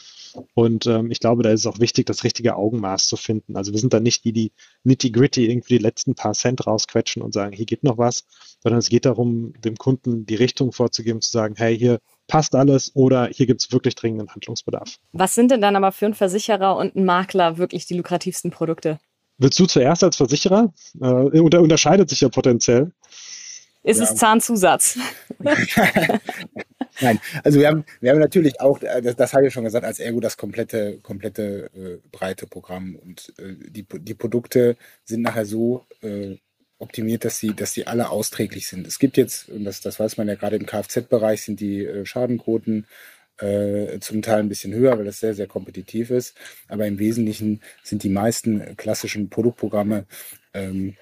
Und 0.53 0.85
ähm, 0.85 1.11
ich 1.11 1.21
glaube, 1.21 1.43
da 1.43 1.49
ist 1.49 1.61
es 1.61 1.67
auch 1.67 1.79
wichtig, 1.79 2.05
das 2.05 2.23
richtige 2.23 2.55
Augenmaß 2.55 3.07
zu 3.07 3.17
finden. 3.17 3.57
Also 3.57 3.73
wir 3.73 3.81
sind 3.81 3.95
da 3.95 4.01
nicht 4.01 4.27
die, 4.27 4.35
die 4.35 4.53
nitty-gritty 4.85 5.51
irgendwie 5.51 5.79
die 5.79 5.83
letzten 5.83 6.15
paar 6.15 6.35
Cent 6.35 6.67
rausquetschen 6.67 7.23
und 7.23 7.33
sagen, 7.33 7.57
hier 7.57 7.65
geht 7.65 7.83
noch 7.83 7.97
was, 7.97 8.25
sondern 8.63 8.79
es 8.79 8.91
geht 8.91 9.07
darum, 9.07 9.55
dem 9.59 9.77
Kunden 9.77 10.27
die 10.27 10.35
Richtung 10.35 10.73
vorzugeben, 10.73 11.23
zu 11.23 11.31
sagen, 11.31 11.55
hey, 11.57 11.79
hier 11.79 12.01
passt 12.27 12.55
alles 12.55 12.95
oder 12.95 13.29
hier 13.29 13.47
gibt 13.47 13.63
es 13.63 13.73
wirklich 13.73 13.95
dringenden 13.95 14.29
Handlungsbedarf. 14.35 14.99
Was 15.13 15.35
sind 15.35 15.51
denn 15.51 15.63
dann 15.63 15.77
aber 15.77 15.93
für 15.93 16.05
einen 16.05 16.15
Versicherer 16.15 16.77
und 16.77 16.95
einen 16.95 17.07
Makler 17.07 17.57
wirklich 17.57 17.87
die 17.87 17.95
lukrativsten 17.95 18.51
Produkte? 18.51 19.01
Willst 19.39 19.59
du 19.59 19.65
zuerst 19.65 20.05
als 20.05 20.17
Versicherer? 20.17 20.75
Äh, 21.01 21.41
unterscheidet 21.41 22.11
sich 22.11 22.21
ja 22.21 22.29
potenziell. 22.29 22.93
Ist 23.83 23.99
ja. 23.99 24.05
es 24.05 24.15
Zahnzusatz? 24.15 24.99
Nein, 27.01 27.19
also 27.43 27.59
wir 27.59 27.69
haben, 27.69 27.85
wir 28.01 28.11
haben 28.11 28.21
natürlich 28.21 28.61
auch, 28.61 28.81
äh, 28.83 29.01
das, 29.03 29.17
das 29.17 29.33
habe 29.33 29.47
ich 29.47 29.53
schon 29.53 29.65
gesagt, 29.65 29.85
als 29.85 29.99
Ergo 29.99 30.21
das 30.21 30.37
komplette, 30.37 30.99
komplette 31.03 31.71
äh, 31.75 31.99
breite 32.13 32.47
Programm 32.47 32.97
und 32.97 33.33
äh, 33.39 33.55
die, 33.71 33.85
die 33.85 34.15
Produkte 34.15 34.77
sind 35.05 35.23
nachher 35.23 35.47
so 35.47 35.87
äh, 36.03 36.37
optimiert, 36.79 37.25
dass 37.25 37.39
sie, 37.39 37.55
dass 37.55 37.73
sie 37.73 37.87
alle 37.87 38.11
austräglich 38.11 38.69
sind. 38.69 38.87
Es 38.87 38.99
gibt 38.99 39.17
jetzt, 39.17 39.49
und 39.49 39.65
das, 39.65 39.81
das 39.81 39.99
weiß 39.99 40.17
man 40.17 40.29
ja 40.29 40.35
gerade 40.35 40.57
im 40.57 40.67
Kfz-Bereich, 40.67 41.43
sind 41.43 41.61
die 41.61 41.85
äh, 41.85 42.05
Schadenquoten 42.05 42.87
äh, 43.39 43.99
zum 44.01 44.23
Teil 44.23 44.41
ein 44.41 44.49
bisschen 44.49 44.75
höher, 44.75 44.99
weil 44.99 45.05
das 45.05 45.21
sehr, 45.21 45.35
sehr 45.35 45.47
kompetitiv 45.47 46.11
ist. 46.11 46.37
Aber 46.69 46.87
im 46.87 46.99
Wesentlichen 46.99 47.63
sind 47.83 48.03
die 48.03 48.09
meisten 48.11 48.77
klassischen 48.77 49.31
Produktprogramme 49.31 50.07
ähm, 50.55 50.95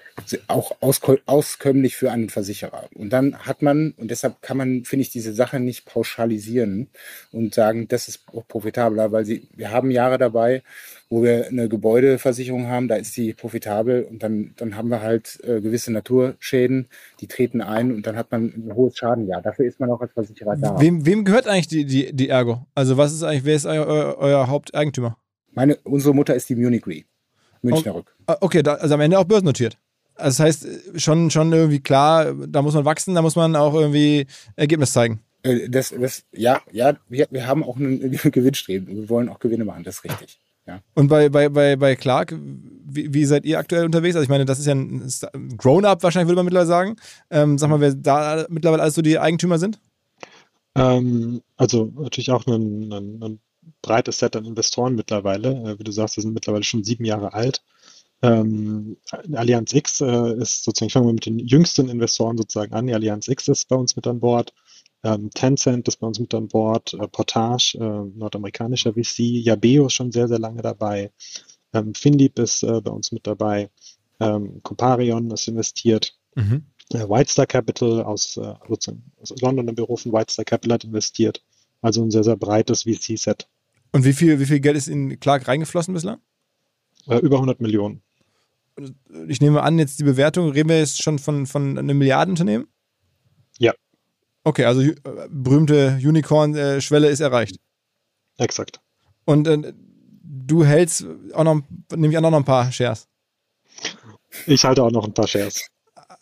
auch 0.47 0.71
auskömmlich 0.79 1.95
für 1.95 2.11
einen 2.11 2.29
Versicherer. 2.29 2.85
Und 2.95 3.11
dann 3.11 3.37
hat 3.39 3.61
man, 3.61 3.93
und 3.97 4.11
deshalb 4.11 4.41
kann 4.41 4.57
man, 4.57 4.85
finde 4.85 5.01
ich, 5.01 5.09
diese 5.09 5.33
Sache 5.33 5.59
nicht 5.59 5.85
pauschalisieren 5.85 6.89
und 7.31 7.53
sagen, 7.53 7.87
das 7.87 8.07
ist 8.07 8.23
auch 8.33 8.47
profitabler, 8.47 9.11
weil 9.11 9.25
sie, 9.25 9.47
wir 9.55 9.71
haben 9.71 9.91
Jahre 9.91 10.17
dabei, 10.17 10.63
wo 11.09 11.21
wir 11.23 11.47
eine 11.47 11.67
Gebäudeversicherung 11.67 12.67
haben, 12.67 12.87
da 12.87 12.95
ist 12.95 13.17
die 13.17 13.33
profitabel 13.33 14.03
und 14.03 14.23
dann, 14.23 14.53
dann 14.55 14.77
haben 14.77 14.89
wir 14.89 15.01
halt 15.01 15.39
äh, 15.43 15.59
gewisse 15.59 15.91
Naturschäden, 15.91 16.87
die 17.19 17.27
treten 17.27 17.61
ein 17.61 17.93
und 17.93 18.07
dann 18.07 18.15
hat 18.15 18.31
man 18.31 18.45
ein 18.45 18.71
hohes 18.73 18.97
Schadenjahr. 18.97 19.41
Dafür 19.41 19.65
ist 19.65 19.79
man 19.81 19.89
auch 19.89 19.99
als 19.99 20.13
Versicherer 20.13 20.55
da. 20.55 20.79
Wem, 20.79 21.05
wem 21.05 21.25
gehört 21.25 21.47
eigentlich 21.47 21.67
die, 21.67 21.85
die, 21.85 22.13
die 22.13 22.29
Ergo? 22.29 22.65
Also 22.73 22.95
was 22.95 23.11
ist 23.11 23.23
eigentlich, 23.23 23.43
wer 23.43 23.55
ist 23.55 23.65
euer, 23.65 24.15
euer 24.17 24.47
Haupteigentümer? 24.47 25.17
Meine, 25.53 25.75
unsere 25.83 26.15
Mutter 26.15 26.33
ist 26.33 26.47
die 26.47 26.55
Munich 26.55 26.87
Re. 26.87 27.03
Münchner 27.61 27.95
Rück. 27.95 28.15
Ah, 28.27 28.37
okay, 28.41 28.63
da, 28.63 28.75
also 28.75 28.93
am 28.95 29.01
Ende 29.01 29.19
auch 29.19 29.25
börsennotiert. 29.25 29.77
Also 30.15 30.43
das 30.43 30.63
heißt, 30.63 31.01
schon, 31.01 31.31
schon 31.31 31.51
irgendwie 31.51 31.79
klar, 31.79 32.33
da 32.33 32.61
muss 32.61 32.73
man 32.73 32.85
wachsen, 32.85 33.15
da 33.15 33.21
muss 33.21 33.35
man 33.35 33.55
auch 33.55 33.73
irgendwie 33.73 34.27
Ergebnis 34.55 34.93
zeigen. 34.93 35.21
Äh, 35.43 35.69
das, 35.69 35.93
das, 35.97 36.23
ja, 36.31 36.61
ja, 36.71 36.95
wir, 37.09 37.27
wir 37.31 37.47
haben 37.47 37.63
auch 37.63 37.75
einen 37.77 38.11
Gewinnstreben. 38.11 38.87
Wir 38.87 39.09
wollen 39.09 39.29
auch 39.29 39.39
Gewinne 39.39 39.65
machen, 39.65 39.83
das 39.83 39.97
ist 39.97 40.03
richtig. 40.03 40.39
Ja. 40.67 40.79
Und 40.93 41.07
bei, 41.07 41.29
bei, 41.29 41.49
bei, 41.49 41.75
bei 41.75 41.95
Clark, 41.95 42.35
wie, 42.37 43.13
wie 43.13 43.25
seid 43.25 43.45
ihr 43.45 43.57
aktuell 43.57 43.85
unterwegs? 43.85 44.15
Also 44.15 44.23
ich 44.23 44.29
meine, 44.29 44.45
das 44.45 44.59
ist 44.59 44.67
ja 44.67 44.73
ein 44.73 45.57
Grown-up 45.57 46.03
wahrscheinlich, 46.03 46.27
würde 46.27 46.37
man 46.37 46.45
mittlerweile 46.45 46.67
sagen. 46.67 46.95
Ähm, 47.31 47.57
sag 47.57 47.69
mal, 47.69 47.81
wer 47.81 47.95
da 47.95 48.45
mittlerweile 48.49 48.83
alles 48.83 48.93
so 48.93 49.01
die 49.01 49.17
Eigentümer 49.17 49.57
sind? 49.57 49.79
Ähm, 50.75 51.41
also 51.57 51.91
natürlich 51.95 52.31
auch 52.31 52.45
ein, 52.45 52.93
ein, 52.93 53.23
ein 53.23 53.39
breites 53.81 54.19
Set 54.19 54.35
an 54.35 54.45
Investoren 54.45 54.95
mittlerweile. 54.95 55.71
Äh, 55.71 55.79
wie 55.79 55.83
du 55.83 55.91
sagst, 55.91 56.17
wir 56.17 56.21
sind 56.21 56.33
mittlerweile 56.33 56.63
schon 56.63 56.83
sieben 56.83 57.05
Jahre 57.05 57.33
alt. 57.33 57.63
Ähm, 58.23 58.97
Allianz 59.33 59.73
X 59.73 60.01
äh, 60.01 60.35
ist 60.35 60.63
sozusagen, 60.63 60.87
ich 60.87 60.93
fange 60.93 61.07
mal 61.07 61.13
mit 61.13 61.25
den 61.25 61.39
jüngsten 61.39 61.89
Investoren 61.89 62.37
sozusagen 62.37 62.73
an. 62.73 62.87
Die 62.87 62.93
Allianz 62.93 63.27
X 63.27 63.47
ist 63.47 63.67
bei 63.67 63.75
uns 63.75 63.95
mit 63.95 64.05
an 64.05 64.19
Bord. 64.19 64.53
Ähm, 65.03 65.31
Tencent 65.31 65.87
ist 65.87 65.97
bei 65.97 66.07
uns 66.07 66.19
mit 66.19 66.33
an 66.35 66.47
Bord. 66.47 66.93
Äh, 66.93 67.07
Portage, 67.07 67.77
äh, 67.79 68.17
nordamerikanischer 68.17 68.93
VC. 68.93 69.19
Yabeo 69.19 69.87
ist 69.87 69.93
schon 69.93 70.11
sehr, 70.11 70.27
sehr 70.27 70.39
lange 70.39 70.61
dabei. 70.61 71.11
Ähm, 71.73 71.95
Findeep 71.95 72.37
ist 72.37 72.63
äh, 72.63 72.81
bei 72.81 72.91
uns 72.91 73.11
mit 73.11 73.25
dabei. 73.25 73.71
Ähm, 74.19 74.61
Comparion 74.61 75.31
ist 75.31 75.47
investiert. 75.47 76.15
Mhm. 76.35 76.65
Äh, 76.93 77.09
Whitestar 77.09 77.47
Capital 77.47 78.03
aus, 78.03 78.33
sozusagen 78.67 79.11
aus 79.19 79.33
London 79.41 79.67
im 79.67 79.75
Büro 79.75 79.95
von 79.95 80.13
Whitestar 80.13 80.45
Capital 80.45 80.75
hat 80.75 80.83
investiert. 80.83 81.41
Also 81.81 82.03
ein 82.03 82.11
sehr, 82.11 82.23
sehr 82.23 82.37
breites 82.37 82.83
VC-Set. 82.83 83.47
Und 83.91 84.05
wie 84.05 84.13
viel, 84.13 84.39
wie 84.39 84.45
viel 84.45 84.59
Geld 84.59 84.77
ist 84.77 84.87
in 84.87 85.19
Clark 85.19 85.47
reingeflossen 85.47 85.93
bislang? 85.93 86.19
Äh, 87.07 87.17
über 87.17 87.37
100 87.37 87.59
Millionen. 87.59 88.01
Ich 89.27 89.41
nehme 89.41 89.63
an, 89.63 89.79
jetzt 89.79 89.99
die 89.99 90.03
Bewertung, 90.03 90.51
reden 90.51 90.69
wir 90.69 90.79
jetzt 90.79 91.01
schon 91.01 91.19
von, 91.19 91.45
von 91.45 91.77
einem 91.77 91.97
Milliardenunternehmen? 91.97 92.67
Ja. 93.57 93.73
Okay, 94.43 94.65
also 94.65 94.81
äh, 94.81 94.95
berühmte 95.29 95.99
Unicorn-Schwelle 96.01 97.09
ist 97.09 97.19
erreicht. 97.19 97.57
Exakt. 98.37 98.79
Und 99.25 99.47
äh, 99.47 99.73
du 100.23 100.63
hältst 100.63 101.05
auch 101.33 101.43
noch, 101.43 101.61
nehme 101.93 102.13
ich 102.13 102.17
an, 102.17 102.25
auch 102.25 102.31
noch 102.31 102.37
ein 102.37 102.45
paar 102.45 102.71
Shares. 102.71 103.07
Ich 104.45 104.63
halte 104.63 104.83
auch 104.83 104.91
noch 104.91 105.05
ein 105.05 105.13
paar 105.13 105.27
Shares 105.27 105.70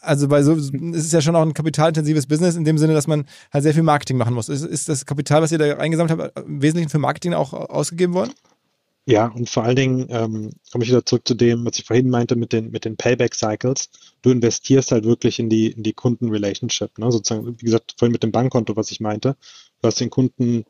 also 0.09 0.27
bei 0.27 0.43
so, 0.43 0.53
es 0.53 0.71
ist 0.71 1.13
ja 1.13 1.21
schon 1.21 1.35
auch 1.35 1.43
ein 1.43 1.53
kapitalintensives 1.53 2.27
Business 2.27 2.55
in 2.55 2.65
dem 2.65 2.77
Sinne, 2.77 2.93
dass 2.93 3.07
man 3.07 3.25
halt 3.53 3.63
sehr 3.63 3.73
viel 3.73 3.83
Marketing 3.83 4.17
machen 4.17 4.33
muss. 4.33 4.49
Ist, 4.49 4.65
ist 4.65 4.89
das 4.89 5.05
Kapital, 5.05 5.41
was 5.41 5.51
ihr 5.51 5.59
da 5.59 5.77
eingesammelt 5.77 6.19
habt, 6.19 6.39
im 6.39 6.61
Wesentlichen 6.61 6.89
für 6.89 6.97
Marketing 6.97 7.33
auch 7.33 7.53
ausgegeben 7.53 8.13
worden? 8.13 8.33
Ja, 9.05 9.27
und 9.27 9.49
vor 9.49 9.63
allen 9.63 9.75
Dingen 9.75 10.07
ähm, 10.09 10.51
komme 10.71 10.83
ich 10.83 10.89
wieder 10.89 11.05
zurück 11.05 11.27
zu 11.27 11.33
dem, 11.33 11.65
was 11.65 11.79
ich 11.79 11.85
vorhin 11.85 12.09
meinte 12.09 12.35
mit 12.35 12.53
den, 12.53 12.71
mit 12.71 12.85
den 12.85 12.97
Payback-Cycles. 12.97 13.89
Du 14.21 14.31
investierst 14.31 14.91
halt 14.91 15.05
wirklich 15.05 15.39
in 15.39 15.49
die, 15.49 15.71
in 15.71 15.83
die 15.83 15.93
Kunden-Relationship. 15.93 16.97
Ne? 16.97 17.11
Sozusagen, 17.11 17.59
wie 17.59 17.65
gesagt, 17.65 17.95
vorhin 17.97 18.11
mit 18.11 18.23
dem 18.23 18.31
Bankkonto, 18.31 18.75
was 18.75 18.91
ich 18.91 18.99
meinte. 18.99 19.35
Du 19.81 19.87
hast 19.87 19.99
den 19.99 20.09
Kunden 20.09 20.65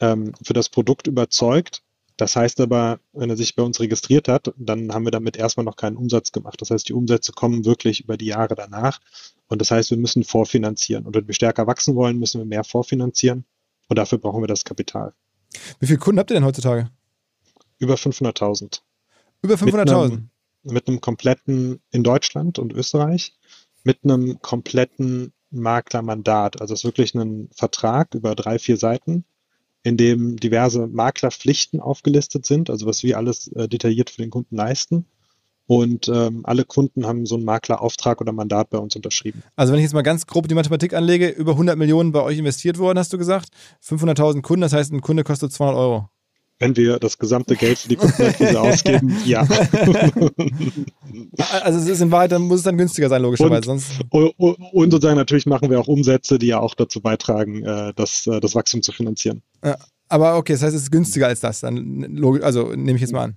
ähm, 0.00 0.32
für 0.42 0.54
das 0.54 0.68
Produkt 0.68 1.06
überzeugt 1.06 1.82
das 2.16 2.36
heißt 2.36 2.60
aber, 2.60 3.00
wenn 3.12 3.30
er 3.30 3.36
sich 3.36 3.56
bei 3.56 3.62
uns 3.62 3.80
registriert 3.80 4.28
hat, 4.28 4.52
dann 4.56 4.92
haben 4.92 5.04
wir 5.04 5.10
damit 5.10 5.36
erstmal 5.36 5.64
noch 5.64 5.76
keinen 5.76 5.96
Umsatz 5.96 6.32
gemacht. 6.32 6.60
Das 6.60 6.70
heißt, 6.70 6.88
die 6.88 6.92
Umsätze 6.92 7.32
kommen 7.32 7.64
wirklich 7.64 8.04
über 8.04 8.16
die 8.16 8.26
Jahre 8.26 8.54
danach. 8.54 9.00
Und 9.48 9.60
das 9.60 9.70
heißt, 9.70 9.90
wir 9.90 9.98
müssen 9.98 10.24
vorfinanzieren. 10.24 11.06
Und 11.06 11.14
wenn 11.14 11.26
wir 11.26 11.34
stärker 11.34 11.66
wachsen 11.66 11.94
wollen, 11.94 12.18
müssen 12.18 12.40
wir 12.40 12.44
mehr 12.44 12.64
vorfinanzieren. 12.64 13.44
Und 13.88 13.98
dafür 13.98 14.18
brauchen 14.18 14.42
wir 14.42 14.46
das 14.46 14.64
Kapital. 14.64 15.14
Wie 15.80 15.86
viele 15.86 15.98
Kunden 15.98 16.18
habt 16.18 16.30
ihr 16.30 16.34
denn 16.34 16.44
heutzutage? 16.44 16.90
Über 17.78 17.94
500.000. 17.94 18.80
Über 19.42 19.54
500.000? 19.54 20.10
Mit, 20.10 20.72
mit 20.72 20.88
einem 20.88 21.00
kompletten 21.00 21.80
in 21.90 22.04
Deutschland 22.04 22.58
und 22.58 22.72
Österreich, 22.72 23.34
mit 23.84 24.04
einem 24.04 24.40
kompletten 24.40 25.32
Maklermandat. 25.50 26.60
Also 26.60 26.74
es 26.74 26.80
ist 26.80 26.84
wirklich 26.84 27.14
ein 27.14 27.48
Vertrag 27.54 28.14
über 28.14 28.34
drei, 28.34 28.58
vier 28.58 28.76
Seiten 28.76 29.24
in 29.82 29.96
dem 29.96 30.36
diverse 30.36 30.86
Maklerpflichten 30.86 31.80
aufgelistet 31.80 32.46
sind, 32.46 32.70
also 32.70 32.86
was 32.86 33.02
wir 33.02 33.16
alles 33.16 33.48
äh, 33.48 33.68
detailliert 33.68 34.10
für 34.10 34.22
den 34.22 34.30
Kunden 34.30 34.56
leisten. 34.56 35.06
Und 35.66 36.08
ähm, 36.08 36.40
alle 36.44 36.64
Kunden 36.64 37.06
haben 37.06 37.24
so 37.24 37.36
einen 37.36 37.44
Maklerauftrag 37.44 38.20
oder 38.20 38.32
Mandat 38.32 38.70
bei 38.70 38.78
uns 38.78 38.96
unterschrieben. 38.96 39.42
Also 39.56 39.72
wenn 39.72 39.78
ich 39.78 39.84
jetzt 39.84 39.94
mal 39.94 40.02
ganz 40.02 40.26
grob 40.26 40.48
die 40.48 40.54
Mathematik 40.54 40.92
anlege, 40.92 41.28
über 41.28 41.52
100 41.52 41.78
Millionen 41.78 42.12
bei 42.12 42.20
euch 42.20 42.38
investiert 42.38 42.78
worden, 42.78 42.98
hast 42.98 43.12
du 43.12 43.18
gesagt. 43.18 43.48
500.000 43.84 44.42
Kunden, 44.42 44.62
das 44.62 44.72
heißt, 44.72 44.92
ein 44.92 45.00
Kunde 45.00 45.24
kostet 45.24 45.52
200 45.52 45.78
Euro. 45.78 46.08
Wenn 46.62 46.76
wir 46.76 46.98
das 46.98 47.18
gesamte 47.18 47.56
Geld 47.56 47.78
für 47.78 47.88
die 47.88 47.96
Kundenakquise 47.96 48.60
ausgeben, 48.60 49.16
ja. 49.24 49.46
also 51.62 51.78
es 51.78 51.88
ist 51.88 52.00
in 52.00 52.10
Wahrheit, 52.10 52.32
dann 52.32 52.42
muss 52.42 52.58
es 52.58 52.64
dann 52.64 52.78
günstiger 52.78 53.08
sein, 53.08 53.22
logischerweise. 53.22 53.70
Und, 54.10 54.32
und, 54.38 54.90
sozusagen 54.90 55.16
natürlich 55.16 55.46
machen 55.46 55.70
wir 55.70 55.80
auch 55.80 55.88
Umsätze, 55.88 56.38
die 56.38 56.46
ja 56.46 56.60
auch 56.60 56.74
dazu 56.74 57.00
beitragen, 57.00 57.64
äh, 57.64 57.92
das, 57.94 58.26
äh, 58.26 58.40
das 58.40 58.54
Wachstum 58.54 58.82
zu 58.82 58.92
finanzieren. 58.92 59.42
Ja, 59.64 59.76
aber 60.08 60.36
okay, 60.36 60.52
das 60.52 60.62
heißt, 60.62 60.76
es 60.76 60.82
ist 60.82 60.92
günstiger 60.92 61.26
als 61.26 61.40
das, 61.40 61.60
dann 61.60 62.22
also 62.42 62.72
nehme 62.74 62.96
ich 62.96 63.00
jetzt 63.00 63.12
mal 63.12 63.24
an. 63.24 63.36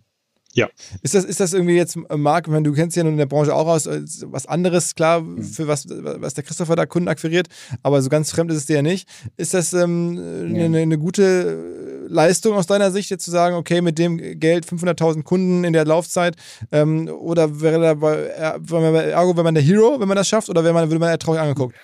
Ja. 0.55 0.69
Ist 1.01 1.13
das, 1.13 1.25
ist 1.25 1.41
das 1.41 1.53
irgendwie 1.53 1.75
jetzt, 1.75 1.97
äh, 2.09 2.17
Marc, 2.17 2.49
wenn 2.49 2.63
du 2.63 2.71
kennst 2.71 2.95
ja 2.95 3.03
nun 3.03 3.13
in 3.13 3.17
der 3.17 3.25
Branche 3.25 3.53
auch 3.53 3.67
aus, 3.67 3.87
was 3.87 4.45
anderes, 4.45 4.95
klar, 4.95 5.19
mhm. 5.19 5.43
für 5.43 5.67
was, 5.67 5.85
was 5.89 6.33
der 6.33 6.45
Christopher 6.45 6.77
da 6.77 6.85
Kunden 6.85 7.09
akquiriert, 7.09 7.47
aber 7.83 8.01
so 8.01 8.09
ganz 8.09 8.31
fremd 8.31 8.51
ist 8.51 8.57
es 8.57 8.65
dir 8.65 8.77
ja 8.77 8.81
nicht. 8.81 9.07
Ist 9.35 9.53
das 9.53 9.73
ähm, 9.73 10.15
ja. 10.55 10.65
eine, 10.65 10.79
eine, 10.79 10.97
gute 10.97 12.04
Leistung 12.07 12.55
aus 12.55 12.67
deiner 12.67 12.91
Sicht, 12.91 13.09
jetzt 13.09 13.25
zu 13.25 13.31
sagen, 13.31 13.55
okay, 13.55 13.81
mit 13.81 13.97
dem 13.99 14.39
Geld 14.39 14.65
500.000 14.65 15.23
Kunden 15.23 15.63
in 15.63 15.73
der 15.73 15.85
Laufzeit, 15.85 16.35
ähm, 16.71 17.09
oder 17.09 17.61
wäre 17.61 17.79
da 17.81 17.93
bei, 17.95 18.15
Ergo, 18.15 19.37
wenn 19.37 19.43
man 19.43 19.55
der 19.55 19.63
Hero, 19.63 19.99
wenn 19.99 20.07
man 20.07 20.17
das 20.17 20.27
schafft, 20.27 20.49
oder 20.49 20.63
wäre 20.63 20.73
man, 20.73 20.89
würde 20.89 20.99
man 20.99 21.09
eher 21.09 21.19
traurig 21.19 21.41
angeguckt? 21.41 21.75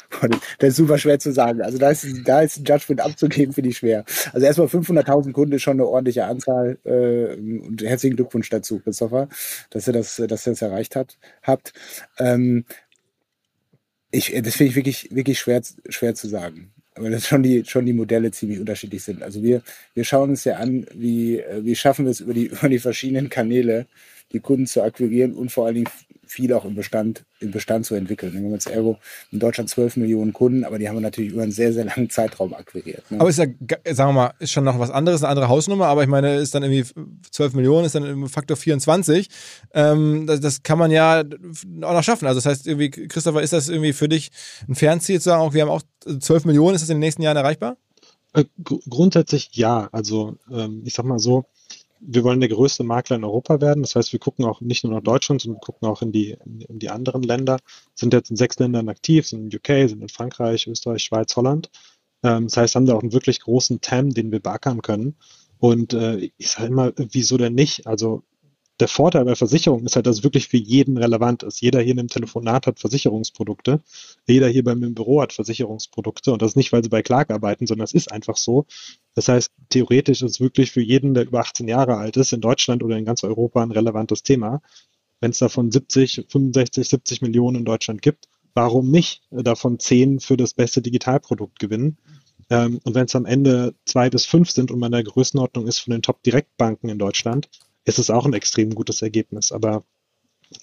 Das 0.59 0.69
ist 0.69 0.75
super 0.77 0.97
schwer 0.97 1.19
zu 1.19 1.31
sagen. 1.31 1.61
Also 1.61 1.77
da 1.77 1.89
ist, 1.89 2.05
da 2.25 2.41
ist 2.41 2.57
ein 2.57 2.65
Judgment 2.65 3.01
abzugeben, 3.01 3.53
finde 3.53 3.69
ich 3.69 3.77
schwer. 3.77 4.05
Also 4.33 4.45
erstmal 4.45 4.67
500.000 4.67 5.31
Kunden 5.31 5.53
ist 5.53 5.63
schon 5.63 5.73
eine 5.73 5.87
ordentliche 5.87 6.25
Anzahl 6.25 6.77
äh, 6.83 7.35
und 7.35 7.81
herzlichen 7.81 8.15
Glückwunsch 8.15 8.49
dazu 8.49 8.79
Christopher, 8.79 9.27
dass 9.69 9.87
ihr 9.87 9.93
das, 9.93 10.15
dass 10.15 10.47
ihr 10.47 10.51
das 10.51 10.61
erreicht 10.61 10.95
hat, 10.95 11.17
habt. 11.43 11.73
Ähm, 12.19 12.65
ich, 14.11 14.33
das 14.43 14.55
finde 14.55 14.69
ich 14.69 14.75
wirklich, 14.75 15.07
wirklich 15.11 15.39
schwer, 15.39 15.61
schwer 15.89 16.15
zu 16.15 16.27
sagen. 16.27 16.71
Aber 16.95 17.09
dass 17.09 17.27
schon 17.27 17.43
die, 17.43 17.63
schon 17.65 17.85
die 17.85 17.93
Modelle 17.93 18.31
ziemlich 18.31 18.59
unterschiedlich 18.59 19.03
sind. 19.03 19.23
Also 19.23 19.41
wir, 19.41 19.61
wir 19.93 20.03
schauen 20.03 20.31
uns 20.31 20.43
ja 20.43 20.57
an, 20.57 20.85
wie, 20.93 21.41
wie 21.61 21.75
schaffen 21.75 22.05
wir 22.05 22.11
es 22.11 22.19
über 22.19 22.33
die, 22.33 22.45
über 22.47 22.69
die 22.69 22.79
verschiedenen 22.79 23.29
Kanäle, 23.29 23.87
die 24.33 24.39
Kunden 24.39 24.67
zu 24.67 24.81
akquirieren 24.81 25.33
und 25.33 25.51
vor 25.51 25.65
allen 25.65 25.75
Dingen 25.75 25.89
viel 26.31 26.53
auch 26.53 26.63
im 26.63 26.75
Bestand, 26.75 27.25
im 27.41 27.51
Bestand 27.51 27.85
zu 27.85 27.93
entwickeln. 27.93 28.31
Wir 28.31 28.39
haben 28.39 28.51
jetzt 28.53 28.69
Ergo 28.69 28.97
in 29.31 29.39
Deutschland 29.39 29.69
12 29.69 29.97
Millionen 29.97 30.31
Kunden, 30.31 30.63
aber 30.63 30.79
die 30.79 30.87
haben 30.87 30.95
wir 30.95 31.01
natürlich 31.01 31.33
über 31.33 31.43
einen 31.43 31.51
sehr, 31.51 31.73
sehr 31.73 31.83
langen 31.83 32.09
Zeitraum 32.09 32.53
akquiriert. 32.53 33.09
Ne? 33.11 33.19
Aber 33.19 33.29
ist 33.29 33.37
ja, 33.37 33.47
sagen 33.93 34.09
wir 34.09 34.13
mal, 34.13 34.33
ist 34.39 34.51
schon 34.51 34.63
noch 34.63 34.79
was 34.79 34.91
anderes, 34.91 35.23
eine 35.23 35.29
andere 35.29 35.49
Hausnummer, 35.49 35.87
aber 35.87 36.03
ich 36.03 36.09
meine, 36.09 36.37
ist 36.37 36.55
dann 36.55 36.63
irgendwie 36.63 36.89
12 37.31 37.53
Millionen, 37.53 37.85
ist 37.85 37.95
dann 37.95 38.05
im 38.05 38.29
Faktor 38.29 38.55
24. 38.55 39.27
Ähm, 39.73 40.25
das, 40.25 40.39
das, 40.39 40.63
kann 40.63 40.79
man 40.79 40.89
ja 40.89 41.19
auch 41.19 41.93
noch 41.93 42.03
schaffen. 42.03 42.27
Also 42.27 42.37
das 42.37 42.45
heißt, 42.45 42.65
irgendwie, 42.65 42.91
Christopher, 42.91 43.41
ist 43.41 43.51
das 43.51 43.67
irgendwie 43.67 43.93
für 43.93 44.07
dich 44.07 44.29
ein 44.69 44.75
Fernziel 44.75 45.19
zu 45.19 45.25
sagen, 45.25 45.41
auch, 45.41 45.53
wir 45.53 45.63
haben 45.63 45.69
auch 45.69 45.81
12 46.05 46.45
Millionen, 46.45 46.75
ist 46.75 46.81
das 46.81 46.89
in 46.89 46.95
den 46.95 47.01
nächsten 47.01 47.23
Jahren 47.23 47.37
erreichbar? 47.37 47.75
Äh, 48.33 48.45
grundsätzlich 48.63 49.49
ja. 49.53 49.89
Also 49.91 50.37
ähm, 50.49 50.83
ich 50.85 50.93
sag 50.93 51.03
mal 51.03 51.19
so, 51.19 51.45
wir 52.01 52.23
wollen 52.23 52.39
der 52.39 52.49
größte 52.49 52.83
Makler 52.83 53.17
in 53.17 53.23
Europa 53.23 53.61
werden. 53.61 53.83
Das 53.83 53.95
heißt, 53.95 54.11
wir 54.11 54.19
gucken 54.19 54.45
auch 54.45 54.59
nicht 54.61 54.83
nur 54.83 54.93
nach 54.93 55.03
Deutschland, 55.03 55.41
sondern 55.41 55.57
wir 55.57 55.65
gucken 55.65 55.87
auch 55.87 56.01
in 56.01 56.11
die, 56.11 56.35
in 56.67 56.79
die 56.79 56.89
anderen 56.89 57.23
Länder. 57.23 57.57
Sind 57.93 58.13
jetzt 58.13 58.31
in 58.31 58.37
sechs 58.37 58.57
Ländern 58.59 58.89
aktiv, 58.89 59.27
sind 59.27 59.53
in 59.53 59.57
UK, 59.57 59.89
sind 59.89 60.01
in 60.01 60.09
Frankreich, 60.09 60.67
Österreich, 60.67 61.03
Schweiz, 61.03 61.35
Holland. 61.35 61.69
Ähm, 62.23 62.45
das 62.47 62.57
heißt, 62.57 62.75
haben 62.75 62.85
da 62.85 62.95
auch 62.95 63.01
einen 63.03 63.13
wirklich 63.13 63.41
großen 63.41 63.81
TAM, 63.81 64.11
den 64.11 64.31
wir 64.31 64.39
beackern 64.39 64.81
können. 64.81 65.15
Und 65.59 65.93
äh, 65.93 66.31
ich 66.37 66.49
sage 66.49 66.67
immer, 66.67 66.91
wieso 66.95 67.37
denn 67.37 67.53
nicht? 67.53 67.85
Also 67.85 68.23
der 68.81 68.87
Vorteil 68.87 69.25
bei 69.25 69.35
Versicherungen 69.35 69.85
ist 69.85 69.95
halt, 69.95 70.07
dass 70.07 70.17
es 70.17 70.23
wirklich 70.23 70.47
für 70.47 70.57
jeden 70.57 70.97
relevant 70.97 71.43
ist. 71.43 71.61
Jeder 71.61 71.79
hier 71.81 71.91
in 71.91 71.97
dem 71.97 72.07
Telefonat 72.07 72.67
hat 72.67 72.79
Versicherungsprodukte. 72.79 73.81
Jeder 74.27 74.47
hier 74.49 74.63
bei 74.63 74.75
mir 74.75 74.87
im 74.87 74.95
Büro 74.95 75.21
hat 75.21 75.33
Versicherungsprodukte. 75.33 76.33
Und 76.33 76.41
das 76.41 76.55
nicht, 76.55 76.73
weil 76.73 76.83
sie 76.83 76.89
bei 76.89 77.01
Clark 77.01 77.29
arbeiten, 77.31 77.67
sondern 77.67 77.85
es 77.85 77.93
ist 77.93 78.11
einfach 78.11 78.37
so. 78.37 78.65
Das 79.13 79.27
heißt, 79.27 79.51
theoretisch 79.69 80.21
ist 80.21 80.31
es 80.31 80.39
wirklich 80.41 80.71
für 80.71 80.81
jeden, 80.81 81.13
der 81.13 81.25
über 81.25 81.39
18 81.39 81.67
Jahre 81.67 81.97
alt 81.97 82.17
ist, 82.17 82.33
in 82.33 82.41
Deutschland 82.41 82.83
oder 82.83 82.97
in 82.97 83.05
ganz 83.05 83.23
Europa 83.23 83.61
ein 83.61 83.71
relevantes 83.71 84.23
Thema. 84.23 84.61
Wenn 85.19 85.31
es 85.31 85.37
davon 85.37 85.71
70, 85.71 86.25
65, 86.27 86.89
70 86.89 87.21
Millionen 87.21 87.57
in 87.57 87.65
Deutschland 87.65 88.01
gibt, 88.01 88.27
warum 88.55 88.89
nicht 88.89 89.21
davon 89.29 89.79
10 89.79 90.19
für 90.19 90.35
das 90.35 90.53
beste 90.53 90.81
Digitalprodukt 90.81 91.59
gewinnen? 91.59 91.97
Ähm, 92.49 92.79
und 92.83 92.95
wenn 92.95 93.05
es 93.05 93.15
am 93.15 93.25
Ende 93.25 93.75
zwei 93.85 94.09
bis 94.09 94.25
fünf 94.25 94.51
sind 94.51 94.71
und 94.71 94.79
man 94.79 94.87
in 94.87 95.03
der 95.03 95.11
Größenordnung 95.11 95.67
ist 95.67 95.79
von 95.79 95.91
den 95.91 96.01
Top-Direktbanken 96.01 96.89
in 96.89 96.99
Deutschland, 96.99 97.49
ist 97.85 97.99
es 97.99 98.09
auch 98.09 98.25
ein 98.25 98.33
extrem 98.33 98.75
gutes 98.75 99.01
Ergebnis. 99.01 99.51
Aber 99.51 99.83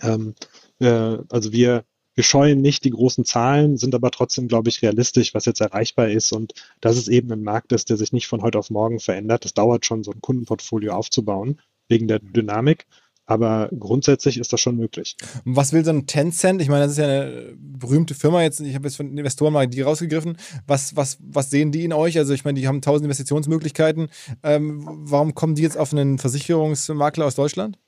ähm, 0.00 0.34
äh, 0.80 1.18
also 1.28 1.52
wir, 1.52 1.84
wir 2.14 2.24
scheuen 2.24 2.60
nicht 2.60 2.84
die 2.84 2.90
großen 2.90 3.24
Zahlen, 3.24 3.76
sind 3.76 3.94
aber 3.94 4.10
trotzdem, 4.10 4.48
glaube 4.48 4.68
ich, 4.68 4.82
realistisch, 4.82 5.34
was 5.34 5.44
jetzt 5.44 5.60
erreichbar 5.60 6.08
ist 6.08 6.32
und 6.32 6.54
dass 6.80 6.96
es 6.96 7.08
eben 7.08 7.30
ein 7.32 7.42
Markt 7.42 7.72
ist, 7.72 7.90
der 7.90 7.96
sich 7.96 8.12
nicht 8.12 8.26
von 8.26 8.42
heute 8.42 8.58
auf 8.58 8.70
morgen 8.70 9.00
verändert. 9.00 9.44
Das 9.44 9.54
dauert 9.54 9.86
schon, 9.86 10.04
so 10.04 10.10
ein 10.12 10.20
Kundenportfolio 10.20 10.92
aufzubauen, 10.92 11.60
wegen 11.88 12.08
der 12.08 12.18
Dynamik. 12.18 12.86
Aber 13.28 13.68
grundsätzlich 13.78 14.38
ist 14.38 14.54
das 14.54 14.60
schon 14.62 14.78
möglich. 14.78 15.14
Was 15.44 15.74
will 15.74 15.84
so 15.84 15.90
ein 15.90 16.06
Tencent? 16.06 16.62
Ich 16.62 16.70
meine, 16.70 16.84
das 16.84 16.92
ist 16.92 16.98
ja 16.98 17.04
eine 17.04 17.52
berühmte 17.58 18.14
Firma 18.14 18.42
jetzt. 18.42 18.58
Ich 18.60 18.74
habe 18.74 18.88
jetzt 18.88 18.96
von 18.96 19.16
Investoren 19.16 19.52
mal 19.52 19.68
die 19.68 19.82
rausgegriffen. 19.82 20.38
Was, 20.66 20.96
was, 20.96 21.18
was 21.20 21.50
sehen 21.50 21.70
die 21.70 21.84
in 21.84 21.92
euch? 21.92 22.16
Also 22.16 22.32
ich 22.32 22.46
meine, 22.46 22.58
die 22.58 22.66
haben 22.66 22.80
tausend 22.80 23.04
Investitionsmöglichkeiten. 23.04 24.08
Ähm, 24.42 24.82
warum 25.02 25.34
kommen 25.34 25.54
die 25.54 25.62
jetzt 25.62 25.76
auf 25.76 25.92
einen 25.92 26.18
Versicherungsmakler 26.18 27.26
aus 27.26 27.34
Deutschland? 27.34 27.78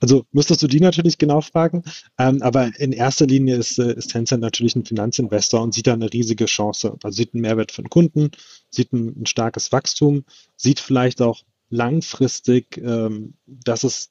Also 0.00 0.24
müsstest 0.32 0.64
du 0.64 0.66
die 0.66 0.80
natürlich 0.80 1.16
genau 1.16 1.40
fragen. 1.40 1.84
Ähm, 2.18 2.42
aber 2.42 2.72
in 2.80 2.90
erster 2.90 3.28
Linie 3.28 3.54
ist, 3.56 3.78
äh, 3.78 3.94
ist 3.94 4.10
Tencent 4.10 4.42
natürlich 4.42 4.74
ein 4.74 4.84
Finanzinvestor 4.84 5.62
und 5.62 5.72
sieht 5.72 5.86
da 5.86 5.92
eine 5.92 6.12
riesige 6.12 6.46
Chance. 6.46 6.96
Also 7.04 7.16
sieht 7.16 7.34
einen 7.34 7.42
Mehrwert 7.42 7.70
für 7.70 7.82
den 7.82 7.88
Kunden, 7.88 8.32
sieht 8.68 8.92
ein, 8.92 9.22
ein 9.22 9.26
starkes 9.26 9.70
Wachstum, 9.70 10.24
sieht 10.56 10.80
vielleicht 10.80 11.22
auch 11.22 11.42
langfristig, 11.70 12.78
ähm, 12.78 13.34
dass 13.46 13.84
es 13.84 14.10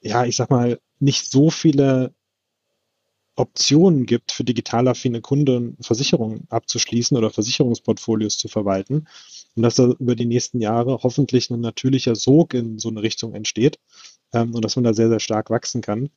ja, 0.00 0.24
ich 0.24 0.36
sag 0.36 0.50
mal, 0.50 0.80
nicht 1.00 1.30
so 1.30 1.50
viele 1.50 2.14
Optionen 3.38 4.04
gibt 4.04 4.32
für 4.32 4.42
digital 4.42 4.88
affine 4.88 5.20
Kunden, 5.20 5.76
Versicherungen 5.80 6.46
abzuschließen 6.48 7.16
oder 7.16 7.30
Versicherungsportfolios 7.30 8.36
zu 8.36 8.48
verwalten. 8.48 9.06
Und 9.54 9.62
dass 9.62 9.76
da 9.76 9.94
über 9.98 10.16
die 10.16 10.26
nächsten 10.26 10.60
Jahre 10.60 11.00
hoffentlich 11.02 11.50
ein 11.50 11.60
natürlicher 11.60 12.16
Sog 12.16 12.54
in 12.54 12.78
so 12.78 12.88
eine 12.88 13.02
Richtung 13.02 13.34
entsteht 13.34 13.78
ähm, 14.32 14.54
und 14.54 14.64
dass 14.64 14.76
man 14.76 14.84
da 14.84 14.92
sehr, 14.92 15.08
sehr 15.08 15.20
stark 15.20 15.50
wachsen 15.50 15.82
kann. 15.82 16.10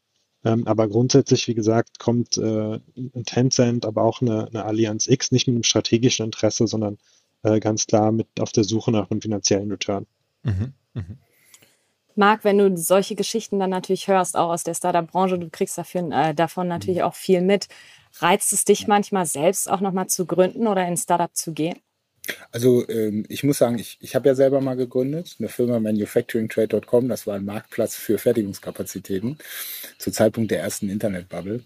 Ähm, 0.44 0.66
aber 0.66 0.88
grundsätzlich, 0.88 1.48
wie 1.48 1.54
gesagt, 1.54 2.00
kommt 2.00 2.38
äh, 2.38 2.80
ein 2.96 3.26
Tencent, 3.26 3.86
aber 3.86 4.04
auch 4.04 4.22
eine, 4.22 4.48
eine 4.48 4.66
Allianz 4.66 5.08
X 5.08 5.32
nicht 5.32 5.48
mit 5.48 5.56
einem 5.56 5.64
strategischen 5.64 6.26
Interesse, 6.26 6.66
sondern 6.66 6.98
äh, 7.44 7.60
ganz 7.60 7.86
klar 7.86 8.12
mit 8.12 8.28
auf 8.40 8.52
der 8.52 8.64
Suche 8.64 8.92
nach 8.92 9.12
einem 9.12 9.22
finanziellen 9.22 9.70
Return. 9.72 10.08
Mhm, 10.44 10.74
mh. 10.94 11.04
Marc, 12.18 12.44
wenn 12.44 12.58
du 12.58 12.78
solche 12.78 13.16
Geschichten 13.16 13.60
dann 13.60 13.70
natürlich 13.70 14.08
hörst, 14.08 14.38
auch 14.38 14.50
aus 14.50 14.64
der 14.64 14.74
Startup-Branche, 14.74 15.40
du 15.40 15.50
kriegst 15.50 15.78
dafür, 15.78 16.10
äh, 16.12 16.34
davon 16.34 16.68
natürlich 16.68 17.00
mhm. 17.00 17.06
auch 17.06 17.16
viel 17.16 17.42
mit. 17.42 17.68
Reizt 18.20 18.54
es 18.54 18.66
dich 18.66 18.88
manchmal 18.88 19.26
selbst 19.26 19.70
auch 19.70 19.82
nochmal 19.82 20.08
zu 20.08 20.26
gründen 20.26 20.68
oder 20.68 20.86
in 20.88 20.98
Startup 20.98 21.34
zu 21.34 21.54
gehen? 21.54 21.80
Also 22.52 22.88
ähm, 22.88 23.26
ich 23.30 23.44
muss 23.44 23.58
sagen, 23.58 23.80
ich, 23.80 23.98
ich 24.00 24.16
habe 24.16 24.30
ja 24.30 24.36
selber 24.36 24.62
mal 24.62 24.76
gegründet, 24.76 25.36
eine 25.40 25.50
Firma 25.50 25.80
manufacturingtrade.com, 25.80 27.10
das 27.10 27.26
war 27.26 27.36
ein 27.36 27.46
Marktplatz 27.46 27.96
für 27.96 28.18
Fertigungskapazitäten 28.18 29.38
zu 29.98 30.12
Zeitpunkt 30.12 30.52
der 30.52 30.62
ersten 30.62 30.90
Internetbubble. 30.90 31.62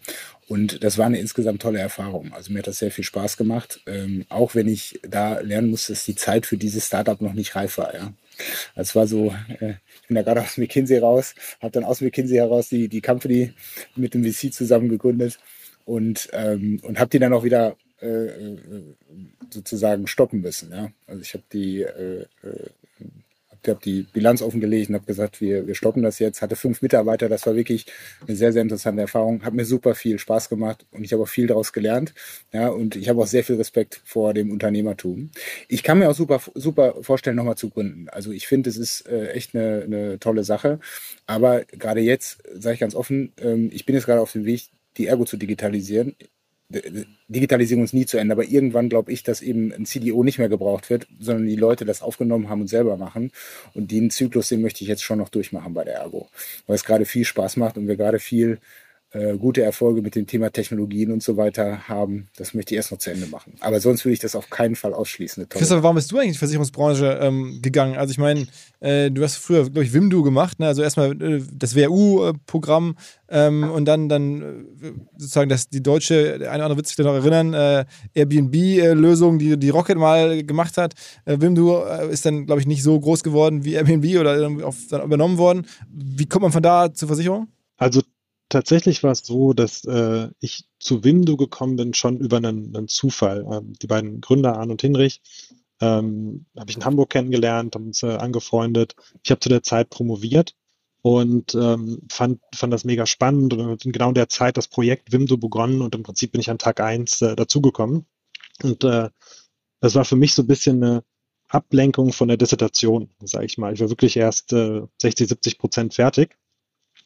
Und 0.48 0.84
das 0.84 0.98
war 0.98 1.08
eine 1.08 1.20
insgesamt 1.20 1.62
tolle 1.62 1.80
Erfahrung. 1.80 2.32
Also 2.34 2.54
mir 2.54 2.60
hat 2.60 2.68
das 2.68 2.80
sehr 2.80 2.92
viel 2.92 3.04
Spaß 3.04 3.36
gemacht, 3.36 3.82
ähm, 3.86 4.26
auch 4.30 4.56
wenn 4.56 4.68
ich 4.68 5.00
da 5.02 5.40
lernen 5.40 5.72
musste, 5.72 5.94
dass 5.94 6.06
die 6.06 6.16
Zeit 6.16 6.46
für 6.46 6.58
dieses 6.58 6.88
Startup 6.88 7.20
noch 7.20 7.34
nicht 7.34 7.56
reif 7.56 7.78
war. 7.78 7.94
Ja. 7.94 8.14
Das 8.76 8.96
war 8.96 9.08
so, 9.08 9.34
äh, 9.60 9.74
bin 10.08 10.16
da 10.16 10.22
gerade 10.22 10.42
aus 10.42 10.58
McKinsey 10.58 10.98
raus, 10.98 11.36
habe 11.62 11.72
dann 11.72 11.84
aus 11.84 12.02
McKinsey 12.02 12.38
heraus 12.38 12.70
die, 12.70 12.88
die 12.88 13.02
Company 13.02 13.54
mit 13.96 14.14
dem 14.14 14.24
VC 14.24 14.54
zusammen 14.54 14.90
gegründet 14.90 15.40
und, 15.86 16.30
ähm, 16.34 16.80
und 16.84 17.00
habe 17.00 17.10
die 17.10 17.20
dann 17.20 17.34
auch 17.34 17.44
wieder 17.44 17.76
äh, 18.02 18.08
äh, 18.08 18.58
sozusagen 19.50 20.08
stoppen 20.08 20.42
müssen. 20.42 20.72
Ja? 20.72 20.92
Also 21.08 21.22
ich 21.22 21.34
habe 21.34 21.44
die, 21.52 21.82
äh, 21.82 22.26
äh 22.44 22.70
habe 23.68 23.80
die 23.84 24.06
Bilanz 24.14 24.42
offengelegt 24.42 24.90
und 24.90 24.96
habe 24.96 25.06
gesagt, 25.06 25.42
wir, 25.42 25.68
wir 25.68 25.76
stoppen 25.76 26.04
das 26.04 26.20
jetzt. 26.20 26.42
Hatte 26.42 26.56
fünf 26.56 26.82
Mitarbeiter, 26.82 27.30
das 27.30 27.46
war 27.46 27.56
wirklich 27.56 27.86
eine 28.28 28.36
sehr, 28.36 28.54
sehr 28.54 28.62
interessante 28.62 29.02
Erfahrung. 29.02 29.44
Hat 29.44 29.54
mir 29.54 29.66
super 29.66 29.96
viel 29.96 30.20
Spaß 30.20 30.50
gemacht 30.50 30.86
und 30.92 31.04
ich 31.04 31.14
habe 31.14 31.24
auch 31.24 31.28
viel 31.28 31.48
daraus 31.48 31.74
gelernt. 31.74 32.14
Ja, 32.54 32.70
und 32.70 32.96
ich 32.96 33.10
habe 33.10 33.22
auch 33.22 33.28
sehr 33.28 33.44
viel 33.44 33.56
Respekt 33.56 34.02
vor 34.06 34.34
dem 34.34 34.52
Unternehmertum. 34.52 35.32
Ich 35.68 35.84
kann 35.84 36.00
mir 36.00 36.10
auch 36.10 36.16
super, 36.16 36.42
super 36.54 36.96
vorstellen, 37.02 37.36
nochmal 37.36 37.58
zu 37.58 37.70
gründen. 37.70 38.08
Also 38.10 38.32
ich 38.32 38.48
finde, 38.48 38.70
es 38.70 38.78
ist 38.78 39.08
äh, 39.08 39.30
echt 39.30 39.56
eine, 39.56 39.84
eine 39.84 40.20
tolle 40.20 40.44
Sache. 40.44 40.80
Aber 41.26 41.66
gerade 41.66 42.02
jetzt, 42.02 42.44
sage 42.54 42.76
ich 42.76 42.80
ganz 42.80 42.96
offen, 42.96 43.34
ähm, 43.42 43.70
ich 43.74 43.86
bin 43.86 43.96
jetzt 43.96 44.06
gerade 44.06 44.22
auf 44.22 44.32
dem 44.32 44.46
Weg, 44.46 44.70
die 44.98 45.08
Ergo 45.08 45.26
zu 45.26 45.38
digitalisieren. 45.38 46.16
Digitalisierung 46.70 47.84
ist 47.84 47.94
nie 47.94 48.08
zu 48.08 48.18
Ende, 48.18 48.34
aber 48.34 48.44
irgendwann 48.44 48.90
glaube 48.90 49.12
ich, 49.12 49.22
dass 49.22 49.42
eben 49.42 49.72
ein 49.72 49.86
CDO 49.86 50.24
nicht 50.24 50.40
mehr 50.40 50.50
gebraucht 50.50 50.90
wird, 50.90 51.08
sondern 51.20 51.46
die 51.46 51.56
Leute 51.56 51.86
das 51.86 52.02
aufgenommen 52.02 52.50
haben 52.50 52.62
und 52.62 52.68
selber 52.68 52.98
machen. 52.98 53.32
Und 53.74 53.92
den 53.92 54.10
Zyklus, 54.10 54.50
den 54.50 54.62
möchte 54.62 54.84
ich 54.84 54.88
jetzt 54.88 55.04
schon 55.04 55.20
noch 55.20 55.30
durchmachen 55.30 55.74
bei 55.74 55.84
der 55.84 55.96
Ergo, 55.96 56.30
weil 56.66 56.76
es 56.76 56.84
gerade 56.84 57.06
viel 57.06 57.24
Spaß 57.24 57.58
macht 57.58 57.78
und 57.78 57.88
wir 57.88 57.98
gerade 57.98 58.20
viel 58.20 58.60
äh, 59.16 59.38
gute 59.38 59.64
Erfolge 59.64 60.02
mit 60.02 60.16
dem 60.16 60.28
Thema 60.28 60.52
Technologien 60.52 61.10
und 61.12 61.24
so 61.24 61.38
weiter 61.38 61.88
haben. 61.88 62.28
Das 62.36 62.54
möchte 62.54 62.74
ich 62.74 62.78
erst 62.78 62.92
noch 62.92 62.98
zu 62.98 63.12
Ende 63.12 63.28
machen. 63.28 63.54
Aber 63.62 63.80
sonst 63.80 64.04
würde 64.04 64.14
ich 64.14 64.20
das 64.20 64.36
auf 64.36 64.50
keinen 64.50 64.76
Fall 64.76 64.94
ausschließen. 64.94 65.48
Christoph, 65.48 65.84
warum 65.84 65.96
bist 65.96 66.12
du 66.12 66.18
eigentlich 66.18 66.28
in 66.28 66.34
die 66.34 66.40
Versicherungsbranche 66.40 67.20
ähm, 67.22 67.60
gegangen? 67.62 67.96
Also 67.96 68.12
ich 68.12 68.18
meine, 68.18 68.46
äh, 68.82 69.10
du 69.10 69.24
hast 69.24 69.38
früher, 69.38 69.64
glaube 69.64 69.84
ich, 69.84 69.94
Wimdu 69.94 70.22
gemacht, 70.22 70.60
ne? 70.60 70.68
also 70.68 70.82
erstmal 70.82 71.12
äh, 71.22 71.42
das 71.54 71.78
WU-Programm 71.78 72.98
ähm, 73.30 73.64
und 73.72 73.86
dann, 73.86 74.10
dann 74.10 74.42
äh, 74.42 74.92
sozusagen 75.18 75.50
das, 75.50 75.70
die 75.70 75.82
deutsche, 75.82 76.38
der 76.38 76.52
eine 76.52 76.58
oder 76.58 76.66
andere 76.66 76.78
wird 76.78 76.88
sich 76.88 76.98
da 76.98 77.04
noch 77.04 77.14
erinnern, 77.14 77.54
äh, 77.54 77.86
Airbnb-Lösung, 78.16 79.40
die, 79.40 79.58
die 79.58 79.70
Rocket 79.70 79.98
mal 79.98 80.44
gemacht 80.44 80.78
hat. 80.78 80.94
Äh, 81.24 81.40
Wimdu 81.40 81.78
ist 82.12 82.26
dann, 82.26 82.46
glaube 82.46 82.60
ich, 82.60 82.68
nicht 82.68 82.84
so 82.84 83.00
groß 83.00 83.24
geworden 83.24 83.64
wie 83.64 83.76
Airbnb 83.76 84.20
oder 84.20 84.50
auf, 84.68 84.76
dann 84.90 85.04
übernommen 85.04 85.38
worden. 85.38 85.66
Wie 85.90 86.26
kommt 86.26 86.42
man 86.42 86.52
von 86.52 86.64
da 86.64 86.94
zur 86.94 87.08
Versicherung? 87.08 87.48
Also 87.78 88.02
tatsächlich 88.50 89.04
war 89.04 89.12
es 89.12 89.20
so, 89.20 89.54
dass 89.54 89.86
äh, 89.86 90.30
ich 90.40 90.66
zu 90.80 91.04
Wimdu 91.04 91.38
gekommen 91.38 91.76
bin, 91.76 91.94
schon 91.94 92.20
über 92.20 92.38
einen, 92.38 92.76
einen 92.76 92.88
Zufall. 92.88 93.46
Ähm, 93.52 93.74
die 93.82 93.88
beiden 93.88 94.22
Gründer, 94.22 94.58
Arne 94.58 94.72
und 94.74 94.82
Hinrich, 94.82 95.22
ähm, 95.82 96.46
habe 96.58 96.70
ich 96.70 96.78
in 96.78 96.86
Hamburg 96.86 97.10
kennengelernt, 97.10 97.76
haben 97.76 97.88
uns 97.88 98.04
äh, 98.04 98.16
angefreundet. 98.16 98.96
Ich 99.24 99.32
habe 99.32 99.40
zu 99.40 99.50
der 99.50 99.64
Zeit 99.64 99.90
promoviert 99.90 100.56
und 101.02 101.54
ähm, 101.56 102.02
fand, 102.12 102.40
fand 102.54 102.74
das 102.74 102.86
mega 102.86 103.06
spannend 103.06 103.54
und 103.54 103.86
in 103.86 103.92
genau 103.92 104.12
der 104.12 104.30
Zeit 104.30 104.58
das 104.58 104.68
Projekt 104.68 105.12
Wimdu 105.12 105.38
begonnen 105.38 105.82
und 105.82 105.94
im 105.96 106.04
Prinzip 106.04 106.32
bin 106.32 106.42
ich 106.42 106.50
an 106.50 106.58
Tag 106.58 106.80
eins 106.80 107.22
äh, 107.22 107.36
dazugekommen. 107.36 108.06
Und 108.64 108.84
äh, 108.84 109.10
das 109.82 109.96
war 109.96 110.06
für 110.06 110.16
mich 110.16 110.34
so 110.34 110.44
ein 110.44 110.48
bisschen 110.48 110.82
eine 110.84 111.04
Ablenkung 111.50 112.14
von 112.14 112.28
der 112.28 112.38
Dissertation, 112.38 113.10
sage 113.22 113.46
ich 113.46 113.58
mal. 113.58 113.74
Ich 113.74 113.82
war 113.82 113.90
wirklich 113.90 114.18
erst 114.18 114.54
äh, 114.54 114.82
60, 115.02 115.28
70 115.28 115.58
Prozent 115.60 115.94
fertig 115.94 116.38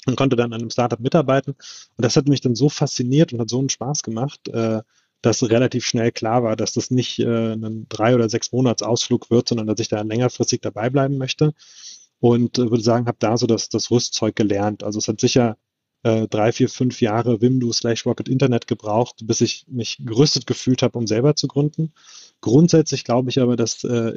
und 0.10 0.16
konnte 0.16 0.36
dann 0.36 0.53
an 0.53 0.62
einem 0.62 0.70
Startup 0.70 0.99
mitarbeiten. 0.99 1.51
Und 1.51 2.05
das 2.05 2.16
hat 2.16 2.28
mich 2.28 2.41
dann 2.41 2.55
so 2.55 2.70
fasziniert 2.70 3.34
und 3.34 3.39
hat 3.39 3.49
so 3.49 3.60
einen 3.60 3.70
Spaß 3.70 4.03
gemacht, 4.03 4.47
äh, 4.49 4.82
dass 5.22 5.49
relativ 5.49 5.86
schnell 5.86 6.12
klar 6.12 6.43
war, 6.43 6.55
dass 6.55 6.74
das 6.74 6.91
nicht 6.91 7.20
äh, 7.20 7.53
ein 7.53 7.88
drei 7.89 8.16
oder 8.16 8.30
sechs 8.30 8.51
Monats 8.51 8.84
Ausflug 8.84 9.30
wird, 9.30 9.49
sondern 9.49 9.68
dass 9.68 9.80
ich 9.80 9.89
da 9.89 10.01
längerfristig 10.01 10.62
dabei 10.62 10.89
bleiben 10.89 11.18
möchte. 11.18 11.53
Und 12.20 12.57
äh, 12.57 12.70
würde 12.70 12.84
sagen, 12.84 13.07
habe 13.07 13.18
da 13.20 13.38
so 13.38 13.47
das, 13.47 13.70
das 13.70 13.91
Rüstzeug 13.91 14.36
gelernt. 14.36 14.84
Also 14.84 14.99
es 14.99 15.07
hat 15.07 15.20
sicher 15.20 15.57
äh, 16.03 16.28
drei, 16.28 16.51
vier, 16.51 16.70
fünf 16.70 17.01
Jahre 17.01 17.41
Wimdu 17.41 17.74
slash 17.74 18.05
Rocket 18.05 18.30
Internet 18.30 18.68
gebraucht, 18.68 19.22
bis 19.24 19.41
ich 19.41 19.66
mich 19.68 19.97
gerüstet 19.99 20.47
gefühlt 20.47 20.82
habe, 20.82 20.97
um 20.97 21.07
selber 21.07 21.36
zu 21.36 21.47
gründen. 21.47 21.93
Grundsätzlich 22.41 23.03
glaube 23.03 23.30
ich 23.30 23.39
aber, 23.39 23.55
dass, 23.57 23.84
äh, 23.84 24.14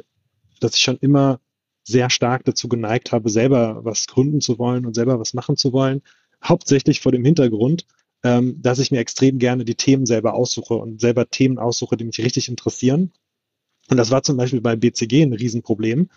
dass 0.59 0.75
ich 0.75 0.81
schon 0.83 0.97
immer 0.97 1.39
sehr 1.83 2.09
stark 2.09 2.45
dazu 2.45 2.67
geneigt 2.67 3.11
habe, 3.11 3.29
selber 3.29 3.83
was 3.83 4.07
gründen 4.07 4.41
zu 4.41 4.57
wollen 4.57 4.85
und 4.85 4.95
selber 4.95 5.19
was 5.19 5.33
machen 5.33 5.57
zu 5.57 5.73
wollen. 5.73 6.01
Hauptsächlich 6.43 7.01
vor 7.01 7.11
dem 7.11 7.25
Hintergrund, 7.25 7.85
ähm, 8.23 8.61
dass 8.61 8.79
ich 8.79 8.91
mir 8.91 8.99
extrem 8.99 9.39
gerne 9.39 9.65
die 9.65 9.75
Themen 9.75 10.05
selber 10.05 10.33
aussuche 10.33 10.75
und 10.75 11.01
selber 11.01 11.29
Themen 11.29 11.59
aussuche, 11.59 11.97
die 11.97 12.05
mich 12.05 12.19
richtig 12.19 12.49
interessieren. 12.49 13.11
Und 13.89 13.97
das 13.97 14.11
war 14.11 14.23
zum 14.23 14.37
Beispiel 14.37 14.61
bei 14.61 14.75
BCG 14.75 15.23
ein 15.23 15.33
Riesenproblem, 15.33 16.09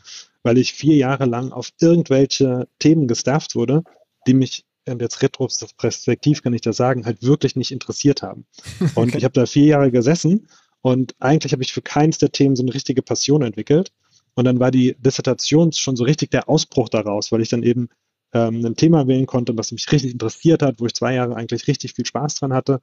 weil 0.43 0.59
ich 0.59 0.73
vier 0.73 0.97
Jahre 0.97 1.25
lang 1.25 1.51
auf 1.51 1.71
irgendwelche 1.81 2.69
Themen 2.79 3.09
gestafft 3.09 3.57
wurde, 3.57 3.83
die 4.27 4.35
mich 4.35 4.65
und 4.89 5.03
jetzt 5.03 5.21
retrospektiv 5.21 6.43
kann 6.43 6.55
ich 6.55 6.61
das 6.61 6.77
sagen, 6.77 7.07
halt 7.07 7.23
wirklich 7.23 7.57
nicht 7.57 7.73
interessiert 7.73 8.23
haben. 8.23 8.47
Und 8.95 9.09
okay. 9.09 9.19
ich 9.19 9.25
habe 9.25 9.33
da 9.33 9.47
vier 9.47 9.67
Jahre 9.67 9.91
gesessen 9.91 10.47
Und 10.81 11.17
eigentlich 11.19 11.53
habe 11.53 11.63
ich 11.63 11.73
für 11.73 11.83
keins 11.83 12.19
der 12.19 12.31
Themen 12.31 12.55
so 12.55 12.63
eine 12.63 12.73
richtige 12.73 13.03
Passion 13.03 13.43
entwickelt. 13.43 13.93
Und 14.37 14.45
dann 14.45 14.61
war 14.61 14.71
die 14.71 14.95
Dissertation 14.99 15.73
schon 15.73 15.97
so 15.97 16.05
richtig 16.05 16.31
der 16.31 16.49
Ausbruch 16.49 16.89
daraus, 16.89 17.33
weil 17.33 17.41
ich 17.41 17.49
dann 17.49 17.63
eben 17.63 17.89
ähm, 18.33 18.65
ein 18.65 18.77
Thema 18.77 19.09
wählen 19.09 19.27
konnte, 19.27 19.57
was 19.57 19.73
mich 19.73 19.91
richtig 19.91 20.13
interessiert 20.13 20.63
hat, 20.63 20.79
wo 20.79 20.87
ich 20.87 20.95
zwei 20.95 21.15
Jahre 21.15 21.35
eigentlich 21.37 21.67
richtig 21.67 21.95
viel 21.95 22.07
Spaß 22.07 22.37
dran 22.37 22.53
hatte. 22.53 22.81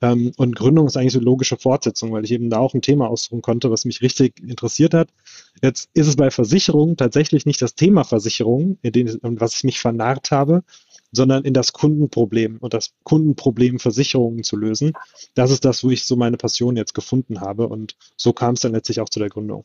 Ähm, 0.00 0.32
und 0.36 0.56
Gründung 0.56 0.86
ist 0.86 0.96
eigentlich 0.96 1.12
so 1.12 1.18
eine 1.18 1.26
logische 1.26 1.56
Fortsetzung, 1.56 2.12
weil 2.12 2.24
ich 2.24 2.32
eben 2.32 2.50
da 2.50 2.58
auch 2.58 2.74
ein 2.74 2.82
Thema 2.82 3.08
aussuchen 3.08 3.42
konnte, 3.42 3.70
was 3.70 3.84
mich 3.84 4.02
richtig 4.02 4.40
interessiert 4.40 4.92
hat. 4.94 5.10
Jetzt 5.62 5.88
ist 5.94 6.08
es 6.08 6.16
bei 6.16 6.30
Versicherungen 6.30 6.96
tatsächlich 6.96 7.46
nicht 7.46 7.62
das 7.62 7.74
Thema 7.74 8.04
Versicherung, 8.04 8.78
in 8.82 8.92
dem, 8.92 9.18
was 9.22 9.54
ich 9.56 9.64
mich 9.64 9.80
vernarrt 9.80 10.30
habe, 10.30 10.62
sondern 11.12 11.44
in 11.44 11.54
das 11.54 11.72
Kundenproblem 11.72 12.58
und 12.58 12.74
das 12.74 12.92
Kundenproblem 13.04 13.78
Versicherungen 13.78 14.42
zu 14.42 14.56
lösen. 14.56 14.92
Das 15.34 15.50
ist 15.50 15.64
das, 15.64 15.82
wo 15.84 15.90
ich 15.90 16.04
so 16.04 16.16
meine 16.16 16.36
Passion 16.36 16.76
jetzt 16.76 16.94
gefunden 16.94 17.40
habe 17.40 17.68
und 17.68 17.96
so 18.16 18.32
kam 18.32 18.54
es 18.54 18.60
dann 18.60 18.72
letztlich 18.72 19.00
auch 19.00 19.08
zu 19.08 19.18
der 19.20 19.30
Gründung. 19.30 19.64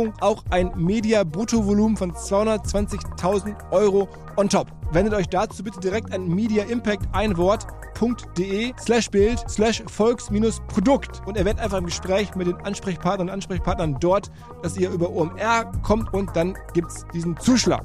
auch 0.21 0.43
ein 0.49 0.71
Media-Bruttovolumen 0.75 1.97
von 1.97 2.13
220.000 2.13 3.71
Euro 3.71 4.09
on 4.37 4.49
top. 4.49 4.67
Wendet 4.91 5.13
euch 5.13 5.29
dazu 5.29 5.63
bitte 5.63 5.79
direkt 5.79 6.13
an 6.13 6.27
Media 6.27 6.63
Impact 6.63 7.07
ein 7.13 7.37
Wort 7.37 7.67
www.volks.de 8.01 8.73
slash 8.79 9.09
Bild 9.09 9.43
slash 9.49 9.83
Volks-Produkt 9.87 11.21
und 11.25 11.37
erwähnt 11.37 11.59
einfach 11.59 11.77
im 11.77 11.85
Gespräch 11.85 12.35
mit 12.35 12.47
den 12.47 12.55
Ansprechpartnern 12.57 13.29
und 13.29 13.33
Ansprechpartnern 13.33 13.97
dort, 13.99 14.31
dass 14.63 14.77
ihr 14.77 14.89
über 14.89 15.09
OMR 15.09 15.71
kommt 15.83 16.13
und 16.13 16.35
dann 16.35 16.57
gibt 16.73 16.89
es 16.89 17.05
diesen 17.13 17.37
Zuschlag. 17.37 17.83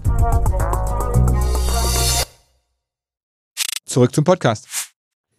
Zurück 3.85 4.14
zum 4.14 4.25
Podcast. 4.25 4.86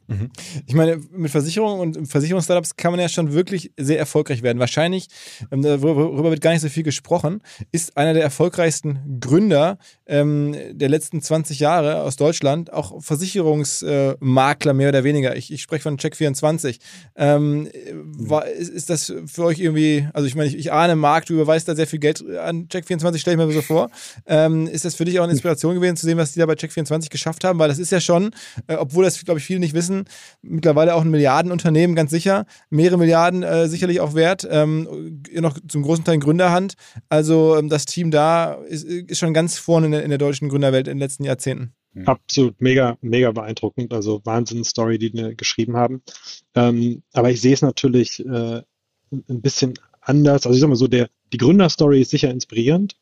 Mhm. 0.08 0.30
Ich 0.66 0.74
meine, 0.74 0.98
mit 1.12 1.32
Versicherungen 1.32 1.96
und 1.96 2.08
Versicherungsstartups 2.08 2.78
kann 2.78 2.92
man 2.92 3.00
ja 3.00 3.10
schon 3.10 3.34
wirklich 3.34 3.72
sehr 3.78 4.00
erfolgreich 4.00 4.42
werden. 4.42 4.60
Wahrscheinlich, 4.60 5.08
ähm, 5.52 5.62
darüber 5.62 6.30
wird 6.30 6.42
gar 6.42 6.52
nicht 6.52 6.62
so 6.62 6.70
viel 6.70 6.84
gesprochen, 6.84 7.42
ist 7.72 7.98
einer 7.98 8.14
der 8.14 8.24
erfolgreichsten 8.24 9.20
Gründer 9.20 9.78
ähm, 10.06 10.56
der 10.72 10.90
letzten 10.90 11.22
20 11.22 11.60
Jahre 11.60 12.02
aus 12.04 12.16
Deutschland 12.16 12.72
auch 12.72 13.02
Versicherungsmakler 13.04 14.74
mehr 14.74 14.90
oder 14.90 15.04
weniger. 15.04 15.36
Ich, 15.36 15.52
ich 15.52 15.62
spreche 15.62 15.84
von 15.84 15.98
Check24. 15.98 16.80
Ähm, 17.16 17.70
war, 18.04 18.48
ist, 18.48 18.70
ist, 18.70 18.90
das 18.90 19.14
für 19.26 19.44
euch 19.44 19.60
irgendwie, 19.60 20.08
also 20.14 20.28
ich 20.28 20.36
meine, 20.36 20.48
ich, 20.48 20.58
ich 20.58 20.72
ahne, 20.72 20.96
Marc, 20.96 21.26
du 21.26 21.34
überweist 21.34 21.68
da 21.68 21.76
sehr 21.76 21.88
viel 21.88 22.00
Geld 22.00 22.24
an 22.38 22.68
Check24, 22.68 23.18
stelle 23.18 23.42
ich 23.42 23.48
mir 23.48 23.54
so 23.54 23.62
vor. 23.62 23.90
Ähm, 24.26 24.68
ist 24.68 24.86
das 24.86 24.96
für 24.96 25.04
dich 25.04 25.20
auch 25.20 25.24
eine 25.24 25.34
Inspiration 25.34 25.76
gewesen, 25.76 25.98
zu 25.98 26.06
sehen, 26.06 26.18
was 26.18 26.32
die 26.32 26.40
da 26.40 26.46
bei 26.46 26.54
Check24 26.54 27.10
geschafft 27.10 27.44
haben? 27.44 27.60
Weil 27.60 27.68
das 27.68 27.80
ist 27.80 27.92
ja 27.92 28.00
schon, 28.00 28.32
äh, 28.68 28.76
obwohl 28.76 29.04
das, 29.04 29.24
glaube 29.26 29.40
ich, 29.40 29.46
viele 29.46 29.60
nicht 29.60 29.74
wissen, 29.74 29.97
mittlerweile 30.42 30.96
auch 30.96 31.02
ein 31.02 31.12
Milliardenunternehmen, 31.12 31.96
ganz 31.96 32.12
sicher. 32.12 32.46
Mehrere 32.70 32.98
Milliarden 32.98 33.44
äh, 33.44 33.68
sicherlich 33.68 34.00
auch 34.00 34.14
wert. 34.16 34.48
Ähm, 34.50 35.22
noch 35.34 35.58
zum 35.68 35.84
großen 35.84 36.04
Teil 36.04 36.16
in 36.16 36.22
Gründerhand. 36.22 36.76
Also 37.10 37.58
ähm, 37.58 37.70
das 37.70 37.86
Team 37.86 38.12
da 38.12 38.54
ist, 38.54 38.84
ist 38.84 39.20
schon 39.20 39.34
ganz 39.34 39.58
vorne 39.58 39.88
in 39.88 39.92
der, 39.92 40.04
in 40.04 40.10
der 40.10 40.18
deutschen 40.18 40.50
Gründerwelt 40.50 40.88
in 40.88 40.96
den 40.96 41.02
letzten 41.02 41.24
Jahrzehnten. 41.24 41.74
Mhm. 41.94 42.08
Absolut 42.08 42.62
mega, 42.62 42.98
mega 43.02 43.32
beeindruckend. 43.32 43.94
Also 43.94 44.22
Wahnsinn-Story, 44.24 44.98
die 44.98 45.14
wir 45.14 45.36
geschrieben 45.36 45.76
haben. 45.78 46.02
Ähm, 46.56 47.04
aber 47.14 47.32
ich 47.32 47.42
sehe 47.42 47.54
es 47.54 47.62
natürlich 47.62 48.26
äh, 48.26 48.62
ein 49.12 49.42
bisschen 49.42 49.74
anders. 50.02 50.46
Also 50.46 50.56
ich 50.56 50.62
sag 50.62 50.70
mal 50.70 50.76
so, 50.76 50.88
der, 50.88 51.10
die 51.34 51.38
Gründerstory 51.38 52.02
ist 52.02 52.12
sicher 52.12 52.30
inspirierend. 52.30 52.96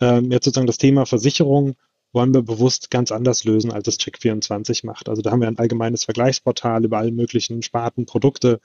Ähm, 0.00 0.30
jetzt 0.30 0.44
sozusagen 0.44 0.66
das 0.66 0.78
Thema 0.78 1.06
Versicherung 1.06 1.74
wollen 2.12 2.34
wir 2.34 2.42
bewusst 2.42 2.90
ganz 2.90 3.10
anders 3.10 3.44
lösen, 3.44 3.72
als 3.72 3.88
es 3.88 3.98
Check24 3.98 4.86
macht. 4.86 5.08
Also 5.08 5.22
da 5.22 5.30
haben 5.30 5.40
wir 5.40 5.48
ein 5.48 5.58
allgemeines 5.58 6.04
Vergleichsportal 6.04 6.84
über 6.84 6.98
alle 6.98 7.12
möglichen 7.12 7.62
Sparten, 7.62 8.06
Produkte, 8.06 8.60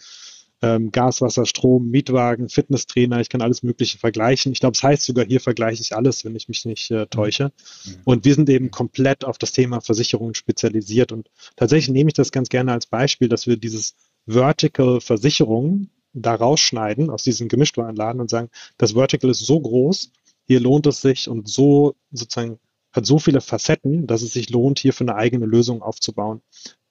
ähm, 0.61 0.91
Gas, 0.91 1.21
Wasser, 1.21 1.45
Strom, 1.45 1.89
Mietwagen, 1.89 2.49
Fitnesstrainer, 2.49 3.21
ich 3.21 3.29
kann 3.29 3.41
alles 3.41 3.63
Mögliche 3.63 3.99
vergleichen. 3.99 4.51
Ich 4.51 4.59
glaube, 4.59 4.73
es 4.75 4.81
heißt 4.81 5.03
sogar, 5.03 5.25
hier 5.25 5.39
vergleiche 5.39 5.81
ich 5.81 5.95
alles, 5.95 6.25
wenn 6.25 6.35
ich 6.35 6.47
mich 6.47 6.65
nicht 6.65 6.89
äh, 6.91 7.05
täusche. 7.07 7.51
Mhm. 7.85 7.95
Und 8.05 8.25
wir 8.25 8.33
sind 8.33 8.49
eben 8.49 8.71
komplett 8.71 9.23
auf 9.23 9.37
das 9.37 9.51
Thema 9.51 9.81
Versicherungen 9.81 10.33
spezialisiert. 10.33 11.11
Und 11.11 11.29
tatsächlich 11.55 11.93
nehme 11.93 12.09
ich 12.09 12.15
das 12.15 12.31
ganz 12.31 12.49
gerne 12.49 12.71
als 12.71 12.87
Beispiel, 12.87 13.29
dass 13.29 13.45
wir 13.45 13.57
dieses 13.57 13.95
Vertical 14.25 14.99
Versicherung 14.99 15.89
da 16.13 16.33
rausschneiden 16.33 17.09
aus 17.09 17.23
diesen 17.23 17.47
Gemischtwarenladen 17.47 18.19
und 18.19 18.29
sagen, 18.29 18.49
das 18.77 18.93
Vertical 18.93 19.29
ist 19.29 19.45
so 19.45 19.59
groß, 19.59 20.11
hier 20.45 20.59
lohnt 20.59 20.87
es 20.87 21.01
sich 21.01 21.29
und 21.29 21.47
so 21.47 21.95
sozusagen 22.11 22.59
hat 22.97 23.05
so 23.05 23.19
viele 23.19 23.41
Facetten, 23.41 24.07
dass 24.07 24.21
es 24.21 24.33
sich 24.33 24.49
lohnt, 24.49 24.79
hier 24.79 24.93
für 24.93 25.03
eine 25.03 25.15
eigene 25.15 25.45
Lösung 25.45 25.81
aufzubauen, 25.81 26.41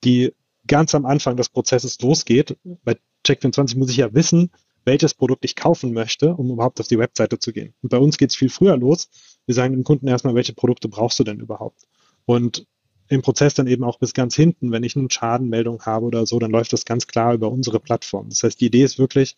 die 0.03 0.33
ganz 0.65 0.95
am 0.95 1.05
Anfang 1.05 1.37
des 1.37 1.49
Prozesses 1.49 1.99
losgeht. 2.01 2.57
Bei 2.83 2.97
Check24 3.25 3.77
muss 3.77 3.89
ich 3.89 3.97
ja 3.97 4.13
wissen, 4.13 4.51
welches 4.85 5.13
Produkt 5.13 5.43
ich 5.45 5.55
kaufen 5.55 5.93
möchte, 5.93 6.33
um 6.33 6.49
überhaupt 6.49 6.79
auf 6.79 6.87
die 6.87 6.97
Webseite 6.97 7.39
zu 7.39 7.51
gehen. 7.51 7.73
Und 7.81 7.89
bei 7.89 7.97
uns 7.97 8.17
geht 8.17 8.29
es 8.29 8.35
viel 8.35 8.49
früher 8.49 8.77
los. 8.77 9.09
Wir 9.45 9.53
sagen 9.53 9.73
dem 9.73 9.83
Kunden 9.83 10.07
erstmal, 10.07 10.35
welche 10.35 10.53
Produkte 10.53 10.87
brauchst 10.87 11.19
du 11.19 11.23
denn 11.23 11.39
überhaupt? 11.39 11.83
Und 12.25 12.65
im 13.09 13.21
Prozess 13.21 13.53
dann 13.53 13.67
eben 13.67 13.83
auch 13.83 13.99
bis 13.99 14.13
ganz 14.13 14.35
hinten, 14.35 14.71
wenn 14.71 14.83
ich 14.83 14.95
eine 14.95 15.09
Schadenmeldung 15.09 15.81
habe 15.83 16.05
oder 16.05 16.25
so, 16.25 16.39
dann 16.39 16.51
läuft 16.51 16.73
das 16.73 16.85
ganz 16.85 17.07
klar 17.07 17.33
über 17.33 17.51
unsere 17.51 17.79
Plattform. 17.79 18.29
Das 18.29 18.43
heißt, 18.43 18.59
die 18.59 18.67
Idee 18.67 18.83
ist 18.83 18.99
wirklich, 18.99 19.35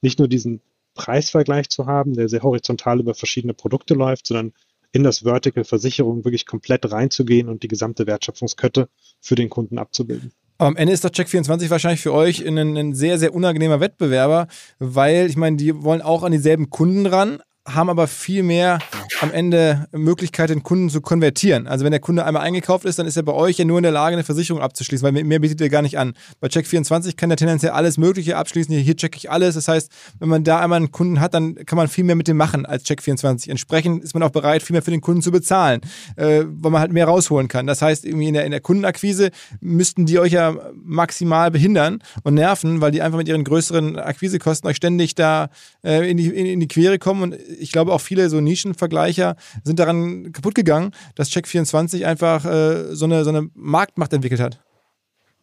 nicht 0.00 0.18
nur 0.18 0.28
diesen 0.28 0.60
Preisvergleich 0.94 1.68
zu 1.68 1.86
haben, 1.86 2.14
der 2.14 2.28
sehr 2.28 2.42
horizontal 2.42 3.00
über 3.00 3.14
verschiedene 3.14 3.54
Produkte 3.54 3.94
läuft, 3.94 4.26
sondern 4.26 4.52
in 4.92 5.02
das 5.02 5.20
Vertical 5.20 5.64
Versicherung 5.64 6.24
wirklich 6.24 6.46
komplett 6.46 6.90
reinzugehen 6.90 7.48
und 7.48 7.62
die 7.62 7.68
gesamte 7.68 8.06
Wertschöpfungskette 8.06 8.88
für 9.20 9.34
den 9.34 9.48
Kunden 9.48 9.78
abzubilden. 9.78 10.32
Am 10.58 10.76
Ende 10.76 10.92
ist 10.92 11.04
doch 11.04 11.10
Check24 11.10 11.70
wahrscheinlich 11.70 12.02
für 12.02 12.12
euch 12.12 12.46
ein, 12.46 12.58
ein 12.58 12.92
sehr, 12.94 13.18
sehr 13.18 13.34
unangenehmer 13.34 13.80
Wettbewerber, 13.80 14.46
weil 14.78 15.26
ich 15.26 15.36
meine, 15.36 15.56
die 15.56 15.82
wollen 15.82 16.02
auch 16.02 16.22
an 16.22 16.32
dieselben 16.32 16.68
Kunden 16.68 17.06
ran, 17.06 17.40
haben 17.66 17.90
aber 17.90 18.06
viel 18.06 18.42
mehr 18.42 18.78
am 19.20 19.30
Ende 19.30 19.86
Möglichkeit, 19.92 20.50
den 20.50 20.62
Kunden 20.62 20.88
zu 20.88 21.00
konvertieren. 21.00 21.66
Also 21.66 21.84
wenn 21.84 21.90
der 21.90 22.00
Kunde 22.00 22.24
einmal 22.24 22.42
eingekauft 22.42 22.86
ist, 22.86 22.98
dann 22.98 23.06
ist 23.06 23.16
er 23.16 23.22
bei 23.22 23.32
euch 23.32 23.58
ja 23.58 23.64
nur 23.64 23.78
in 23.78 23.82
der 23.82 23.92
Lage, 23.92 24.14
eine 24.14 24.24
Versicherung 24.24 24.62
abzuschließen, 24.62 25.04
weil 25.04 25.24
mehr 25.24 25.40
bietet 25.40 25.60
er 25.60 25.68
gar 25.68 25.82
nicht 25.82 25.98
an. 25.98 26.14
Bei 26.40 26.48
Check24 26.48 27.16
kann 27.16 27.30
er 27.30 27.36
tendenziell 27.36 27.72
alles 27.72 27.98
Mögliche 27.98 28.36
abschließen. 28.36 28.74
Hier 28.74 28.96
checke 28.96 29.18
ich 29.18 29.30
alles. 29.30 29.56
Das 29.56 29.68
heißt, 29.68 29.90
wenn 30.18 30.28
man 30.28 30.42
da 30.42 30.60
einmal 30.60 30.78
einen 30.78 30.90
Kunden 30.90 31.20
hat, 31.20 31.34
dann 31.34 31.54
kann 31.66 31.76
man 31.76 31.88
viel 31.88 32.04
mehr 32.04 32.16
mit 32.16 32.28
dem 32.28 32.38
machen 32.38 32.64
als 32.64 32.86
Check24. 32.86 33.50
Entsprechend 33.50 34.02
ist 34.04 34.14
man 34.14 34.22
auch 34.22 34.30
bereit, 34.30 34.62
viel 34.62 34.74
mehr 34.74 34.82
für 34.82 34.90
den 34.90 35.02
Kunden 35.02 35.20
zu 35.20 35.30
bezahlen, 35.30 35.82
äh, 36.16 36.44
weil 36.46 36.70
man 36.70 36.80
halt 36.80 36.92
mehr 36.92 37.06
rausholen 37.06 37.48
kann. 37.48 37.66
Das 37.66 37.82
heißt, 37.82 38.06
irgendwie 38.06 38.28
in 38.28 38.34
der, 38.34 38.46
in 38.46 38.52
der 38.52 38.60
Kundenakquise 38.60 39.30
müssten 39.60 40.06
die 40.06 40.18
euch 40.18 40.32
ja 40.32 40.56
maximal 40.74 41.50
behindern 41.50 42.02
und 42.22 42.34
nerven, 42.34 42.80
weil 42.80 42.90
die 42.90 43.02
einfach 43.02 43.18
mit 43.18 43.28
ihren 43.28 43.44
größeren 43.44 43.98
Akquisekosten 43.98 44.68
euch 44.68 44.76
ständig 44.76 45.14
da 45.14 45.50
äh, 45.84 46.10
in, 46.10 46.16
die, 46.16 46.28
in, 46.28 46.46
in 46.46 46.60
die 46.60 46.68
Quere 46.68 46.98
kommen 46.98 47.22
und 47.22 47.49
ich 47.58 47.72
glaube 47.72 47.92
auch 47.92 48.00
viele 48.00 48.28
so 48.30 48.40
Nischenvergleicher 48.40 49.36
sind 49.64 49.78
daran 49.78 50.32
kaputt 50.32 50.54
gegangen, 50.54 50.92
dass 51.14 51.30
Check24 51.30 52.04
einfach 52.04 52.44
äh, 52.44 52.94
so, 52.94 53.04
eine, 53.04 53.24
so 53.24 53.30
eine 53.30 53.50
Marktmacht 53.54 54.12
entwickelt 54.12 54.40
hat. 54.40 54.60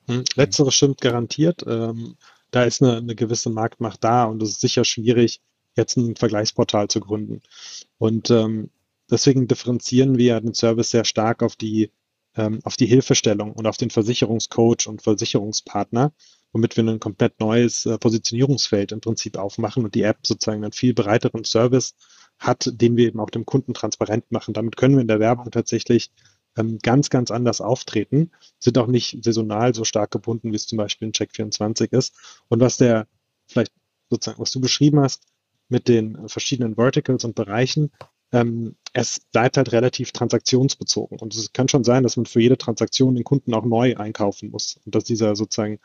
Hm, 0.08 0.24
letzteres 0.36 0.76
stimmt 0.76 1.01
garantiert. 1.01 1.64
Ähm, 1.68 2.16
da 2.51 2.64
ist 2.64 2.82
eine, 2.82 2.97
eine 2.97 3.16
gewisse 3.16 3.49
Marktmacht 3.49 4.03
da 4.03 4.26
und 4.26 4.41
es 4.41 4.51
ist 4.51 4.62
sicher 4.62 4.86
schwierig, 4.86 5.41
jetzt 5.76 5.97
ein 5.97 6.16
Vergleichsportal 6.16 6.88
zu 6.88 6.99
gründen. 6.99 7.41
Und 7.97 8.30
ähm, 8.32 8.70
deswegen 9.10 9.47
differenzieren 9.47 10.18
wir 10.18 10.39
den 10.39 10.53
Service 10.53 10.91
sehr 10.91 11.05
stark 11.05 11.43
auf 11.43 11.55
die, 11.55 11.91
ähm, 12.36 12.60
auf 12.64 12.78
die 12.78 12.86
Hilfestellung 12.86 13.51
und 13.51 13.68
auf 13.68 13.78
den 13.78 13.89
Versicherungscoach 13.89 14.88
und 14.88 15.01
Versicherungspartner, 15.01 16.14
womit 16.54 16.78
wir 16.78 16.84
ein 16.84 17.00
komplett 17.00 17.39
neues 17.39 17.86
äh, 17.86 17.98
Positionierungsfeld 17.98 18.91
im 18.91 19.02
Prinzip 19.02 19.38
aufmachen 19.38 19.84
und 19.84 19.95
die 19.95 20.04
App 20.04 20.20
sozusagen 20.26 20.64
einen 20.64 20.74
viel 20.74 20.93
breiteren 20.93 21.43
Service 21.43 21.95
hat, 22.39 22.70
den 22.72 22.98
wir 22.98 23.08
eben 23.08 23.20
auch 23.20 23.30
dem 23.30 23.45
Kunden 23.45 23.74
transparent 23.74 24.32
machen. 24.32 24.54
Damit 24.54 24.78
können 24.78 24.95
wir 24.95 25.02
in 25.02 25.08
der 25.08 25.20
Werbung 25.20 25.52
tatsächlich 25.52 26.12
ähm, 26.58 26.80
ganz, 26.82 27.10
ganz 27.10 27.32
anders 27.32 27.62
auftreten, 27.62 28.32
sind 28.60 28.78
auch 28.78 28.88
nicht 28.88 29.24
saisonal 29.24 29.74
so 29.74 29.84
stark 29.84 30.12
gebunden, 30.12 30.52
wie 30.52 30.56
es 30.56 30.68
zum 30.68 30.78
Beispiel 30.78 31.08
in 31.08 31.14
Check24 31.14 31.95
ist. 31.95 32.16
Und 32.48 32.60
was 32.60 32.78
der, 32.78 33.08
vielleicht 33.48 33.72
sozusagen, 34.10 34.41
was 34.41 34.52
du 34.52 34.60
beschrieben 34.60 35.00
hast, 35.00 35.24
mit 35.70 35.88
den 35.88 36.28
verschiedenen 36.30 36.76
Verticals 36.76 37.26
und 37.26 37.36
Bereichen, 37.36 37.91
ähm, 38.32 38.76
es 38.93 39.20
bleibt 39.32 39.58
halt 39.58 39.72
relativ 39.72 40.12
transaktionsbezogen. 40.12 41.20
Und 41.20 41.36
es 41.36 41.54
kann 41.54 41.70
schon 41.70 41.84
sein, 41.84 42.04
dass 42.04 42.18
man 42.18 42.26
für 42.26 42.41
jede 42.41 42.58
Transaktion 42.58 43.16
den 43.16 43.24
Kunden 43.24 43.54
auch 43.54 43.66
neu 43.66 43.95
einkaufen 43.95 44.50
muss. 44.50 44.80
Und 44.86 44.95
dass 44.95 45.04
dieser 45.04 45.36
sozusagen 45.36 45.80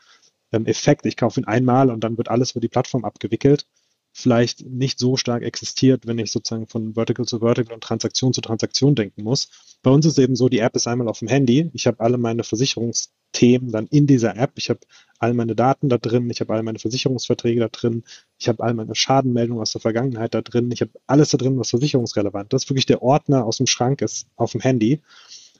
ähm, 0.53 0.65
Effekt, 0.65 1.05
ich 1.05 1.17
kaufe 1.17 1.41
ihn 1.41 1.45
einmal 1.45 1.89
und 1.89 2.03
dann 2.03 2.17
wird 2.17 2.29
alles 2.29 2.51
über 2.51 2.61
die 2.61 2.69
Plattform 2.69 3.03
abgewickelt, 3.03 3.65
vielleicht 4.13 4.65
nicht 4.65 4.99
so 4.99 5.17
stark 5.17 5.41
existiert, 5.43 6.05
wenn 6.05 6.19
ich 6.19 6.31
sozusagen 6.31 6.67
von 6.67 6.93
Vertical 6.93 7.25
zu 7.25 7.39
Vertical 7.39 7.73
und 7.73 7.83
Transaktion 7.83 8.31
zu 8.31 8.41
Transaktion 8.41 8.93
denken 8.93 9.23
muss. 9.23 9.49
Bei 9.81 9.89
uns 9.89 10.05
ist 10.05 10.19
eben 10.19 10.35
so, 10.35 10.49
die 10.49 10.59
App 10.59 10.75
ist 10.75 10.87
einmal 10.87 11.07
auf 11.07 11.19
dem 11.19 11.27
Handy. 11.27 11.71
Ich 11.73 11.87
habe 11.87 11.99
alle 11.99 12.19
meine 12.19 12.43
Versicherungsthemen 12.43 13.71
dann 13.71 13.87
in 13.87 14.05
dieser 14.05 14.37
App. 14.37 14.51
Ich 14.55 14.69
habe 14.69 14.81
all 15.17 15.33
meine 15.33 15.55
Daten 15.55 15.89
da 15.89 15.97
drin. 15.97 16.29
Ich 16.29 16.41
habe 16.41 16.53
all 16.53 16.61
meine 16.61 16.77
Versicherungsverträge 16.77 17.59
da 17.59 17.69
drin. 17.69 18.03
Ich 18.37 18.47
habe 18.47 18.63
all 18.63 18.75
meine 18.75 18.93
Schadenmeldungen 18.93 19.61
aus 19.61 19.71
der 19.71 19.81
Vergangenheit 19.81 20.35
da 20.35 20.41
drin. 20.41 20.71
Ich 20.71 20.81
habe 20.81 20.91
alles 21.07 21.31
da 21.31 21.37
drin, 21.39 21.57
was 21.57 21.71
versicherungsrelevant 21.71 22.53
ist. 22.53 22.69
Wirklich 22.69 22.85
der 22.85 23.01
Ordner 23.01 23.45
aus 23.45 23.57
dem 23.57 23.67
Schrank 23.67 24.01
ist 24.03 24.27
auf 24.35 24.51
dem 24.51 24.61
Handy. 24.61 25.01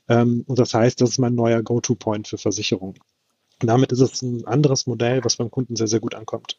Ähm, 0.08 0.44
und 0.48 0.60
das 0.60 0.74
heißt, 0.76 1.02
das 1.02 1.12
ist 1.12 1.18
mein 1.18 1.34
neuer 1.34 1.64
Go-To-Point 1.64 2.28
für 2.28 2.38
Versicherungen. 2.38 3.00
Und 3.64 3.68
damit 3.68 3.94
ist 3.94 4.02
es 4.02 4.22
ein 4.22 4.46
anderes 4.46 4.88
Modell, 4.88 5.24
was 5.24 5.38
beim 5.38 5.50
Kunden 5.50 5.78
sehr, 5.78 5.88
sehr 5.88 6.02
gut 6.02 6.16
ankommt. 6.16 6.58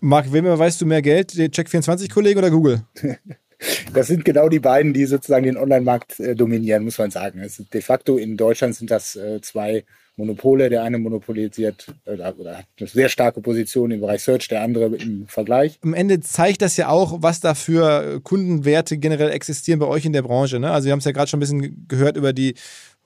Marc, 0.00 0.32
wem 0.32 0.44
weißt 0.44 0.80
du 0.80 0.86
mehr 0.86 1.00
Geld? 1.00 1.38
Der 1.38 1.52
Check24-Kollege 1.52 2.38
oder 2.38 2.50
Google? 2.50 2.82
Das 3.94 4.08
sind 4.08 4.24
genau 4.24 4.48
die 4.48 4.58
beiden, 4.58 4.92
die 4.92 5.04
sozusagen 5.04 5.44
den 5.44 5.56
Online-Markt 5.56 6.18
äh, 6.18 6.34
dominieren, 6.34 6.82
muss 6.82 6.98
man 6.98 7.12
sagen. 7.12 7.38
Also 7.38 7.62
de 7.62 7.80
facto 7.80 8.16
in 8.16 8.36
Deutschland 8.36 8.74
sind 8.74 8.90
das 8.90 9.14
äh, 9.14 9.40
zwei 9.40 9.84
Monopole. 10.16 10.68
Der 10.68 10.82
eine 10.82 10.98
monopolisiert 10.98 11.86
äh, 12.06 12.14
oder 12.14 12.58
hat 12.58 12.66
eine 12.80 12.88
sehr 12.88 13.08
starke 13.08 13.40
Position 13.40 13.92
im 13.92 14.00
Bereich 14.00 14.24
Search, 14.24 14.48
der 14.48 14.62
andere 14.62 14.96
im 14.96 15.28
Vergleich. 15.28 15.78
Am 15.82 15.94
Ende 15.94 16.18
zeigt 16.18 16.60
das 16.60 16.76
ja 16.76 16.88
auch, 16.88 17.22
was 17.22 17.38
da 17.38 17.54
für 17.54 18.20
Kundenwerte 18.24 18.98
generell 18.98 19.30
existieren 19.30 19.78
bei 19.78 19.86
euch 19.86 20.04
in 20.04 20.12
der 20.12 20.22
Branche. 20.22 20.58
Ne? 20.58 20.72
Also 20.72 20.86
wir 20.86 20.92
haben 20.92 20.98
es 20.98 21.04
ja 21.04 21.12
gerade 21.12 21.28
schon 21.28 21.38
ein 21.38 21.40
bisschen 21.42 21.86
gehört 21.86 22.16
über 22.16 22.32
die 22.32 22.54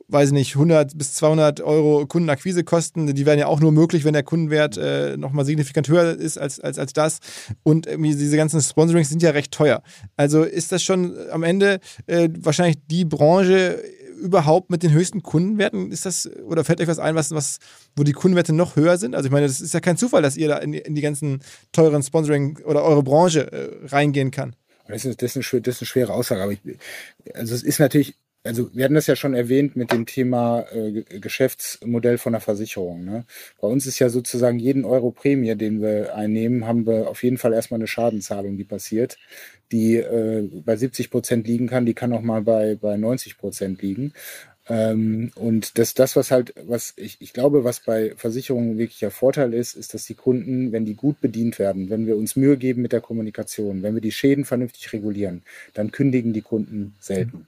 weiß 0.08 0.28
ich 0.28 0.32
nicht, 0.34 0.54
100 0.54 0.96
bis 0.96 1.14
200 1.14 1.60
Euro 1.60 2.06
Kundenakquisekosten. 2.06 3.14
Die 3.14 3.26
werden 3.26 3.40
ja 3.40 3.46
auch 3.46 3.60
nur 3.60 3.72
möglich, 3.72 4.04
wenn 4.04 4.12
der 4.12 4.22
Kundenwert 4.22 4.76
äh, 4.76 5.16
nochmal 5.16 5.44
signifikant 5.44 5.88
höher 5.88 6.16
ist 6.16 6.38
als, 6.38 6.60
als, 6.60 6.78
als 6.78 6.92
das. 6.92 7.18
Und 7.62 7.88
diese 7.98 8.36
ganzen 8.36 8.60
Sponsorings 8.60 9.08
sind 9.08 9.22
ja 9.22 9.30
recht 9.30 9.52
teuer. 9.52 9.82
Also 10.16 10.42
ist 10.44 10.72
das 10.72 10.82
schon 10.82 11.16
am 11.30 11.42
Ende 11.42 11.80
äh, 12.06 12.28
wahrscheinlich 12.38 12.76
die 12.86 13.04
Branche 13.04 13.82
überhaupt 14.16 14.70
mit 14.70 14.82
den 14.82 14.92
höchsten 14.92 15.22
Kundenwerten? 15.22 15.90
Ist 15.90 16.06
das, 16.06 16.28
oder 16.44 16.64
fällt 16.64 16.80
euch 16.80 16.88
was 16.88 16.98
ein, 16.98 17.14
was, 17.14 17.32
was, 17.32 17.58
wo 17.96 18.02
die 18.02 18.12
Kundenwerte 18.12 18.52
noch 18.52 18.76
höher 18.76 18.98
sind? 18.98 19.14
Also 19.14 19.26
ich 19.26 19.32
meine, 19.32 19.46
das 19.46 19.60
ist 19.60 19.74
ja 19.74 19.80
kein 19.80 19.96
Zufall, 19.96 20.22
dass 20.22 20.36
ihr 20.36 20.48
da 20.48 20.58
in 20.58 20.72
die, 20.72 20.78
in 20.78 20.94
die 20.94 21.02
ganzen 21.02 21.40
teuren 21.72 22.02
Sponsoring 22.02 22.58
oder 22.64 22.82
eure 22.84 23.02
Branche 23.02 23.52
äh, 23.52 23.86
reingehen 23.86 24.30
kann. 24.30 24.54
Das 24.88 25.04
ist, 25.04 25.20
das, 25.20 25.34
ist 25.34 25.52
eine, 25.52 25.62
das 25.62 25.76
ist 25.76 25.82
eine 25.82 25.86
schwere 25.86 26.12
Aussage, 26.12 26.42
aber 26.42 26.52
ich, 26.52 26.60
also 27.34 27.54
es 27.54 27.62
ist 27.62 27.80
natürlich 27.80 28.14
also 28.46 28.70
wir 28.72 28.84
hatten 28.84 28.94
das 28.94 29.06
ja 29.06 29.16
schon 29.16 29.34
erwähnt 29.34 29.76
mit 29.76 29.92
dem 29.92 30.06
Thema 30.06 30.64
äh, 30.72 31.02
Geschäftsmodell 31.20 32.18
von 32.18 32.32
der 32.32 32.40
Versicherung. 32.40 33.04
Ne? 33.04 33.24
Bei 33.60 33.68
uns 33.68 33.86
ist 33.86 33.98
ja 33.98 34.08
sozusagen 34.08 34.58
jeden 34.58 34.84
Euro 34.84 35.10
Prämie, 35.10 35.54
den 35.56 35.82
wir 35.82 36.14
einnehmen, 36.14 36.66
haben 36.66 36.86
wir 36.86 37.08
auf 37.08 37.22
jeden 37.22 37.38
Fall 37.38 37.52
erstmal 37.52 37.78
eine 37.78 37.86
Schadenzahlung, 37.86 38.56
die 38.56 38.64
passiert, 38.64 39.18
die 39.72 39.96
äh, 39.96 40.48
bei 40.64 40.76
70 40.76 41.10
Prozent 41.10 41.46
liegen 41.46 41.66
kann, 41.66 41.86
die 41.86 41.94
kann 41.94 42.12
auch 42.12 42.22
mal 42.22 42.42
bei, 42.42 42.76
bei 42.76 42.96
90 42.96 43.38
Prozent 43.38 43.82
liegen. 43.82 44.12
Ähm, 44.68 45.30
und 45.36 45.78
das, 45.78 45.94
das, 45.94 46.16
was 46.16 46.30
halt, 46.30 46.54
was 46.66 46.94
ich, 46.96 47.18
ich 47.20 47.32
glaube, 47.32 47.62
was 47.62 47.80
bei 47.80 48.14
Versicherungen 48.16 48.78
wirklich 48.78 48.98
der 48.98 49.12
Vorteil 49.12 49.54
ist, 49.54 49.76
ist, 49.76 49.94
dass 49.94 50.06
die 50.06 50.14
Kunden, 50.14 50.72
wenn 50.72 50.84
die 50.84 50.94
gut 50.94 51.20
bedient 51.20 51.58
werden, 51.58 51.88
wenn 51.88 52.06
wir 52.06 52.16
uns 52.16 52.34
Mühe 52.34 52.56
geben 52.56 52.82
mit 52.82 52.92
der 52.92 53.00
Kommunikation, 53.00 53.82
wenn 53.82 53.94
wir 53.94 54.00
die 54.00 54.12
Schäden 54.12 54.44
vernünftig 54.44 54.92
regulieren, 54.92 55.42
dann 55.74 55.92
kündigen 55.92 56.32
die 56.32 56.42
Kunden 56.42 56.94
selten. 56.98 57.46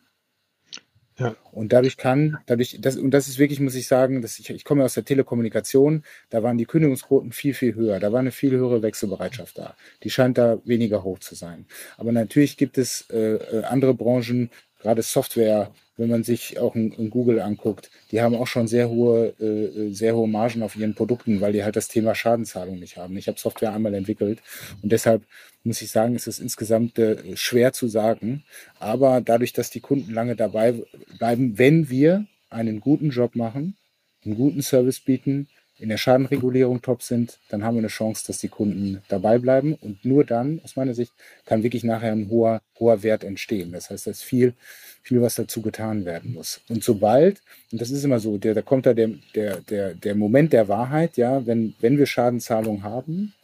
Und 1.52 1.72
dadurch 1.72 1.96
kann, 1.96 2.38
dadurch, 2.46 2.78
das, 2.80 2.96
und 2.96 3.10
das 3.10 3.28
ist 3.28 3.38
wirklich, 3.38 3.58
muss 3.60 3.74
ich 3.74 3.88
sagen, 3.88 4.22
dass 4.22 4.38
ich, 4.38 4.50
ich 4.50 4.64
komme 4.64 4.84
aus 4.84 4.94
der 4.94 5.04
Telekommunikation, 5.04 6.04
da 6.30 6.42
waren 6.42 6.58
die 6.58 6.64
Kündigungsquoten 6.64 7.32
viel, 7.32 7.54
viel 7.54 7.74
höher. 7.74 7.98
Da 7.98 8.12
war 8.12 8.20
eine 8.20 8.30
viel 8.30 8.52
höhere 8.52 8.82
Wechselbereitschaft 8.82 9.58
da. 9.58 9.74
Die 10.04 10.10
scheint 10.10 10.38
da 10.38 10.58
weniger 10.64 11.02
hoch 11.02 11.18
zu 11.18 11.34
sein. 11.34 11.66
Aber 11.96 12.12
natürlich 12.12 12.56
gibt 12.56 12.78
es 12.78 13.10
äh, 13.10 13.34
äh 13.34 13.64
andere 13.64 13.94
Branchen, 13.94 14.50
gerade 14.80 15.02
Software, 15.02 15.72
wenn 15.98 16.08
man 16.08 16.22
sich 16.22 16.58
auch 16.58 16.74
in, 16.74 16.92
in, 16.92 17.10
Google 17.10 17.40
anguckt, 17.40 17.90
die 18.10 18.22
haben 18.22 18.34
auch 18.34 18.46
schon 18.46 18.68
sehr 18.68 18.88
hohe, 18.88 19.34
äh, 19.40 19.88
äh, 19.88 19.92
sehr 19.92 20.14
hohe 20.16 20.28
Margen 20.28 20.62
auf 20.62 20.76
ihren 20.76 20.94
Produkten, 20.94 21.40
weil 21.40 21.52
die 21.52 21.64
halt 21.64 21.76
das 21.76 21.88
Thema 21.88 22.14
Schadenzahlung 22.14 22.78
nicht 22.78 22.96
haben. 22.96 23.16
Ich 23.16 23.28
habe 23.28 23.38
Software 23.38 23.74
einmal 23.74 23.92
entwickelt 23.94 24.40
und 24.82 24.92
deshalb 24.92 25.24
muss 25.64 25.82
ich 25.82 25.90
sagen, 25.90 26.14
ist 26.14 26.28
es 26.28 26.38
insgesamt 26.38 26.98
äh, 26.98 27.36
schwer 27.36 27.72
zu 27.72 27.88
sagen. 27.88 28.44
Aber 28.78 29.20
dadurch, 29.20 29.52
dass 29.52 29.70
die 29.70 29.80
Kunden 29.80 30.14
lange 30.14 30.36
dabei 30.36 30.74
bleiben, 31.18 31.58
wenn 31.58 31.90
wir 31.90 32.26
einen 32.48 32.80
guten 32.80 33.10
Job 33.10 33.34
machen, 33.34 33.76
einen 34.24 34.36
guten 34.36 34.62
Service 34.62 35.00
bieten, 35.00 35.48
in 35.78 35.88
der 35.88 35.96
Schadenregulierung 35.96 36.82
top 36.82 37.02
sind, 37.02 37.38
dann 37.48 37.62
haben 37.62 37.76
wir 37.76 37.80
eine 37.80 37.88
Chance, 37.88 38.24
dass 38.26 38.38
die 38.38 38.48
Kunden 38.48 39.02
dabei 39.08 39.38
bleiben. 39.38 39.74
Und 39.74 40.04
nur 40.04 40.24
dann, 40.24 40.60
aus 40.64 40.76
meiner 40.76 40.94
Sicht, 40.94 41.12
kann 41.44 41.62
wirklich 41.62 41.84
nachher 41.84 42.12
ein 42.12 42.28
hoher, 42.28 42.62
hoher 42.78 43.02
Wert 43.02 43.24
entstehen. 43.24 43.72
Das 43.72 43.90
heißt, 43.90 44.06
da 44.06 44.10
ist 44.10 44.24
viel, 44.24 44.54
viel, 45.02 45.22
was 45.22 45.36
dazu 45.36 45.62
getan 45.62 46.04
werden 46.04 46.34
muss. 46.34 46.60
Und 46.68 46.82
sobald, 46.82 47.40
und 47.70 47.80
das 47.80 47.90
ist 47.90 48.04
immer 48.04 48.18
so, 48.18 48.38
der, 48.38 48.54
da 48.54 48.62
kommt 48.62 48.86
da 48.86 48.94
der, 48.94 49.10
der, 49.34 49.60
der, 49.60 49.94
der 49.94 50.14
Moment 50.14 50.52
der 50.52 50.68
Wahrheit, 50.68 51.16
ja, 51.16 51.46
wenn, 51.46 51.74
wenn 51.80 51.98
wir 51.98 52.06
Schadenzahlung 52.06 52.82
haben 52.82 53.34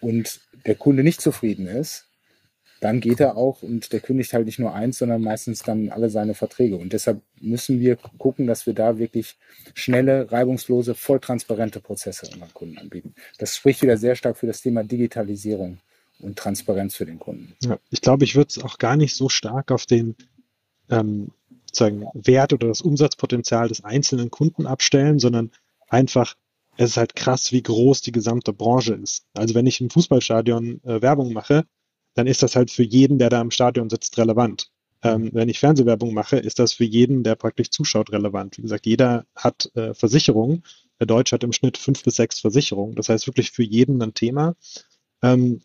und 0.00 0.40
der 0.66 0.74
Kunde 0.74 1.04
nicht 1.04 1.20
zufrieden 1.20 1.68
ist, 1.68 2.06
dann 2.80 3.00
geht 3.00 3.20
er 3.20 3.36
auch 3.36 3.62
und 3.62 3.92
der 3.92 4.00
kündigt 4.00 4.32
halt 4.32 4.46
nicht 4.46 4.58
nur 4.58 4.74
eins, 4.74 4.98
sondern 4.98 5.22
meistens 5.22 5.62
dann 5.62 5.90
alle 5.90 6.10
seine 6.10 6.34
Verträge. 6.34 6.76
Und 6.76 6.92
deshalb 6.92 7.20
müssen 7.40 7.80
wir 7.80 7.96
gucken, 8.18 8.46
dass 8.46 8.66
wir 8.66 8.74
da 8.74 8.98
wirklich 8.98 9.36
schnelle, 9.74 10.30
reibungslose, 10.30 10.94
voll 10.94 11.20
transparente 11.20 11.80
Prozesse 11.80 12.26
unseren 12.26 12.52
Kunden 12.52 12.78
anbieten. 12.78 13.14
Das 13.38 13.56
spricht 13.56 13.82
wieder 13.82 13.96
sehr 13.96 14.16
stark 14.16 14.36
für 14.36 14.46
das 14.46 14.60
Thema 14.60 14.84
Digitalisierung 14.84 15.78
und 16.20 16.38
Transparenz 16.38 16.94
für 16.94 17.06
den 17.06 17.18
Kunden. 17.18 17.54
Ja, 17.62 17.78
ich 17.90 18.00
glaube, 18.00 18.24
ich 18.24 18.36
würde 18.36 18.48
es 18.48 18.62
auch 18.62 18.78
gar 18.78 18.96
nicht 18.96 19.14
so 19.14 19.28
stark 19.28 19.70
auf 19.70 19.86
den 19.86 20.14
ähm, 20.90 21.28
sozusagen 21.66 22.06
Wert 22.14 22.52
oder 22.52 22.68
das 22.68 22.80
Umsatzpotenzial 22.80 23.68
des 23.68 23.84
einzelnen 23.84 24.30
Kunden 24.30 24.66
abstellen, 24.66 25.18
sondern 25.18 25.50
einfach 25.88 26.34
es 26.78 26.90
ist 26.90 26.96
halt 26.96 27.16
krass, 27.16 27.52
wie 27.52 27.62
groß 27.62 28.02
die 28.02 28.12
gesamte 28.12 28.52
Branche 28.52 28.94
ist. 28.94 29.24
Also 29.34 29.54
wenn 29.54 29.66
ich 29.66 29.80
im 29.80 29.90
Fußballstadion 29.90 30.82
äh, 30.84 31.00
Werbung 31.00 31.32
mache, 31.32 31.64
dann 32.16 32.26
ist 32.26 32.42
das 32.42 32.56
halt 32.56 32.70
für 32.70 32.82
jeden, 32.82 33.18
der 33.18 33.28
da 33.28 33.40
im 33.40 33.50
Stadion 33.50 33.90
sitzt, 33.90 34.16
relevant. 34.18 34.70
Ähm, 35.02 35.30
wenn 35.34 35.50
ich 35.50 35.58
Fernsehwerbung 35.58 36.14
mache, 36.14 36.38
ist 36.38 36.58
das 36.58 36.72
für 36.72 36.84
jeden, 36.84 37.22
der 37.22 37.36
praktisch 37.36 37.70
zuschaut, 37.70 38.10
relevant. 38.10 38.56
Wie 38.56 38.62
gesagt, 38.62 38.86
jeder 38.86 39.26
hat 39.34 39.70
äh, 39.74 39.92
Versicherungen. 39.92 40.64
Der 40.98 41.06
Deutsche 41.06 41.34
hat 41.34 41.44
im 41.44 41.52
Schnitt 41.52 41.76
fünf 41.76 42.02
bis 42.02 42.16
sechs 42.16 42.40
Versicherungen. 42.40 42.96
Das 42.96 43.10
heißt 43.10 43.26
wirklich 43.26 43.50
für 43.50 43.62
jeden 43.62 44.02
ein 44.02 44.14
Thema. 44.14 44.56
Ähm, 45.22 45.60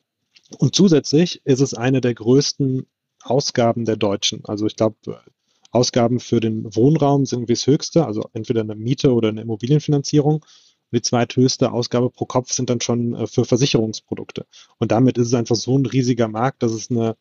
und 0.58 0.76
zusätzlich 0.76 1.42
ist 1.46 1.62
es 1.62 1.74
eine 1.74 2.02
der 2.02 2.14
größten 2.14 2.86
Ausgaben 3.24 3.86
der 3.86 3.96
Deutschen. 3.96 4.44
Also 4.44 4.66
ich 4.66 4.76
glaube, 4.76 5.22
Ausgaben 5.72 6.20
für 6.20 6.42
den 6.42 6.76
Wohnraum 6.76 7.26
sind 7.26 7.40
irgendwie 7.40 7.54
das 7.54 7.66
höchste, 7.66 8.06
also 8.06 8.30
entweder 8.34 8.60
eine 8.60 8.76
Miete 8.76 9.14
oder 9.14 9.30
eine 9.30 9.42
Immobilienfinanzierung 9.42 10.46
die 10.92 11.02
zweithöchste 11.02 11.72
Ausgabe 11.72 12.10
pro 12.10 12.26
Kopf 12.26 12.52
sind 12.52 12.70
dann 12.70 12.82
schon 12.82 13.14
äh, 13.14 13.28
für 13.28 13.46
Versicherungsprodukte. 13.46 14.46
Und 14.78 14.92
damit 14.92 15.18
ist 15.18 15.28
es 15.28 15.34
einfach 15.34 15.56
so 15.56 15.78
ein 15.78 15.86
riesiger 15.86 16.28
Markt, 16.28 16.64
dass 16.64 16.72
es 16.72 16.92
eine, 16.92 17.16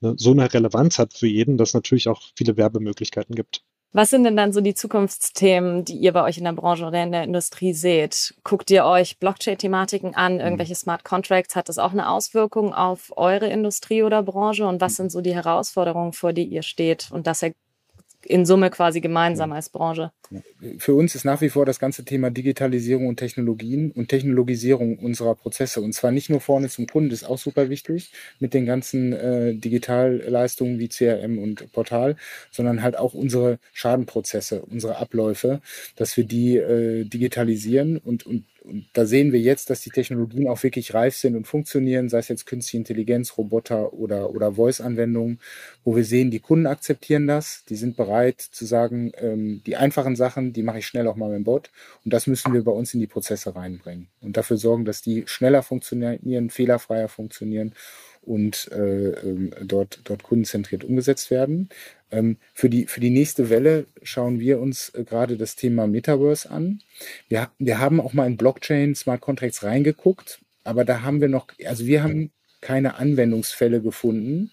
eine, 0.00 0.14
so 0.18 0.30
eine 0.30 0.52
Relevanz 0.52 0.98
hat 0.98 1.14
für 1.14 1.26
jeden, 1.26 1.56
dass 1.56 1.70
es 1.70 1.74
natürlich 1.74 2.08
auch 2.08 2.22
viele 2.36 2.56
Werbemöglichkeiten 2.56 3.34
gibt. 3.34 3.62
Was 3.92 4.10
sind 4.10 4.24
denn 4.24 4.36
dann 4.36 4.52
so 4.52 4.60
die 4.60 4.74
Zukunftsthemen, 4.74 5.84
die 5.84 5.94
ihr 5.96 6.12
bei 6.12 6.22
euch 6.22 6.36
in 6.36 6.44
der 6.44 6.52
Branche 6.52 6.84
oder 6.84 7.02
in 7.02 7.12
der 7.12 7.24
Industrie 7.24 7.72
seht? 7.72 8.34
Guckt 8.44 8.70
ihr 8.70 8.84
euch 8.84 9.18
Blockchain-Thematiken 9.18 10.14
an, 10.14 10.34
mhm. 10.34 10.40
irgendwelche 10.40 10.74
Smart 10.74 11.02
Contracts? 11.02 11.56
Hat 11.56 11.70
das 11.70 11.78
auch 11.78 11.92
eine 11.92 12.10
Auswirkung 12.10 12.74
auf 12.74 13.10
eure 13.16 13.46
Industrie 13.46 14.02
oder 14.02 14.22
Branche? 14.22 14.66
Und 14.66 14.82
was 14.82 14.96
sind 14.96 15.10
so 15.10 15.22
die 15.22 15.34
Herausforderungen, 15.34 16.12
vor 16.12 16.34
die 16.34 16.44
ihr 16.44 16.62
steht? 16.62 17.08
Und 17.10 17.26
das 17.26 17.40
in 18.28 18.44
Summe 18.44 18.70
quasi 18.70 19.00
gemeinsam 19.00 19.52
als 19.52 19.68
Branche. 19.68 20.12
Für 20.78 20.94
uns 20.94 21.14
ist 21.14 21.24
nach 21.24 21.40
wie 21.40 21.48
vor 21.48 21.64
das 21.64 21.78
ganze 21.78 22.04
Thema 22.04 22.30
Digitalisierung 22.30 23.06
und 23.06 23.16
Technologien 23.16 23.92
und 23.92 24.08
Technologisierung 24.08 24.98
unserer 24.98 25.34
Prozesse. 25.34 25.80
Und 25.80 25.92
zwar 25.92 26.10
nicht 26.10 26.30
nur 26.30 26.40
vorne 26.40 26.68
zum 26.68 26.86
Kunden, 26.86 27.12
ist 27.12 27.24
auch 27.24 27.38
super 27.38 27.70
wichtig 27.70 28.12
mit 28.40 28.52
den 28.52 28.66
ganzen 28.66 29.12
äh, 29.12 29.54
Digitalleistungen 29.54 30.78
wie 30.78 30.88
CRM 30.88 31.38
und 31.38 31.72
Portal, 31.72 32.16
sondern 32.50 32.82
halt 32.82 32.98
auch 32.98 33.14
unsere 33.14 33.58
Schadenprozesse, 33.72 34.62
unsere 34.62 34.96
Abläufe, 34.96 35.60
dass 35.94 36.16
wir 36.16 36.24
die 36.24 36.56
äh, 36.56 37.04
digitalisieren 37.04 37.98
und, 37.98 38.26
und 38.26 38.44
und 38.66 38.86
da 38.94 39.06
sehen 39.06 39.32
wir 39.32 39.40
jetzt, 39.40 39.70
dass 39.70 39.80
die 39.80 39.90
Technologien 39.90 40.48
auch 40.48 40.62
wirklich 40.62 40.92
reif 40.92 41.16
sind 41.16 41.36
und 41.36 41.46
funktionieren, 41.46 42.08
sei 42.08 42.18
es 42.18 42.28
jetzt 42.28 42.46
künstliche 42.46 42.78
Intelligenz, 42.78 43.38
Roboter 43.38 43.92
oder, 43.92 44.30
oder 44.30 44.54
Voice-Anwendungen, 44.54 45.38
wo 45.84 45.94
wir 45.94 46.04
sehen, 46.04 46.32
die 46.32 46.40
Kunden 46.40 46.66
akzeptieren 46.66 47.28
das, 47.28 47.64
die 47.68 47.76
sind 47.76 47.96
bereit 47.96 48.40
zu 48.40 48.64
sagen, 48.64 49.12
ähm, 49.18 49.62
die 49.66 49.76
einfachen 49.76 50.16
Sachen, 50.16 50.52
die 50.52 50.64
mache 50.64 50.80
ich 50.80 50.86
schnell 50.86 51.06
auch 51.06 51.16
mal 51.16 51.28
mit 51.28 51.36
dem 51.36 51.44
Bot. 51.44 51.70
Und 52.04 52.12
das 52.12 52.26
müssen 52.26 52.52
wir 52.52 52.64
bei 52.64 52.72
uns 52.72 52.92
in 52.92 53.00
die 53.00 53.06
Prozesse 53.06 53.54
reinbringen. 53.54 54.08
Und 54.20 54.36
dafür 54.36 54.56
sorgen, 54.56 54.84
dass 54.84 55.00
die 55.00 55.24
schneller 55.26 55.62
funktionieren, 55.62 56.50
fehlerfreier 56.50 57.08
funktionieren 57.08 57.72
und 58.26 58.68
äh, 58.72 59.08
äh, 59.10 59.50
dort, 59.64 60.00
dort 60.04 60.22
kundenzentriert 60.22 60.84
umgesetzt 60.84 61.30
werden. 61.30 61.68
Ähm, 62.10 62.36
für, 62.52 62.68
die, 62.68 62.86
für 62.86 63.00
die 63.00 63.10
nächste 63.10 63.50
Welle 63.50 63.86
schauen 64.02 64.40
wir 64.40 64.60
uns 64.60 64.90
äh, 64.90 65.04
gerade 65.04 65.36
das 65.36 65.56
Thema 65.56 65.86
Metaverse 65.86 66.50
an. 66.50 66.80
Wir, 67.28 67.50
wir 67.58 67.78
haben 67.78 68.00
auch 68.00 68.12
mal 68.12 68.26
in 68.26 68.36
Blockchain 68.36 68.94
Smart 68.94 69.20
Contracts 69.20 69.62
reingeguckt, 69.62 70.40
aber 70.64 70.84
da 70.84 71.02
haben 71.02 71.20
wir 71.20 71.28
noch, 71.28 71.48
also 71.64 71.86
wir 71.86 72.02
haben 72.02 72.30
keine 72.60 72.96
Anwendungsfälle 72.96 73.80
gefunden, 73.80 74.50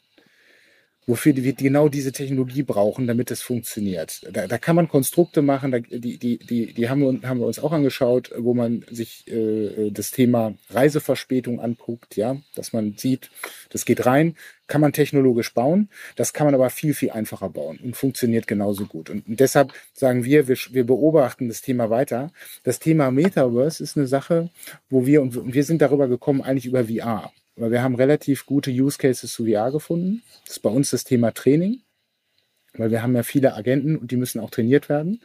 wofür 1.06 1.36
wir 1.36 1.54
genau 1.54 1.89
diese 1.89 2.12
Technologie 2.12 2.64
brauchen, 2.64 3.08
damit 3.08 3.32
es 3.32 3.41
funktioniert. 3.41 4.22
Da, 4.32 4.47
da 4.47 4.58
kann 4.58 4.76
man 4.76 4.88
Konstrukte 4.88 5.41
machen, 5.41 5.72
da, 5.72 5.80
die, 5.80 6.18
die, 6.18 6.38
die, 6.38 6.74
die 6.74 6.89
haben, 6.89 7.01
wir, 7.01 7.30
haben 7.30 7.39
wir 7.39 7.47
uns 7.47 7.60
auch 7.60 7.72
angeschaut, 7.72 8.32
wo 8.38 8.54
man 8.54 8.86
sich 8.89 9.28
äh, 9.28 9.91
das 9.91 10.12
Thema 10.12 10.54
Reiseverspätung 10.70 11.60
anguckt, 11.60 12.16
ja, 12.16 12.38
dass 12.56 12.74
man 12.74 12.95
sieht, 12.97 13.30
das 13.70 13.86
geht 13.86 14.06
rein, 14.06 14.36
kann 14.68 14.82
man 14.82 14.93
technologisch 14.93 15.54
bauen, 15.54 15.89
das 16.16 16.34
kann 16.34 16.47
man 16.47 16.56
aber 16.56 16.70
viel, 16.70 16.93
viel 16.93 17.12
einfacher 17.12 17.49
bauen 17.49 17.80
und 17.84 17.97
funktioniert 17.97 18.47
genauso 18.47 18.86
gut. 18.86 19.10
Und, 19.10 19.28
und 19.28 19.39
deshalb 19.39 19.74
sagen 19.93 20.24
wir, 20.24 20.47
wir, 20.47 20.58
wir 20.72 20.86
beobachten 20.86 21.47
das 21.47 21.62
Thema 21.62 21.89
weiter. 21.89 22.32
Das 22.64 22.80
Thema 22.80 23.12
Metaverse 23.12 23.84
ist 23.84 23.97
eine 23.97 24.08
Sache, 24.08 24.49
wo 24.89 25.06
wir, 25.06 25.22
und 25.22 25.54
wir 25.54 25.64
sind 25.64 25.82
darüber 25.82 26.08
gekommen, 26.08 26.41
eigentlich 26.41 26.66
über 26.66 26.86
VR. 26.86 27.32
Weil 27.56 27.72
wir 27.72 27.84
haben 27.84 27.95
relativ 27.95 28.45
gute 28.45 28.72
Use 28.72 28.97
Cases 28.97 29.32
zu 29.32 29.45
VR 29.45 29.72
gefunden. 29.72 30.24
Das 30.45 30.58
ist 30.58 30.64
bei 30.64 30.70
uns 30.70 30.89
das 30.89 31.04
Thema 31.04 31.32
Training, 31.32 31.82
weil 32.76 32.89
wir 32.89 33.04
haben 33.04 33.16
ja 33.16 33.24
viele 33.24 33.54
Agenten 33.54 33.95
und 33.95 34.10
die 34.12 34.18
müssen 34.18 34.39
auch 34.39 34.49
trainiert 34.49 34.89
werden 34.89 35.22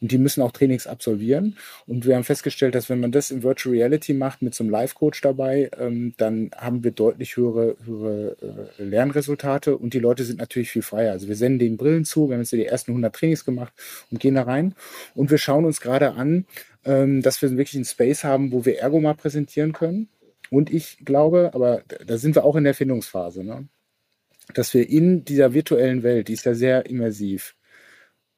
und 0.00 0.12
die 0.12 0.18
müssen 0.18 0.42
auch 0.42 0.52
Trainings 0.52 0.86
absolvieren. 0.86 1.56
Und 1.86 2.06
wir 2.06 2.16
haben 2.16 2.24
festgestellt, 2.24 2.74
dass 2.74 2.88
wenn 2.88 3.00
man 3.00 3.12
das 3.12 3.30
in 3.30 3.42
Virtual 3.42 3.74
Reality 3.74 4.14
macht 4.14 4.42
mit 4.42 4.54
so 4.54 4.64
einem 4.64 4.70
Live-Coach 4.70 5.20
dabei, 5.20 5.70
ähm, 5.78 6.14
dann 6.16 6.50
haben 6.56 6.84
wir 6.84 6.92
deutlich 6.92 7.36
höhere, 7.36 7.76
höhere 7.84 8.36
äh, 8.78 8.82
Lernresultate 8.82 9.76
und 9.76 9.94
die 9.94 9.98
Leute 9.98 10.24
sind 10.24 10.38
natürlich 10.38 10.70
viel 10.70 10.82
freier. 10.82 11.12
Also 11.12 11.28
wir 11.28 11.36
senden 11.36 11.58
denen 11.58 11.76
Brillen 11.76 12.04
zu, 12.04 12.28
wir 12.28 12.34
haben 12.34 12.42
jetzt 12.42 12.52
die 12.52 12.64
ersten 12.64 12.92
100 12.92 13.14
Trainings 13.14 13.44
gemacht 13.44 13.72
und 14.10 14.20
gehen 14.20 14.34
da 14.34 14.42
rein 14.42 14.74
und 15.14 15.30
wir 15.30 15.38
schauen 15.38 15.66
uns 15.66 15.80
gerade 15.80 16.12
an, 16.12 16.46
ähm, 16.84 17.20
dass 17.20 17.42
wir 17.42 17.50
wirklich 17.50 17.74
einen 17.74 17.84
Space 17.84 18.24
haben, 18.24 18.52
wo 18.52 18.64
wir 18.64 18.78
Ergo 18.78 19.00
mal 19.00 19.14
präsentieren 19.14 19.72
können 19.72 20.08
und 20.50 20.70
ich 20.70 21.04
glaube, 21.04 21.50
aber 21.54 21.82
da 22.06 22.18
sind 22.18 22.34
wir 22.34 22.44
auch 22.44 22.56
in 22.56 22.64
der 22.64 22.74
Findungsphase, 22.74 23.44
ne? 23.44 23.68
dass 24.54 24.72
wir 24.74 24.88
in 24.88 25.24
dieser 25.24 25.52
virtuellen 25.54 26.02
Welt, 26.02 26.28
die 26.28 26.34
ist 26.34 26.44
ja 26.44 26.54
sehr 26.54 26.86
immersiv, 26.86 27.56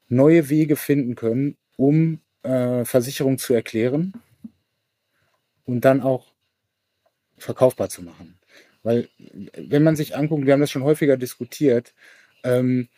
neue 0.09 0.49
Wege 0.49 0.77
finden 0.77 1.15
können, 1.15 1.57
um 1.77 2.21
äh, 2.43 2.85
Versicherung 2.85 3.39
zu 3.39 3.53
erklären 3.53 4.15
und 5.65 5.85
dann 5.85 6.01
auch 6.01 6.33
verkaufbar 7.37 7.89
zu 7.89 8.03
machen. 8.03 8.39
Weil 8.83 9.09
wenn 9.55 9.83
man 9.83 9.97
sich 9.97 10.17
anguckt, 10.17 10.47
wir 10.47 10.55
haben 10.55 10.61
das 10.61 10.71
schon 10.71 10.83
häufiger 10.83 11.17
diskutiert, 11.17 11.95
ähm, 12.43 12.89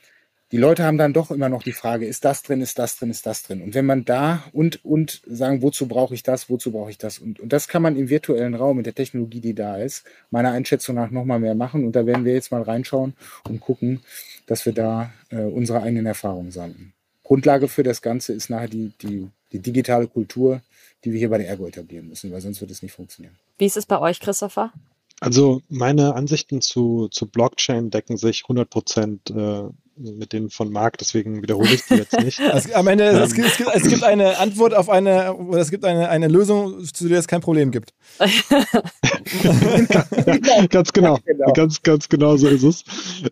die 0.53 0.57
Leute 0.57 0.84
haben 0.84 0.98
dann 0.98 1.12
doch 1.12 1.30
immer 1.30 1.48
noch 1.48 1.62
die 1.62 1.72
Frage, 1.72 2.07
ist 2.07 2.24
das 2.24 2.42
drin, 2.42 2.61
ist 2.61 2.78
das 2.78 2.96
drin, 2.98 3.11
ist 3.11 3.24
das 3.24 3.44
drin? 3.44 3.62
Und 3.62 3.74
wenn 3.74 3.86
man 3.86 4.05
da 4.05 4.44
und, 4.53 4.84
und 4.84 5.22
sagen, 5.26 5.62
wozu 5.62 5.86
brauche 5.86 6.14
ich 6.14 6.24
das, 6.24 6.51
wozu 6.51 6.72
brauche 6.72 6.90
ich 6.90 6.98
das? 6.98 7.18
Und, 7.18 7.38
und 7.38 7.53
das 7.53 7.68
kann 7.68 7.82
man 7.82 7.96
im 7.96 8.09
virtuellen 8.09 8.55
Raum 8.55 8.78
mit 8.78 8.86
der 8.86 8.94
Technologie, 8.94 9.40
die 9.40 9.55
da 9.55 9.76
ist, 9.76 10.05
meiner 10.30 10.51
Einschätzung 10.51 10.96
nach 10.96 11.11
nochmal 11.11 11.38
mehr 11.38 11.55
machen. 11.55 11.86
Und 11.86 11.94
da 11.94 12.05
werden 12.05 12.24
wir 12.24 12.34
jetzt 12.34 12.51
mal 12.51 12.62
reinschauen 12.62 13.14
und 13.48 13.61
gucken, 13.61 14.01
dass 14.46 14.66
wir 14.66 14.72
da 14.72 15.12
äh, 15.30 15.36
unsere 15.36 15.82
eigenen 15.82 16.07
Erfahrungen 16.07 16.51
sammeln. 16.51 16.92
Grundlage 17.22 17.68
für 17.68 17.84
das 17.84 18.03
Ganze 18.03 18.32
ist 18.32 18.51
nachher 18.51 18.68
die, 18.68 18.92
die, 19.03 19.28
die 19.53 19.61
digitale 19.61 20.09
Kultur, 20.09 20.62
die 21.05 21.12
wir 21.12 21.18
hier 21.20 21.30
bei 21.30 21.38
der 21.38 21.48
Ergo 21.48 21.66
etablieren 21.66 22.09
müssen, 22.09 22.32
weil 22.32 22.40
sonst 22.40 22.61
wird 22.61 22.72
es 22.72 22.82
nicht 22.82 22.92
funktionieren. 22.92 23.36
Wie 23.59 23.66
ist 23.66 23.76
es 23.76 23.86
bei 23.86 24.01
euch, 24.01 24.18
Christopher? 24.18 24.72
Also 25.20 25.60
meine 25.68 26.14
Ansichten 26.14 26.62
zu, 26.62 27.08
zu 27.10 27.26
Blockchain 27.26 27.90
decken 27.90 28.16
sich 28.16 28.44
100 28.44 28.70
Prozent 28.70 29.30
äh, 29.30 29.64
mit 30.00 30.32
denen 30.32 30.48
von 30.50 30.72
Marc, 30.72 30.96
deswegen 30.98 31.42
wiederhole 31.42 31.68
ich 31.74 31.84
die 31.84 31.94
jetzt 31.94 32.18
nicht. 32.18 32.40
Also, 32.50 32.72
am 32.74 32.86
Ende, 32.88 33.04
es, 33.04 33.34
gibt, 33.34 33.48
es, 33.48 33.56
gibt, 33.58 33.70
es 33.74 33.82
gibt 33.82 34.02
eine 34.02 34.38
Antwort 34.38 34.72
auf 34.74 34.88
eine, 34.88 35.34
oder 35.34 35.60
es 35.60 35.70
gibt 35.70 35.84
eine, 35.84 36.08
eine 36.08 36.28
Lösung, 36.28 36.82
zu 36.84 37.06
der 37.08 37.18
es 37.18 37.28
kein 37.28 37.42
Problem 37.42 37.70
gibt. 37.70 37.92
ganz 40.70 40.92
genau. 40.92 41.18
genau. 41.24 41.52
Ganz, 41.52 41.82
ganz 41.82 42.08
genau 42.08 42.36
so 42.36 42.48
ist 42.48 42.62
es. 42.62 42.84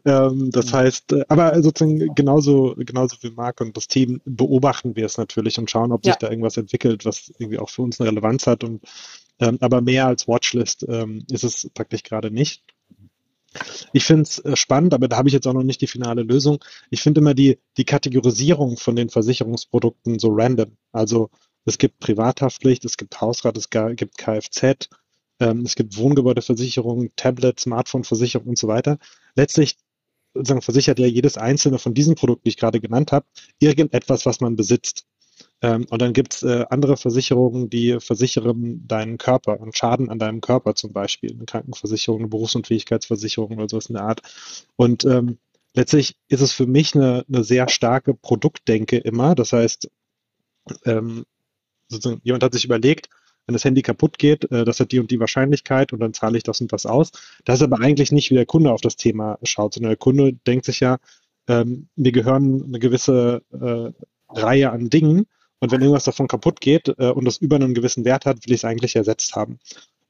Ähm, 0.05 0.51
das 0.51 0.73
heißt, 0.73 1.13
äh, 1.13 1.25
aber 1.29 1.61
sozusagen 1.63 2.15
genauso, 2.15 2.75
genauso 2.77 3.17
wie 3.23 3.31
Marc 3.31 3.61
und 3.61 3.77
das 3.77 3.89
Team 3.89 4.21
beobachten 4.25 4.95
wir 4.95 5.07
es 5.07 5.17
natürlich 5.17 5.59
und 5.59 5.71
schauen, 5.71 5.91
ob 5.93 6.05
ja. 6.05 6.13
sich 6.13 6.19
da 6.19 6.29
irgendwas 6.29 6.59
entwickelt, 6.59 7.05
was 7.05 7.33
irgendwie 7.39 7.59
auch 7.59 7.71
für 7.71 7.83
uns 7.83 8.01
eine 8.01 8.11
Relevanz 8.11 8.47
hat 8.47 8.63
und 8.63 8.83
ähm, 9.41 9.59
aber 9.61 9.81
mehr 9.81 10.07
als 10.07 10.29
Watchlist 10.29 10.87
ähm, 10.89 11.25
ist 11.31 11.45
es 11.45 11.71
praktisch 11.75 12.03
gerade 12.03 12.31
nicht. 12.31 12.63
Ich 13.93 14.05
finde 14.05 14.23
es 14.23 14.39
äh, 14.41 14.57
spannend, 14.57 14.95
aber 14.95 15.09
da 15.09 15.17
habe 15.17 15.29
ich 15.29 15.35
jetzt 15.35 15.47
auch 15.47 15.55
noch 15.55 15.63
nicht 15.63 15.81
die 15.81 15.87
finale 15.87 16.23
Lösung. 16.23 16.63
Ich 16.91 17.01
finde 17.01 17.21
immer 17.21 17.35
die, 17.35 17.59
die 17.77 17.85
Kategorisierung 17.85 18.77
von 18.77 18.97
den 18.97 19.09
Versicherungsprodukten 19.09 20.19
so 20.19 20.29
random. 20.31 20.77
Also 20.93 21.31
es 21.65 21.79
gibt 21.79 21.99
Privathaftpflicht, 22.01 22.85
es 22.85 22.97
gibt 22.97 23.21
Hausrat, 23.21 23.57
es 23.57 23.71
gibt 23.71 24.19
Kfz, 24.19 24.89
ähm, 25.41 25.63
es 25.63 25.75
gibt 25.75 25.97
Wohngebäudeversicherung, 25.97 27.11
Tablet, 27.17 27.61
Smartphone-Versicherung 27.61 28.49
und 28.49 28.59
so 28.59 28.69
weiter. 28.69 28.99
Letztlich 29.35 29.77
sozusagen 30.35 30.63
versichert 30.63 30.99
ja 30.99 31.07
jedes 31.07 31.37
einzelne 31.37 31.79
von 31.79 31.95
diesen 31.95 32.15
Produkten, 32.15 32.43
die 32.45 32.51
ich 32.51 32.57
gerade 32.57 32.81
genannt 32.81 33.13
habe, 33.13 33.27
irgendetwas, 33.59 34.27
was 34.27 34.41
man 34.41 34.57
besitzt. 34.57 35.07
Ähm, 35.61 35.87
und 35.91 36.01
dann 36.01 36.13
gibt 36.13 36.35
es 36.35 36.43
äh, 36.43 36.65
andere 36.71 36.97
Versicherungen, 36.97 37.69
die 37.69 37.99
versichern 38.01 38.87
deinen 38.87 39.19
Körper, 39.19 39.61
einen 39.61 39.73
Schaden 39.73 40.09
an 40.09 40.19
deinem 40.19 40.41
Körper 40.41 40.75
zum 40.75 40.93
Beispiel, 40.93 41.33
eine 41.33 41.47
Krankenversicherung, 41.47 42.21
eine 42.21 42.29
Berufsunfähigkeitsversicherung 42.29 43.57
oder 43.57 43.69
sowas 43.69 43.87
in 43.87 43.95
der 43.95 44.05
Art. 44.05 44.23
Und 44.77 45.05
ähm, 45.05 45.39
letztlich 45.75 46.17
ist 46.29 46.43
es 46.43 46.53
für 46.53 46.67
mich 46.67 46.95
eine, 46.95 47.25
eine 47.29 47.43
sehr 47.43 47.69
starke 47.69 48.15
Produktdenke 48.15 48.99
immer. 48.99 49.35
Das 49.35 49.53
heißt, 49.53 49.91
ähm, 50.85 51.25
sozusagen, 51.89 52.21
jemand 52.23 52.45
hat 52.45 52.53
sich 52.53 52.65
überlegt, 52.65 53.09
wenn 53.47 53.55
das 53.55 53.65
Handy 53.65 53.83
kaputt 53.83 54.19
geht, 54.19 54.51
äh, 54.53 54.65
das 54.65 54.79
hat 54.79 54.93
die 54.93 55.01
und 55.01 55.11
die 55.11 55.19
Wahrscheinlichkeit 55.19 55.93
und 55.93 56.01
dann 56.01 56.15
zahle 56.15 56.37
ich 56.37 56.45
das 56.45 56.61
und 56.61 56.73
das 56.73 56.87
aus. 56.87 57.11
Das 57.45 57.57
ist 57.57 57.65
aber 57.65 57.81
eigentlich 57.81 58.13
nicht, 58.13 58.31
wie 58.31 58.35
der 58.35 58.47
Kunde 58.47 58.71
auf 58.71 58.83
das 58.83 58.97
Thema 58.97 59.39
schaut, 59.43 59.75
sondern 59.75 59.91
der 59.91 59.97
Kunde 59.97 60.35
denkt 60.47 60.67
sich 60.67 60.81
ja, 60.81 60.99
ähm, 61.49 61.89
mir 61.97 62.13
gehören 62.13 62.65
eine 62.65 62.79
gewisse 62.79 63.43
äh, 63.51 63.91
Reihe 64.29 64.71
an 64.71 64.91
Dingen 64.91 65.27
und 65.61 65.73
wenn 65.73 65.81
irgendwas 65.81 66.05
davon 66.05 66.29
kaputt 66.29 66.61
geht 66.61 66.89
äh, 66.99 67.11
und 67.11 67.25
das 67.25 67.39
über 67.39 67.57
einen 67.57 67.75
gewissen 67.75 68.05
Wert 68.05 68.27
hat, 68.27 68.47
will 68.47 68.55
ich 68.55 68.61
es 68.61 68.65
eigentlich 68.65 68.97
ersetzt 68.97 69.35
haben. 69.35 69.59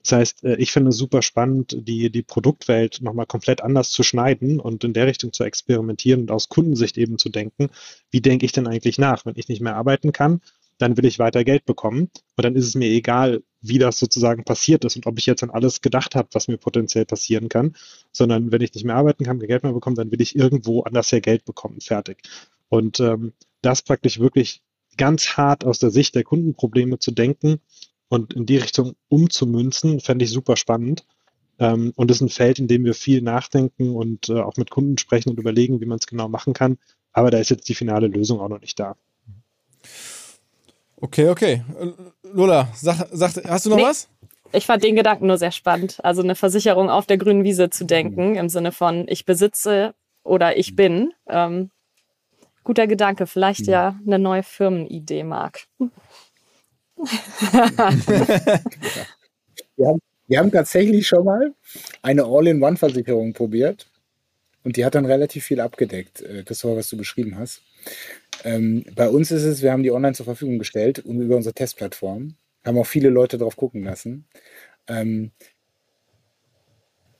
Das 0.02 0.12
heißt, 0.12 0.44
äh, 0.44 0.56
ich 0.56 0.72
finde 0.72 0.90
es 0.90 0.96
super 0.96 1.22
spannend, 1.22 1.76
die, 1.80 2.10
die 2.10 2.22
Produktwelt 2.22 3.00
nochmal 3.02 3.26
komplett 3.26 3.62
anders 3.62 3.90
zu 3.90 4.02
schneiden 4.02 4.60
und 4.60 4.84
in 4.84 4.92
der 4.92 5.06
Richtung 5.06 5.32
zu 5.32 5.44
experimentieren 5.44 6.22
und 6.22 6.30
aus 6.30 6.48
Kundensicht 6.48 6.98
eben 6.98 7.18
zu 7.18 7.28
denken, 7.28 7.70
wie 8.10 8.20
denke 8.20 8.46
ich 8.46 8.52
denn 8.52 8.66
eigentlich 8.66 8.98
nach? 8.98 9.26
Wenn 9.26 9.36
ich 9.36 9.48
nicht 9.48 9.60
mehr 9.60 9.76
arbeiten 9.76 10.12
kann, 10.12 10.40
dann 10.78 10.96
will 10.96 11.04
ich 11.04 11.18
weiter 11.18 11.44
Geld 11.44 11.64
bekommen. 11.66 12.10
Und 12.36 12.44
dann 12.44 12.54
ist 12.54 12.66
es 12.66 12.74
mir 12.74 12.88
egal, 12.88 13.42
wie 13.60 13.78
das 13.78 13.98
sozusagen 13.98 14.44
passiert 14.44 14.84
ist 14.84 14.96
und 14.96 15.06
ob 15.06 15.18
ich 15.18 15.26
jetzt 15.26 15.42
an 15.42 15.50
alles 15.50 15.80
gedacht 15.80 16.14
habe, 16.14 16.28
was 16.32 16.46
mir 16.46 16.56
potenziell 16.56 17.04
passieren 17.04 17.48
kann, 17.48 17.74
sondern 18.12 18.52
wenn 18.52 18.62
ich 18.62 18.72
nicht 18.72 18.84
mehr 18.84 18.94
arbeiten 18.94 19.24
kann, 19.24 19.40
kein 19.40 19.48
Geld 19.48 19.64
mehr 19.64 19.72
bekomme, 19.72 19.96
dann 19.96 20.12
will 20.12 20.20
ich 20.20 20.36
irgendwo 20.36 20.82
anders 20.82 21.10
her 21.10 21.20
Geld 21.20 21.44
bekommen. 21.44 21.80
Fertig. 21.80 22.22
Und 22.68 23.00
ähm, 23.00 23.32
das 23.62 23.82
praktisch 23.82 24.20
wirklich 24.20 24.62
ganz 24.98 25.36
hart 25.38 25.64
aus 25.64 25.78
der 25.78 25.90
Sicht 25.90 26.14
der 26.14 26.24
Kundenprobleme 26.24 26.98
zu 26.98 27.10
denken 27.10 27.60
und 28.08 28.34
in 28.34 28.44
die 28.44 28.58
Richtung 28.58 28.94
umzumünzen, 29.08 30.00
fände 30.00 30.24
ich 30.24 30.30
super 30.30 30.56
spannend. 30.56 31.06
Ähm, 31.58 31.92
und 31.96 32.10
das 32.10 32.18
ist 32.18 32.22
ein 32.22 32.28
Feld, 32.28 32.58
in 32.58 32.68
dem 32.68 32.84
wir 32.84 32.94
viel 32.94 33.22
nachdenken 33.22 33.96
und 33.96 34.28
äh, 34.28 34.40
auch 34.40 34.56
mit 34.56 34.70
Kunden 34.70 34.98
sprechen 34.98 35.30
und 35.30 35.38
überlegen, 35.38 35.80
wie 35.80 35.86
man 35.86 35.98
es 35.98 36.06
genau 36.06 36.28
machen 36.28 36.52
kann. 36.52 36.78
Aber 37.12 37.30
da 37.30 37.38
ist 37.38 37.50
jetzt 37.50 37.68
die 37.68 37.74
finale 37.74 38.06
Lösung 38.06 38.40
auch 38.40 38.48
noch 38.48 38.60
nicht 38.60 38.78
da. 38.78 38.96
Okay, 41.00 41.28
okay. 41.28 41.64
Lola, 42.22 42.68
sag, 42.74 43.08
sag, 43.12 43.44
hast 43.44 43.66
du 43.66 43.70
noch 43.70 43.76
nee. 43.76 43.84
was? 43.84 44.08
Ich 44.52 44.66
fand 44.66 44.82
den 44.82 44.96
Gedanken 44.96 45.26
nur 45.26 45.38
sehr 45.38 45.52
spannend. 45.52 45.98
Also 46.02 46.22
eine 46.22 46.34
Versicherung 46.34 46.90
auf 46.90 47.06
der 47.06 47.18
grünen 47.18 47.44
Wiese 47.44 47.70
zu 47.70 47.84
denken, 47.84 48.34
im 48.34 48.48
Sinne 48.48 48.72
von 48.72 49.06
ich 49.08 49.24
besitze 49.24 49.94
oder 50.22 50.56
ich 50.56 50.74
bin. 50.74 51.12
Ähm, 51.28 51.70
guter 52.68 52.86
Gedanke. 52.86 53.26
Vielleicht 53.26 53.66
hm. 53.66 53.72
ja 53.72 53.98
eine 54.06 54.18
neue 54.18 54.42
Firmenidee, 54.42 55.24
Marc. 55.24 55.66
wir, 59.76 59.86
haben, 59.86 60.00
wir 60.26 60.38
haben 60.38 60.52
tatsächlich 60.52 61.06
schon 61.06 61.24
mal 61.24 61.54
eine 62.02 62.24
All-in-One-Versicherung 62.24 63.32
probiert 63.32 63.90
und 64.64 64.76
die 64.76 64.84
hat 64.84 64.94
dann 64.96 65.06
relativ 65.06 65.44
viel 65.44 65.60
abgedeckt. 65.60 66.20
Äh, 66.20 66.44
das 66.44 66.62
war, 66.64 66.76
was 66.76 66.90
du 66.90 66.98
beschrieben 66.98 67.38
hast. 67.38 67.62
Ähm, 68.44 68.84
bei 68.94 69.08
uns 69.08 69.30
ist 69.30 69.44
es, 69.44 69.62
wir 69.62 69.72
haben 69.72 69.82
die 69.82 69.90
online 69.90 70.12
zur 70.12 70.26
Verfügung 70.26 70.58
gestellt 70.58 70.98
und 70.98 71.22
über 71.22 71.36
unsere 71.36 71.54
Testplattform 71.54 72.34
haben 72.66 72.78
auch 72.78 72.86
viele 72.86 73.08
Leute 73.08 73.38
drauf 73.38 73.56
gucken 73.56 73.82
lassen. 73.82 74.26
Ähm, 74.88 75.30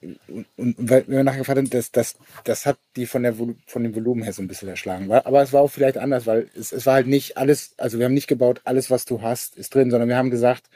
und, 0.01 0.47
und, 0.57 0.77
weil 0.79 1.07
wir 1.09 1.25
nachgefragt 1.25 1.59
haben, 1.59 1.71
das, 1.71 1.91
das, 1.91 2.17
das 2.45 2.67
hat 2.67 2.79
die 2.95 3.07
von, 3.07 3.25
der, 3.25 3.35
von 3.35 3.83
dem 3.83 3.95
Volumen 3.95 4.23
her 4.23 4.33
so 4.33 4.43
ein 4.43 4.49
bisschen 4.49 4.69
erschlagen. 4.69 5.11
Aber 5.11 5.43
es 5.43 5.53
war 5.53 5.63
auch 5.63 5.71
vielleicht 5.71 5.99
anders, 5.99 6.27
weil 6.27 6.49
es, 6.57 6.73
es 6.73 6.87
war 6.87 6.95
halt 6.95 7.09
nicht 7.09 7.37
alles, 7.37 7.75
also 7.79 7.99
wir 7.99 8.05
haben 8.05 8.15
nicht 8.15 8.29
gebaut, 8.29 8.61
alles, 8.65 8.91
was 8.91 9.05
du 9.05 9.23
hast, 9.23 9.57
ist 9.57 9.75
drin, 9.75 9.91
sondern 9.91 10.09
wir 10.09 10.17
haben 10.17 10.31
gesagt, 10.31 10.71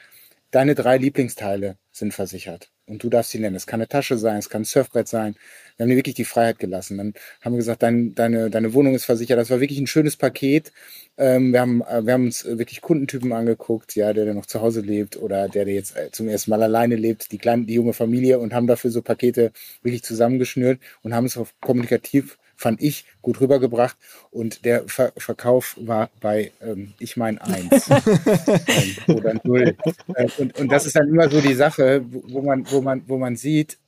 deine 0.51 0.75
drei 0.75 0.99
Lieblingsteile 0.99 1.77
sind 1.93 2.15
versichert 2.15 2.72
und 2.87 3.03
du 3.03 3.09
darfst 3.09 3.31
sie 3.31 3.39
nennen. 3.39 3.57
Es 3.57 3.67
kann 3.67 3.81
eine 3.81 3.89
Tasche 3.89 4.19
sein, 4.19 4.39
es 4.39 4.51
kann 4.51 4.63
ein 4.63 4.67
Surfbrett 4.67 5.09
sein. 5.09 5.37
Wir 5.77 5.85
haben 5.85 5.91
dir 5.91 5.97
wirklich 5.97 6.15
die 6.15 6.25
Freiheit 6.25 6.59
gelassen. 6.59 6.99
Dann 6.99 7.15
haben 7.41 7.53
wir 7.53 7.59
gesagt, 7.59 7.83
dein, 7.83 8.15
deine, 8.15 8.51
deine 8.51 8.75
Wohnung 8.75 8.95
ist 8.95 9.05
versichert. 9.05 9.39
Das 9.39 9.51
war 9.51 9.61
wirklich 9.61 9.79
ein 9.79 9.87
schönes 9.87 10.17
Paket. 10.17 10.73
Ähm, 11.17 11.53
wir, 11.53 11.61
haben, 11.61 11.83
äh, 11.83 12.05
wir 12.05 12.13
haben 12.13 12.27
uns 12.27 12.45
wirklich 12.45 12.81
Kundentypen 12.81 13.33
angeguckt, 13.33 13.95
ja, 13.95 14.13
der, 14.13 14.25
der 14.25 14.35
noch 14.35 14.47
zu 14.47 14.61
Hause 14.61 14.81
lebt 14.81 15.17
oder 15.17 15.49
der, 15.49 15.65
der 15.65 15.75
jetzt 15.75 15.97
äh, 15.97 16.11
zum 16.11 16.29
ersten 16.29 16.51
Mal 16.51 16.63
alleine 16.63 16.97
lebt, 16.97 17.33
die 17.33 17.39
kleine, 17.39 17.67
die 17.67 17.75
junge 17.75 17.93
Familie 17.93 18.39
und 18.39 18.53
haben 18.53 18.67
dafür 18.67 18.91
so 18.91 19.03
Pakete 19.03 19.53
wirklich 19.83 20.03
zusammengeschnürt 20.03 20.81
und 21.03 21.15
haben 21.15 21.27
es 21.27 21.37
auf 21.37 21.55
kommunikativ 21.61 22.39
fand 22.63 22.81
ich, 22.81 23.05
gut 23.21 23.41
rübergebracht. 23.41 23.97
Und 24.31 24.65
der 24.65 24.89
Ver 24.89 25.13
Verkauf 25.17 25.77
war 25.79 26.11
bei, 26.21 26.53
ähm, 26.63 26.95
ich 26.99 27.17
meine, 27.17 27.43
eins 27.43 27.89
ähm, 29.07 29.17
oder 29.17 29.35
null. 29.45 29.77
Äh, 30.15 30.29
und, 30.39 30.59
und 30.59 30.69
das 30.71 30.87
ist 30.87 30.97
dann 30.97 31.09
immer 31.09 31.29
so 31.29 31.41
die 31.41 31.55
Sache, 31.55 32.05
wo 32.09 32.41
man, 32.41 32.71
wo 32.71 32.81
man, 32.81 33.03
wo 33.07 33.19
man 33.19 33.37
sieht, 33.37 33.79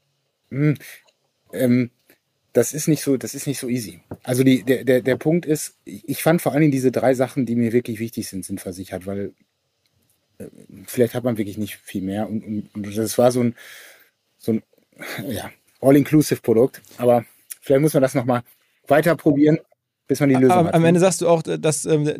mh, 0.50 0.74
hm, 0.74 0.78
ähm, 1.52 1.90
das 2.52 2.72
ist 2.72 2.88
nicht 2.88 3.02
so, 3.02 3.16
das 3.16 3.34
ist 3.34 3.46
nicht 3.46 3.58
so 3.58 3.68
easy. 3.68 4.00
Also 4.22 4.44
die, 4.44 4.62
der, 4.62 4.84
der, 4.84 5.00
der 5.02 5.16
Punkt 5.16 5.46
ist, 5.46 5.76
ich 5.84 6.22
fand 6.22 6.40
vor 6.40 6.52
allen 6.52 6.60
Dingen 6.60 6.72
diese 6.72 6.92
drei 6.92 7.14
Sachen, 7.14 7.46
die 7.46 7.56
mir 7.56 7.72
wirklich 7.72 7.98
wichtig 7.98 8.28
sind, 8.28 8.44
sind 8.44 8.60
versichert, 8.60 9.06
weil 9.06 9.32
äh, 10.38 10.46
vielleicht 10.86 11.14
hat 11.14 11.24
man 11.24 11.36
wirklich 11.36 11.58
nicht 11.58 11.76
viel 11.76 12.02
mehr. 12.02 12.28
Und, 12.28 12.44
und, 12.44 12.74
und 12.74 12.96
das 12.96 13.18
war 13.18 13.32
so 13.32 13.40
ein, 13.40 13.56
so 14.38 14.52
ein 14.52 14.62
ja, 15.28 15.50
All-Inclusive-Produkt. 15.80 16.80
Aber 16.96 17.24
vielleicht 17.60 17.82
muss 17.82 17.94
man 17.94 18.02
das 18.02 18.14
nochmal 18.14 18.42
weiter 18.88 19.16
probieren, 19.16 19.58
bis 20.06 20.20
man 20.20 20.28
die 20.28 20.34
Lösung 20.34 20.50
Aber 20.50 20.68
hat. 20.68 20.74
Am 20.74 20.84
Ende 20.84 21.00
sagst 21.00 21.20
du 21.20 21.28
auch, 21.28 21.42
dass 21.42 21.84
ähm, 21.84 22.10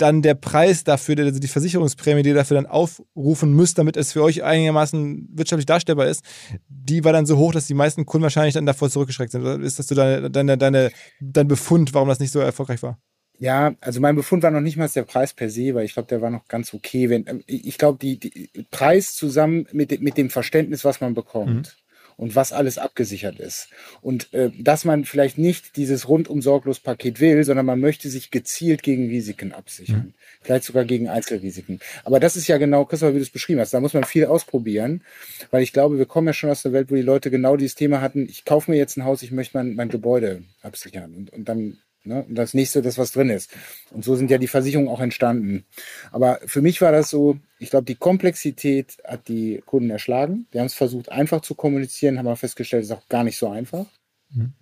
dann 0.00 0.22
der 0.22 0.34
Preis 0.34 0.84
dafür, 0.84 1.18
also 1.18 1.38
die 1.38 1.48
Versicherungsprämie, 1.48 2.22
die 2.22 2.30
ihr 2.30 2.34
dafür 2.34 2.56
dann 2.56 2.66
aufrufen 2.66 3.52
müsst, 3.52 3.78
damit 3.78 3.96
es 3.96 4.12
für 4.12 4.22
euch 4.22 4.42
einigermaßen 4.42 5.28
wirtschaftlich 5.32 5.66
darstellbar 5.66 6.06
ist, 6.06 6.22
die 6.68 7.04
war 7.04 7.12
dann 7.12 7.26
so 7.26 7.36
hoch, 7.36 7.52
dass 7.52 7.66
die 7.66 7.74
meisten 7.74 8.06
Kunden 8.06 8.22
wahrscheinlich 8.22 8.54
dann 8.54 8.66
davor 8.66 8.90
zurückgeschreckt 8.90 9.32
sind. 9.32 9.42
Oder 9.42 9.60
ist 9.60 9.78
das 9.78 9.88
so 9.88 9.94
deine, 9.94 10.30
deine, 10.30 10.56
deine, 10.56 10.90
dein 11.20 11.48
Befund, 11.48 11.92
warum 11.94 12.08
das 12.08 12.20
nicht 12.20 12.32
so 12.32 12.40
erfolgreich 12.40 12.82
war? 12.82 12.98
Ja, 13.38 13.74
also 13.80 14.00
mein 14.00 14.16
Befund 14.16 14.42
war 14.42 14.50
noch 14.50 14.60
nicht 14.60 14.76
mal 14.76 14.88
der 14.88 15.02
Preis 15.04 15.32
per 15.32 15.48
se, 15.48 15.74
weil 15.74 15.86
ich 15.86 15.94
glaube, 15.94 16.08
der 16.08 16.20
war 16.20 16.30
noch 16.30 16.46
ganz 16.46 16.74
okay. 16.74 17.08
Wenn, 17.08 17.26
ähm, 17.26 17.42
ich 17.46 17.78
glaube, 17.78 17.98
die, 17.98 18.18
die 18.18 18.50
Preis 18.70 19.14
zusammen 19.14 19.66
mit, 19.72 19.98
mit 20.00 20.18
dem 20.18 20.28
Verständnis, 20.28 20.84
was 20.84 21.00
man 21.00 21.14
bekommt. 21.14 21.54
Mhm 21.54 21.80
und 22.20 22.36
was 22.36 22.52
alles 22.52 22.76
abgesichert 22.76 23.40
ist. 23.40 23.68
Und 24.02 24.34
äh, 24.34 24.50
dass 24.58 24.84
man 24.84 25.06
vielleicht 25.06 25.38
nicht 25.38 25.76
dieses 25.76 26.06
rundum 26.06 26.42
sorglos 26.42 26.78
Paket 26.78 27.18
will, 27.18 27.42
sondern 27.44 27.64
man 27.64 27.80
möchte 27.80 28.10
sich 28.10 28.30
gezielt 28.30 28.82
gegen 28.82 29.08
Risiken 29.08 29.52
absichern. 29.52 30.08
Mhm. 30.08 30.14
Vielleicht 30.42 30.64
sogar 30.64 30.84
gegen 30.84 31.08
Einzelrisiken. 31.08 31.80
Aber 32.04 32.20
das 32.20 32.36
ist 32.36 32.46
ja 32.46 32.58
genau, 32.58 32.84
Christopher, 32.84 33.14
wie 33.14 33.18
du 33.18 33.22
es 33.22 33.30
beschrieben 33.30 33.60
hast. 33.60 33.72
Da 33.72 33.80
muss 33.80 33.94
man 33.94 34.04
viel 34.04 34.26
ausprobieren, 34.26 35.02
weil 35.50 35.62
ich 35.62 35.72
glaube, 35.72 35.96
wir 35.96 36.04
kommen 36.04 36.26
ja 36.26 36.34
schon 36.34 36.50
aus 36.50 36.60
der 36.60 36.74
Welt, 36.74 36.90
wo 36.90 36.94
die 36.94 37.00
Leute 37.00 37.30
genau 37.30 37.56
dieses 37.56 37.74
Thema 37.74 38.02
hatten, 38.02 38.28
ich 38.28 38.44
kaufe 38.44 38.70
mir 38.70 38.76
jetzt 38.76 38.98
ein 38.98 39.04
Haus, 39.04 39.22
ich 39.22 39.32
möchte 39.32 39.56
mein, 39.56 39.74
mein 39.74 39.88
Gebäude 39.88 40.42
absichern. 40.60 41.14
Und, 41.14 41.32
und 41.32 41.48
dann 41.48 41.78
Ne? 42.04 42.24
Und 42.28 42.34
das 42.34 42.54
nächste, 42.54 42.80
das 42.82 42.98
was 42.98 43.12
drin 43.12 43.30
ist. 43.30 43.50
Und 43.90 44.04
so 44.04 44.16
sind 44.16 44.30
ja 44.30 44.38
die 44.38 44.48
Versicherungen 44.48 44.90
auch 44.90 45.00
entstanden. 45.00 45.64
Aber 46.12 46.40
für 46.46 46.62
mich 46.62 46.80
war 46.80 46.92
das 46.92 47.10
so, 47.10 47.38
ich 47.58 47.70
glaube, 47.70 47.84
die 47.84 47.94
Komplexität 47.94 48.96
hat 49.04 49.28
die 49.28 49.62
Kunden 49.66 49.90
erschlagen. 49.90 50.46
Wir 50.50 50.60
haben 50.60 50.66
es 50.66 50.74
versucht, 50.74 51.10
einfach 51.10 51.42
zu 51.42 51.54
kommunizieren, 51.54 52.18
haben 52.18 52.26
aber 52.26 52.36
festgestellt, 52.36 52.84
es 52.84 52.90
ist 52.90 52.96
auch 52.96 53.08
gar 53.08 53.24
nicht 53.24 53.36
so 53.36 53.48
einfach. 53.48 53.86
Mhm. 54.30 54.52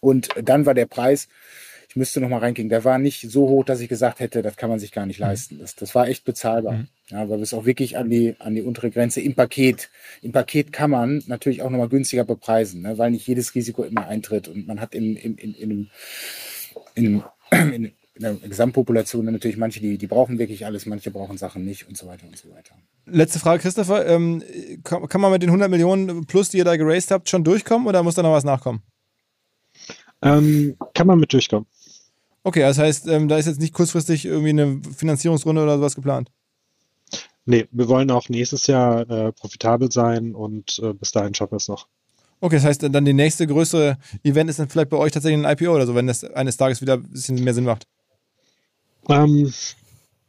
Und 0.00 0.28
dann 0.42 0.66
war 0.66 0.74
der 0.74 0.86
Preis, 0.86 1.28
ich 1.90 1.96
müsste 1.96 2.20
noch 2.20 2.28
mal 2.28 2.38
reingehen, 2.38 2.68
der 2.68 2.84
war 2.84 2.98
nicht 2.98 3.28
so 3.30 3.48
hoch, 3.48 3.64
dass 3.64 3.80
ich 3.80 3.88
gesagt 3.88 4.20
hätte, 4.20 4.42
das 4.42 4.56
kann 4.56 4.70
man 4.70 4.78
sich 4.78 4.92
gar 4.92 5.06
nicht 5.06 5.18
mhm. 5.18 5.26
leisten. 5.26 5.58
Das, 5.58 5.76
das 5.76 5.94
war 5.94 6.08
echt 6.08 6.24
bezahlbar. 6.24 6.74
Mhm. 6.74 6.88
Ja, 7.08 7.28
weil 7.28 7.38
wir 7.38 7.42
es 7.42 7.54
auch 7.54 7.66
wirklich 7.66 7.96
an 7.96 8.08
die, 8.08 8.36
an 8.38 8.54
die 8.54 8.62
untere 8.62 8.90
Grenze 8.90 9.20
im 9.20 9.34
Paket, 9.34 9.90
im 10.22 10.30
Paket 10.30 10.72
kann 10.72 10.90
man 10.90 11.22
natürlich 11.26 11.62
auch 11.62 11.70
noch 11.70 11.78
mal 11.78 11.88
günstiger 11.88 12.24
bepreisen, 12.24 12.82
ne? 12.82 12.98
weil 12.98 13.10
nicht 13.10 13.26
jedes 13.26 13.54
Risiko 13.56 13.82
immer 13.82 14.06
eintritt 14.06 14.46
und 14.46 14.68
man 14.68 14.80
hat 14.80 14.94
in, 14.94 15.16
in, 15.16 15.36
in, 15.36 15.54
in 15.54 15.70
einem 15.70 15.90
in, 16.94 17.22
in, 17.50 17.84
in 17.84 17.92
der 18.20 18.34
Gesamtpopulation 18.34 19.24
natürlich 19.24 19.56
manche, 19.56 19.80
die, 19.80 19.96
die 19.96 20.06
brauchen 20.06 20.38
wirklich 20.38 20.66
alles, 20.66 20.86
manche 20.86 21.10
brauchen 21.10 21.38
Sachen 21.38 21.64
nicht 21.64 21.88
und 21.88 21.96
so 21.96 22.06
weiter 22.06 22.26
und 22.26 22.36
so 22.36 22.50
weiter. 22.50 22.74
Letzte 23.06 23.38
Frage, 23.38 23.62
Christopher. 23.62 24.06
Ähm, 24.06 24.42
kann, 24.84 25.08
kann, 25.08 25.20
man 25.20 25.32
mit 25.32 25.42
den 25.42 25.48
100 25.48 25.70
Millionen 25.70 26.26
plus, 26.26 26.50
die 26.50 26.58
ihr 26.58 26.64
da 26.64 26.76
geraced 26.76 27.10
habt, 27.10 27.28
schon 27.28 27.44
durchkommen 27.44 27.88
oder 27.88 28.02
muss 28.02 28.14
da 28.14 28.22
noch 28.22 28.32
was 28.32 28.44
nachkommen? 28.44 28.82
Ähm, 30.22 30.76
kann 30.94 31.06
man 31.06 31.18
mit 31.18 31.32
durchkommen. 31.32 31.66
Okay, 32.42 32.60
das 32.60 32.78
heißt, 32.78 33.06
ähm, 33.08 33.28
da 33.28 33.38
ist 33.38 33.46
jetzt 33.46 33.60
nicht 33.60 33.74
kurzfristig 33.74 34.24
irgendwie 34.24 34.50
eine 34.50 34.80
Finanzierungsrunde 34.96 35.62
oder 35.62 35.76
sowas 35.76 35.94
geplant? 35.94 36.30
Nee, 37.44 37.66
wir 37.70 37.88
wollen 37.88 38.10
auch 38.10 38.28
nächstes 38.28 38.66
Jahr 38.66 39.08
äh, 39.10 39.32
profitabel 39.32 39.90
sein 39.90 40.34
und 40.34 40.78
äh, 40.82 40.92
bis 40.92 41.12
dahin 41.12 41.34
schaffen 41.34 41.52
wir 41.52 41.56
es 41.56 41.68
noch. 41.68 41.88
Okay, 42.40 42.56
das 42.56 42.64
heißt, 42.64 42.82
dann 42.90 43.04
die 43.04 43.12
nächste 43.12 43.46
größere 43.46 43.98
Event 44.22 44.48
ist 44.48 44.58
dann 44.58 44.68
vielleicht 44.68 44.88
bei 44.88 44.96
euch 44.96 45.12
tatsächlich 45.12 45.44
ein 45.44 45.50
IPO 45.50 45.74
oder 45.74 45.86
so, 45.86 45.94
wenn 45.94 46.06
das 46.06 46.24
eines 46.24 46.56
Tages 46.56 46.80
wieder 46.80 46.94
ein 46.94 47.02
bisschen 47.02 47.42
mehr 47.42 47.52
Sinn 47.54 47.64
macht. 47.64 47.86
Ähm, 49.08 49.52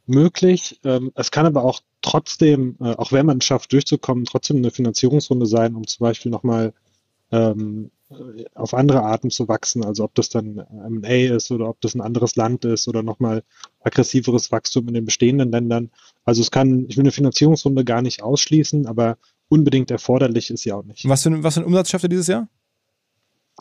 möglich. 0.06 0.78
Ähm, 0.84 1.12
es 1.14 1.30
kann 1.30 1.46
aber 1.46 1.64
auch 1.64 1.80
trotzdem, 2.02 2.76
äh, 2.80 2.94
auch 2.94 3.12
wenn 3.12 3.26
man 3.26 3.38
es 3.38 3.44
schafft, 3.44 3.72
durchzukommen, 3.72 4.24
trotzdem 4.24 4.58
eine 4.58 4.70
Finanzierungsrunde 4.70 5.46
sein, 5.46 5.74
um 5.74 5.86
zum 5.86 6.04
Beispiel 6.04 6.30
nochmal 6.30 6.74
ähm, 7.30 7.90
auf 8.54 8.74
andere 8.74 9.02
Arten 9.02 9.30
zu 9.30 9.48
wachsen. 9.48 9.84
Also 9.84 10.04
ob 10.04 10.14
das 10.14 10.28
dann 10.28 10.66
MA 10.88 11.34
ist 11.34 11.50
oder 11.50 11.68
ob 11.68 11.80
das 11.80 11.94
ein 11.94 12.02
anderes 12.02 12.36
Land 12.36 12.64
ist 12.64 12.88
oder 12.88 13.02
nochmal 13.02 13.42
aggressiveres 13.80 14.52
Wachstum 14.52 14.88
in 14.88 14.94
den 14.94 15.04
bestehenden 15.06 15.50
Ländern. 15.50 15.90
Also 16.24 16.42
es 16.42 16.50
kann, 16.50 16.86
ich 16.88 16.96
will 16.96 17.04
eine 17.04 17.12
Finanzierungsrunde 17.12 17.84
gar 17.84 18.02
nicht 18.02 18.22
ausschließen, 18.22 18.86
aber 18.86 19.16
unbedingt 19.52 19.90
erforderlich 19.90 20.50
ist 20.50 20.62
sie 20.62 20.72
auch 20.72 20.82
nicht. 20.82 21.06
Was 21.06 21.22
für, 21.22 21.42
was 21.42 21.54
für 21.54 21.60
einen 21.60 21.66
Umsatz 21.66 21.90
schafft 21.90 22.04
ihr 22.04 22.08
dieses 22.08 22.26
Jahr? 22.26 22.48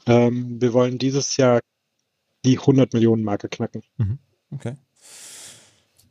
Ähm, 0.05 0.61
wir 0.61 0.71
wollen 0.71 0.97
dieses 0.97 1.35
Jahr 1.35 1.59
die 2.45 2.57
100 2.57 2.93
Millionen 2.93 3.23
Marke 3.23 3.49
knacken. 3.49 3.83
Mhm. 3.97 4.17
Okay. 4.51 4.77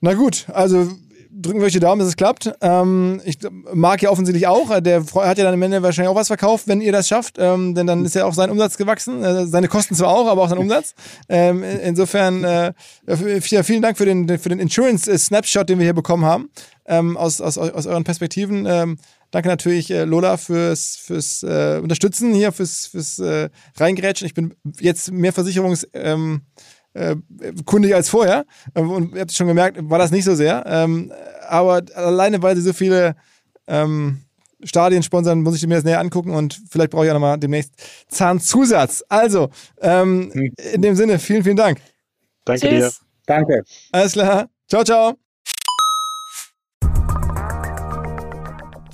Na 0.03 0.13
gut, 0.13 0.47
also 0.51 0.87
drücken 1.33 1.61
wir 1.61 1.67
euch 1.67 1.73
die 1.73 1.81
Daumen, 1.81 2.01
dass 2.01 2.09
es 2.09 2.17
klappt. 2.17 2.53
Ähm, 2.61 3.23
ich 3.25 3.39
mag 3.73 4.03
ja 4.03 4.11
offensichtlich 4.11 4.47
auch. 4.47 4.81
Der 4.81 5.03
hat 5.03 5.39
ja 5.39 5.45
dann 5.45 5.55
am 5.55 5.63
Ende 5.63 5.83
wahrscheinlich 5.83 6.11
auch 6.11 6.17
was 6.17 6.27
verkauft, 6.27 6.69
wenn 6.69 6.83
ihr 6.83 6.93
das 6.93 7.09
schafft. 7.09 7.37
Ähm, 7.39 7.75
denn 7.75 7.87
dann 7.87 8.05
ist 8.05 8.15
ja 8.15 8.27
auch 8.27 8.35
sein 8.35 8.51
Umsatz 8.51 8.77
gewachsen. 8.77 9.25
Äh, 9.25 9.47
seine 9.47 9.69
Kosten 9.69 9.95
zwar 9.95 10.09
auch, 10.09 10.27
aber 10.27 10.43
auch 10.43 10.49
sein 10.49 10.59
Umsatz. 10.59 10.95
Ähm, 11.29 11.63
insofern, 11.63 12.45
äh, 12.45 12.73
ja, 13.07 13.63
vielen 13.63 13.83
Dank 13.83 13.97
für 13.97 14.05
den, 14.05 14.29
für 14.39 14.49
den 14.51 14.59
Insurance-Snapshot, 14.59 15.69
den 15.69 15.79
wir 15.79 15.85
hier 15.85 15.95
bekommen 15.95 16.25
haben. 16.25 16.51
Ähm, 16.87 17.17
aus, 17.17 17.41
aus, 17.41 17.57
aus 17.57 17.87
euren 17.87 18.05
Perspektiven. 18.05 18.99
Danke 19.31 19.49
natürlich, 19.49 19.91
äh, 19.91 20.05
Lola, 20.05 20.37
fürs, 20.37 20.97
fürs 20.97 21.43
äh, 21.43 21.81
Unterstützen 21.83 22.35
hier, 22.35 22.53
fürs, 22.53 22.87
fürs 22.87 23.19
äh, 23.19 23.49
Reingrätschen. 23.77 24.27
Ich 24.27 24.35
bin 24.35 24.55
jetzt 24.81 25.13
mehr 25.13 25.33
Versicherungskundig 25.33 25.91
ähm, 25.95 26.43
äh, 26.95 27.95
als 27.95 28.09
vorher. 28.09 28.45
Ähm, 28.75 28.91
und 28.91 29.15
ihr 29.15 29.21
habt 29.21 29.33
schon 29.33 29.47
gemerkt, 29.47 29.79
war 29.89 29.99
das 29.99 30.11
nicht 30.11 30.25
so 30.25 30.35
sehr. 30.35 30.65
Ähm, 30.67 31.13
aber 31.49 31.83
alleine, 31.95 32.43
weil 32.43 32.57
sie 32.57 32.63
so 32.63 32.73
viele 32.73 33.15
ähm, 33.69 34.23
Stadien 34.65 35.03
sponsern, 35.03 35.43
muss 35.43 35.57
ich 35.57 35.67
mir 35.67 35.77
das 35.77 35.85
näher 35.85 36.01
angucken 36.01 36.35
und 36.35 36.61
vielleicht 36.71 36.91
brauche 36.91 37.05
ich 37.05 37.11
auch 37.11 37.15
nochmal 37.15 37.39
demnächst 37.39 37.75
Zahnzusatz. 38.09 39.05
Also, 39.09 39.51
ähm, 39.81 40.31
hm. 40.33 40.53
in 40.75 40.83
dem 40.83 40.97
Sinne, 40.97 41.19
vielen, 41.19 41.45
vielen 41.45 41.57
Dank. 41.57 41.81
Danke 42.45 42.69
Tschüss. 42.69 42.99
dir. 42.99 43.07
Danke. 43.27 43.63
Alles 43.93 44.13
klar. 44.13 44.49
Ciao, 44.69 44.85
ciao. 44.85 45.30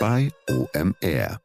bei 0.00 0.32
OMR. 0.48 1.40